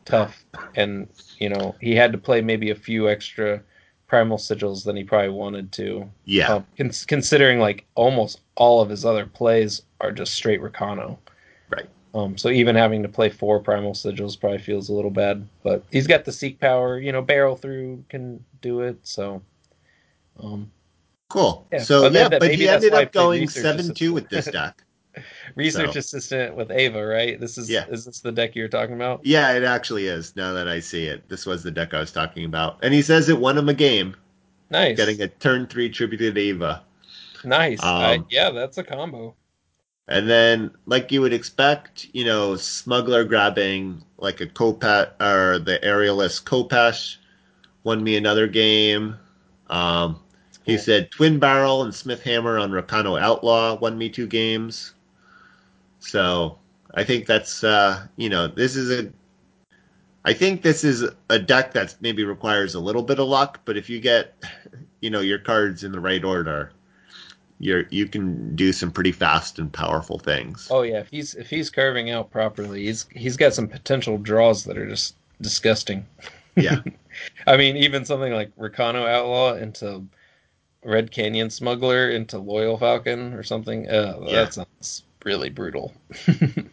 tough. 0.05 0.45
And 0.75 1.07
you 1.39 1.49
know 1.49 1.75
he 1.81 1.95
had 1.95 2.11
to 2.11 2.17
play 2.17 2.41
maybe 2.41 2.69
a 2.71 2.75
few 2.75 3.09
extra 3.09 3.61
primal 4.07 4.37
sigils 4.37 4.83
than 4.83 4.95
he 4.97 5.03
probably 5.03 5.29
wanted 5.29 5.71
to. 5.71 6.09
yeah. 6.25 6.53
Um, 6.55 6.65
cons- 6.77 7.05
considering 7.05 7.59
like 7.59 7.85
almost 7.95 8.41
all 8.55 8.81
of 8.81 8.89
his 8.89 9.05
other 9.05 9.25
plays 9.25 9.83
are 10.01 10.11
just 10.11 10.33
straight 10.33 10.61
Rakano. 10.61 11.17
Right. 11.69 11.87
Um, 12.13 12.37
so 12.37 12.49
even 12.49 12.75
having 12.75 13.01
to 13.03 13.07
play 13.09 13.29
four 13.29 13.59
primal 13.61 13.93
sigils 13.93 14.37
probably 14.37 14.57
feels 14.57 14.89
a 14.89 14.93
little 14.93 15.11
bad, 15.11 15.47
but 15.63 15.83
he's 15.91 16.07
got 16.07 16.25
the 16.25 16.31
seek 16.33 16.59
power. 16.59 16.99
You 16.99 17.13
know, 17.13 17.21
barrel 17.21 17.55
through 17.55 18.03
can 18.09 18.43
do 18.61 18.81
it. 18.81 18.97
So, 19.03 19.41
um, 20.43 20.69
Cool. 21.29 21.65
Yeah, 21.71 21.79
So 21.79 22.01
but 22.01 22.11
yeah, 22.11 22.27
that- 22.27 22.39
but 22.41 22.53
he 22.53 22.67
ended 22.67 22.93
up 22.93 23.13
going 23.13 23.47
seven 23.47 23.93
two 23.93 24.11
with 24.11 24.27
this 24.27 24.45
deck. 24.51 24.83
Research 25.55 25.93
So- 25.93 25.99
assistant 25.99 26.55
with 26.55 26.71
Ava, 26.71 27.05
right? 27.05 27.39
This 27.39 27.57
is 27.57 27.69
Yeah. 27.69 27.85
is 27.89 28.05
this 28.05 28.19
the 28.19 28.31
deck 28.31 28.55
you're 28.55 28.67
talking 28.67 28.95
about? 28.95 29.21
Yeah, 29.25 29.51
it 29.53 29.63
actually 29.63 30.07
is. 30.07 30.35
Now 30.35 30.53
that 30.53 30.67
I 30.67 30.79
see 30.79 31.05
it, 31.05 31.27
this 31.29 31.45
was 31.45 31.63
the 31.63 31.71
deck 31.71 31.93
I 31.93 31.99
was 31.99 32.11
talking 32.11 32.45
about, 32.45 32.77
and 32.81 32.93
he 32.93 33.01
says 33.01 33.29
it 33.29 33.37
won 33.39 33.57
him 33.57 33.69
a 33.69 33.73
game, 33.73 34.15
Nice, 34.69 34.97
getting 34.97 35.21
a 35.21 35.27
turn 35.27 35.67
three 35.67 35.89
tributed 35.89 36.37
Ava, 36.37 36.81
nice. 37.43 37.81
I, 37.83 38.15
Um, 38.15 38.25
yeah, 38.29 38.49
that's 38.51 38.77
a 38.77 38.83
combo. 38.83 39.35
and 40.07 40.29
then 40.29 40.71
like 40.85 41.11
you 41.11 41.21
would 41.21 41.33
expect, 41.33 42.07
you 42.13 42.25
know, 42.25 42.55
smuggler 42.55 43.23
grabbing 43.23 44.03
like 44.17 44.41
a 44.41 44.47
Kopat 44.47 45.11
or 45.21 45.59
the 45.59 45.79
aerialist 45.83 46.43
Kopesh 46.43 47.17
won 47.83 48.03
me 48.03 48.15
another 48.17 48.47
game. 48.47 49.17
Um, 49.69 50.19
He 50.63 50.77
said 50.77 51.09
Twin 51.09 51.39
Barrel 51.39 51.81
and 51.81 51.93
Smith 51.93 52.21
Hammer 52.21 52.59
on 52.59 52.69
Rakano 52.71 53.19
Outlaw 53.19 53.75
won 53.79 53.97
me 53.97 54.09
two 54.09 54.27
games. 54.27 54.93
So 56.01 56.57
I 56.93 57.03
think 57.03 57.25
that's 57.25 57.63
uh, 57.63 58.05
you 58.17 58.27
know 58.29 58.47
this 58.47 58.75
is 58.75 58.91
a 58.91 59.11
I 60.25 60.33
think 60.33 60.61
this 60.61 60.83
is 60.83 61.09
a 61.29 61.39
deck 61.39 61.73
that 61.73 61.95
maybe 62.01 62.23
requires 62.23 62.75
a 62.75 62.79
little 62.79 63.03
bit 63.03 63.19
of 63.19 63.27
luck, 63.27 63.61
but 63.65 63.77
if 63.77 63.89
you 63.89 63.99
get 64.01 64.43
you 64.99 65.09
know 65.09 65.21
your 65.21 65.39
cards 65.39 65.83
in 65.83 65.91
the 65.91 65.99
right 65.99 66.23
order, 66.23 66.73
you're 67.59 67.85
you 67.89 68.07
can 68.07 68.55
do 68.55 68.73
some 68.73 68.91
pretty 68.91 69.11
fast 69.11 69.59
and 69.59 69.71
powerful 69.71 70.19
things. 70.19 70.67
Oh 70.69 70.81
yeah, 70.81 70.99
if 70.99 71.09
he's 71.09 71.35
if 71.35 71.49
he's 71.49 71.69
curving 71.69 72.09
out 72.09 72.31
properly, 72.31 72.85
he's 72.85 73.07
he's 73.11 73.37
got 73.37 73.53
some 73.53 73.67
potential 73.67 74.17
draws 74.17 74.63
that 74.65 74.77
are 74.77 74.87
just 74.89 75.15
disgusting. 75.39 76.05
Yeah. 76.55 76.81
I 77.47 77.57
mean, 77.57 77.77
even 77.77 78.05
something 78.05 78.33
like 78.33 78.55
Rakano 78.57 79.07
Outlaw 79.07 79.53
into 79.55 80.05
Red 80.83 81.11
Canyon 81.11 81.49
Smuggler 81.49 82.09
into 82.09 82.39
Loyal 82.39 82.77
Falcon 82.77 83.33
or 83.33 83.43
something. 83.43 83.87
Uh, 83.87 84.17
Yeah. 84.21 84.31
That 84.43 84.53
sounds 84.53 85.03
really 85.25 85.49
brutal. 85.49 85.93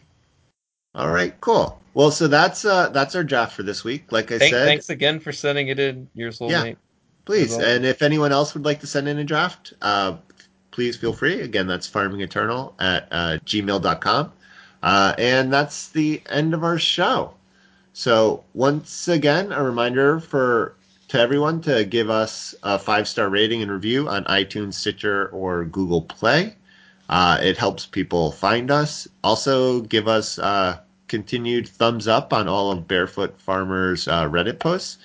All 0.95 1.11
right, 1.11 1.39
cool. 1.41 1.79
Well, 1.93 2.11
so 2.11 2.27
that's 2.27 2.65
uh 2.65 2.89
that's 2.89 3.15
our 3.15 3.23
draft 3.23 3.55
for 3.55 3.63
this 3.63 3.83
week. 3.83 4.11
Like 4.11 4.31
I 4.31 4.39
Thank, 4.39 4.53
said, 4.53 4.65
thanks 4.65 4.89
again 4.89 5.19
for 5.19 5.31
sending 5.31 5.67
it 5.67 5.79
in, 5.79 6.07
your 6.13 6.31
soulmate. 6.31 6.77
Please, 7.25 7.55
That's 7.55 7.69
and 7.69 7.85
if 7.85 8.01
anyone 8.01 8.31
else 8.31 8.55
would 8.55 8.65
like 8.65 8.79
to 8.79 8.87
send 8.87 9.07
in 9.07 9.19
a 9.19 9.23
draft, 9.23 9.73
uh, 9.83 10.17
please 10.71 10.97
feel 10.97 11.13
free. 11.13 11.41
Again, 11.41 11.67
that's 11.67 11.87
farmingeternal 11.87 12.73
at 12.79 13.07
uh, 13.11 13.37
gmail.com. 13.45 14.31
Uh, 14.81 15.13
and 15.17 15.53
that's 15.53 15.89
the 15.89 16.23
end 16.29 16.55
of 16.55 16.63
our 16.63 16.79
show. 16.79 17.33
So 17.93 18.43
once 18.55 19.07
again, 19.07 19.51
a 19.51 19.63
reminder 19.63 20.19
for 20.19 20.75
to 21.09 21.19
everyone 21.19 21.61
to 21.61 21.83
give 21.85 22.09
us 22.09 22.55
a 22.63 22.79
five 22.79 23.07
star 23.07 23.29
rating 23.29 23.61
and 23.61 23.71
review 23.71 24.07
on 24.07 24.23
iTunes, 24.25 24.75
Stitcher, 24.75 25.27
or 25.27 25.65
Google 25.65 26.01
Play. 26.01 26.55
Uh, 27.09 27.39
it 27.41 27.57
helps 27.57 27.87
people 27.87 28.31
find 28.31 28.69
us. 28.69 29.07
Also, 29.23 29.81
give 29.81 30.07
us 30.07 30.37
uh, 30.37 30.77
continued 31.07 31.67
thumbs 31.67 32.07
up 32.07 32.31
on 32.31 32.47
all 32.47 32.71
of 32.71 32.87
Barefoot 32.87 33.41
Farmers 33.41 34.07
uh, 34.07 34.29
Reddit 34.29 34.59
posts. 34.59 34.99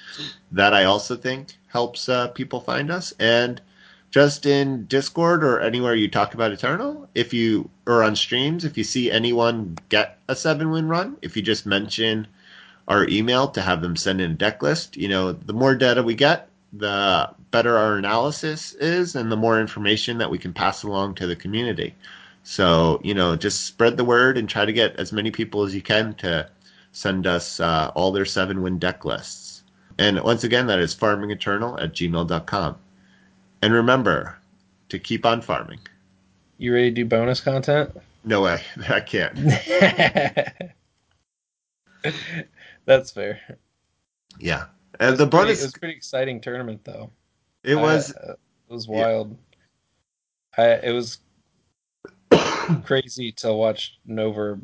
That 0.53 0.75
I 0.75 0.85
also 0.85 1.17
think 1.17 1.57
helps 1.69 2.09
uh, 2.09 2.29
people 2.29 2.61
find 2.61 2.91
us. 2.91 3.15
And 3.19 3.61
just 4.11 4.47
in 4.47 4.85
Discord 4.85 5.43
or 5.43 5.59
anywhere 5.59 5.95
you 5.95 6.09
talk 6.09 6.35
about 6.35 6.53
Eternal, 6.53 7.09
if 7.15 7.33
you 7.33 7.69
or 7.87 8.05
on 8.05 8.15
streams, 8.15 8.65
if 8.65 8.79
you 8.79 8.85
see 8.85 9.11
anyone 9.11 9.77
get 9.89 10.19
a 10.29 10.37
seven 10.37 10.71
win 10.71 10.87
run, 10.87 11.17
if 11.23 11.37
you 11.37 11.43
just 11.43 11.67
mention 11.67 12.29
our 12.87 13.09
email 13.09 13.49
to 13.49 13.63
have 13.63 13.81
them 13.81 13.97
send 13.97 14.21
in 14.21 14.31
a 14.31 14.35
deck 14.35 14.63
list, 14.63 14.97
you 14.97 15.09
know, 15.09 15.33
the 15.33 15.55
more 15.55 15.75
data 15.75 16.03
we 16.03 16.15
get, 16.15 16.49
the 16.77 17.31
better 17.51 17.77
our 17.77 17.97
analysis 17.97 18.75
is 18.75 19.15
and 19.15 19.31
the 19.31 19.37
more 19.37 19.61
information 19.61 20.19
that 20.19 20.31
we 20.31 20.39
can 20.39 20.53
pass 20.53 20.83
along 20.83 21.15
to 21.15 21.27
the 21.27 21.37
community. 21.37 21.95
So, 22.43 23.01
you 23.03 23.15
know, 23.15 23.37
just 23.37 23.65
spread 23.65 23.97
the 23.97 24.05
word 24.05 24.37
and 24.37 24.49
try 24.49 24.65
to 24.65 24.73
get 24.73 24.97
as 24.97 25.13
many 25.13 25.31
people 25.31 25.63
as 25.63 25.75
you 25.75 25.83
can 25.83 26.15
to 26.17 26.49
send 26.93 27.27
us 27.27 27.61
uh, 27.61 27.91
all 27.95 28.13
their 28.13 28.25
seven 28.25 28.61
win 28.63 28.79
deck 28.79 29.05
lists. 29.05 29.63
And 29.99 30.21
once 30.23 30.43
again, 30.45 30.67
that 30.67 30.81
is 30.81 30.95
farmingeternal 30.95 31.81
at 31.83 31.93
gmail.com. 31.93 32.77
And 33.63 33.73
remember 33.73 34.37
to 34.89 34.99
keep 34.99 35.25
on 35.25 35.41
farming. 35.41 35.79
You 36.59 36.75
ready 36.75 36.91
to 36.91 36.95
do 36.95 37.05
bonus 37.05 37.41
content? 37.41 37.97
No 38.25 38.43
way. 38.43 38.61
I 38.89 39.01
can't. 39.01 39.37
That's 42.85 43.11
fair. 43.11 43.41
Yeah. 44.39 44.67
And 45.01 45.17
the 45.19 45.27
Pretty- 45.27 45.31
bonus, 45.47 45.61
it 45.61 45.65
was 45.67 45.75
a 45.75 45.79
pretty 45.79 45.95
exciting 45.97 46.41
tournament, 46.41 46.81
though. 46.85 47.11
it 47.63 47.75
was, 47.77 48.15
I- 48.15 48.21
uh, 48.31 48.33
it 48.33 48.73
was 48.73 48.87
Yeah. 48.89 48.95
wild. 49.07 49.37
I, 50.57 50.65
it 50.75 50.93
was 50.93 51.19
crazy 52.85 53.33
to 53.33 53.53
watch 53.53 53.99
Nova 54.07 54.59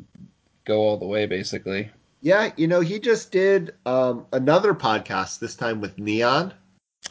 go 0.65 0.79
all 0.81 0.97
the 0.97 1.05
way, 1.05 1.25
basically. 1.25 1.89
yeah, 2.21 2.51
you 2.55 2.67
know, 2.67 2.79
he 2.81 2.99
just 2.99 3.31
did 3.31 3.73
um, 3.85 4.25
another 4.31 4.73
podcast, 4.73 5.39
this 5.39 5.55
time 5.55 5.81
with 5.81 5.97
Neon. 5.97 6.53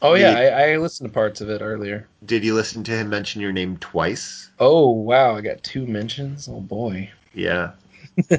Oh 0.03 0.15
yeah, 0.15 0.41
Yeah. 0.41 0.57
I, 0.57 0.73
I 0.73 0.77
listened 0.77 1.09
to 1.11 1.13
parts 1.13 1.41
of 1.41 1.51
it 1.51 1.61
earlier. 1.61 2.07
Did 2.25 2.45
you 2.45 2.55
listen 2.55 2.85
to 2.85 2.93
him 2.93 3.09
mention 3.09 3.41
your 3.43 3.51
name 3.53 3.77
twice? 3.79 4.51
Oh 4.61 4.91
wow, 4.91 5.35
I 5.37 5.41
got 5.41 5.63
two 5.65 5.85
mentions. 5.85 6.49
Oh 6.49 6.61
boy. 6.61 7.11
Yeah. 7.35 7.73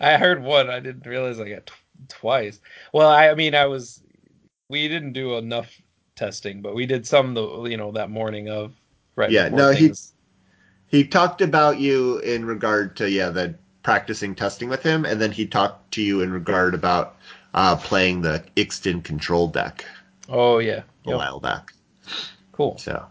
I 0.00 0.16
heard 0.16 0.42
one. 0.42 0.70
I 0.70 0.78
didn't 0.80 1.06
realize 1.06 1.40
I 1.40 1.48
got 1.48 1.66
tw- 1.66 1.72
twice. 2.08 2.60
Well, 2.92 3.08
I, 3.08 3.28
I 3.30 3.34
mean, 3.34 3.54
I 3.54 3.66
was. 3.66 4.02
We 4.68 4.88
didn't 4.88 5.12
do 5.12 5.36
enough 5.36 5.70
testing, 6.16 6.60
but 6.62 6.74
we 6.74 6.86
did 6.86 7.06
some. 7.06 7.34
The 7.34 7.64
you 7.64 7.76
know 7.76 7.92
that 7.92 8.10
morning 8.10 8.48
of 8.48 8.74
right. 9.16 9.30
Yeah, 9.30 9.48
no, 9.48 9.70
he- 9.70 9.86
things- 9.86 10.12
He 10.88 11.04
talked 11.04 11.40
about 11.42 11.78
you 11.78 12.18
in 12.18 12.44
regard 12.44 12.96
to, 12.96 13.10
yeah, 13.10 13.28
the 13.30 13.54
practicing 13.82 14.34
testing 14.34 14.68
with 14.68 14.82
him, 14.82 15.04
and 15.04 15.20
then 15.20 15.30
he 15.32 15.46
talked 15.46 15.90
to 15.92 16.02
you 16.02 16.20
in 16.20 16.32
regard 16.32 16.74
about 16.74 17.16
uh, 17.54 17.76
playing 17.76 18.22
the 18.22 18.44
Ixtun 18.56 19.02
control 19.04 19.46
deck 19.48 19.84
Oh 20.28 20.58
yeah. 20.58 20.82
a 21.06 21.10
Yep. 21.10 21.16
while 21.18 21.40
back. 21.40 21.72
Cool. 22.52 22.76
So, 22.78 23.04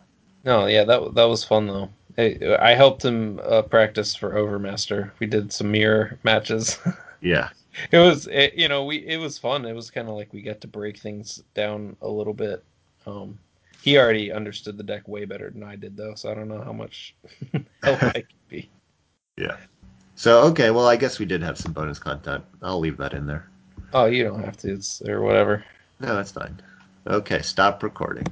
No, 0.43 0.65
yeah, 0.67 0.83
that 0.83 1.15
that 1.15 1.25
was 1.25 1.43
fun 1.43 1.67
though. 1.67 1.89
I, 2.17 2.37
I 2.59 2.73
helped 2.75 3.03
him 3.03 3.39
uh, 3.43 3.61
practice 3.61 4.15
for 4.15 4.31
Overmaster. 4.31 5.11
We 5.19 5.27
did 5.27 5.51
some 5.51 5.71
mirror 5.71 6.17
matches. 6.23 6.77
yeah. 7.25 7.49
it 7.91 7.97
was, 7.97 8.27
it, 8.27 8.53
you 8.53 8.67
know, 8.67 8.85
we 8.85 8.97
it 8.97 9.17
was 9.17 9.37
fun. 9.37 9.65
It 9.65 9.73
was 9.73 9.89
kind 9.89 10.07
of 10.07 10.15
like 10.15 10.31
we 10.31 10.41
got 10.41 10.61
to 10.61 10.67
break 10.67 10.99
things 10.99 11.43
down 11.53 11.97
a 12.01 12.07
little 12.07 12.33
bit. 12.33 12.63
Um, 13.05 13.39
he 13.81 13.97
already 13.97 14.31
understood 14.31 14.77
the 14.77 14.83
deck 14.83 15.07
way 15.07 15.25
better 15.25 15.49
than 15.49 15.63
I 15.63 15.75
did, 15.75 15.97
though. 15.97 16.15
So 16.15 16.31
I 16.31 16.35
don't 16.35 16.47
know 16.47 16.61
how 16.61 16.73
much 16.73 17.15
help 17.83 18.03
I 18.03 18.11
could 18.13 18.47
be. 18.47 18.69
Yeah. 19.37 19.57
So 20.15 20.43
okay, 20.43 20.71
well 20.71 20.87
I 20.87 20.95
guess 20.95 21.19
we 21.19 21.25
did 21.25 21.41
have 21.41 21.57
some 21.57 21.73
bonus 21.73 21.99
content. 21.99 22.43
I'll 22.61 22.79
leave 22.79 22.97
that 22.97 23.13
in 23.13 23.25
there. 23.25 23.49
Oh, 23.93 24.05
you 24.05 24.23
don't 24.23 24.43
have 24.43 24.57
to, 24.57 24.73
it's, 24.73 25.01
or 25.01 25.21
whatever. 25.21 25.63
No, 25.99 26.15
that's 26.15 26.31
fine. 26.31 26.61
Okay, 27.07 27.41
stop 27.41 27.83
recording. 27.83 28.25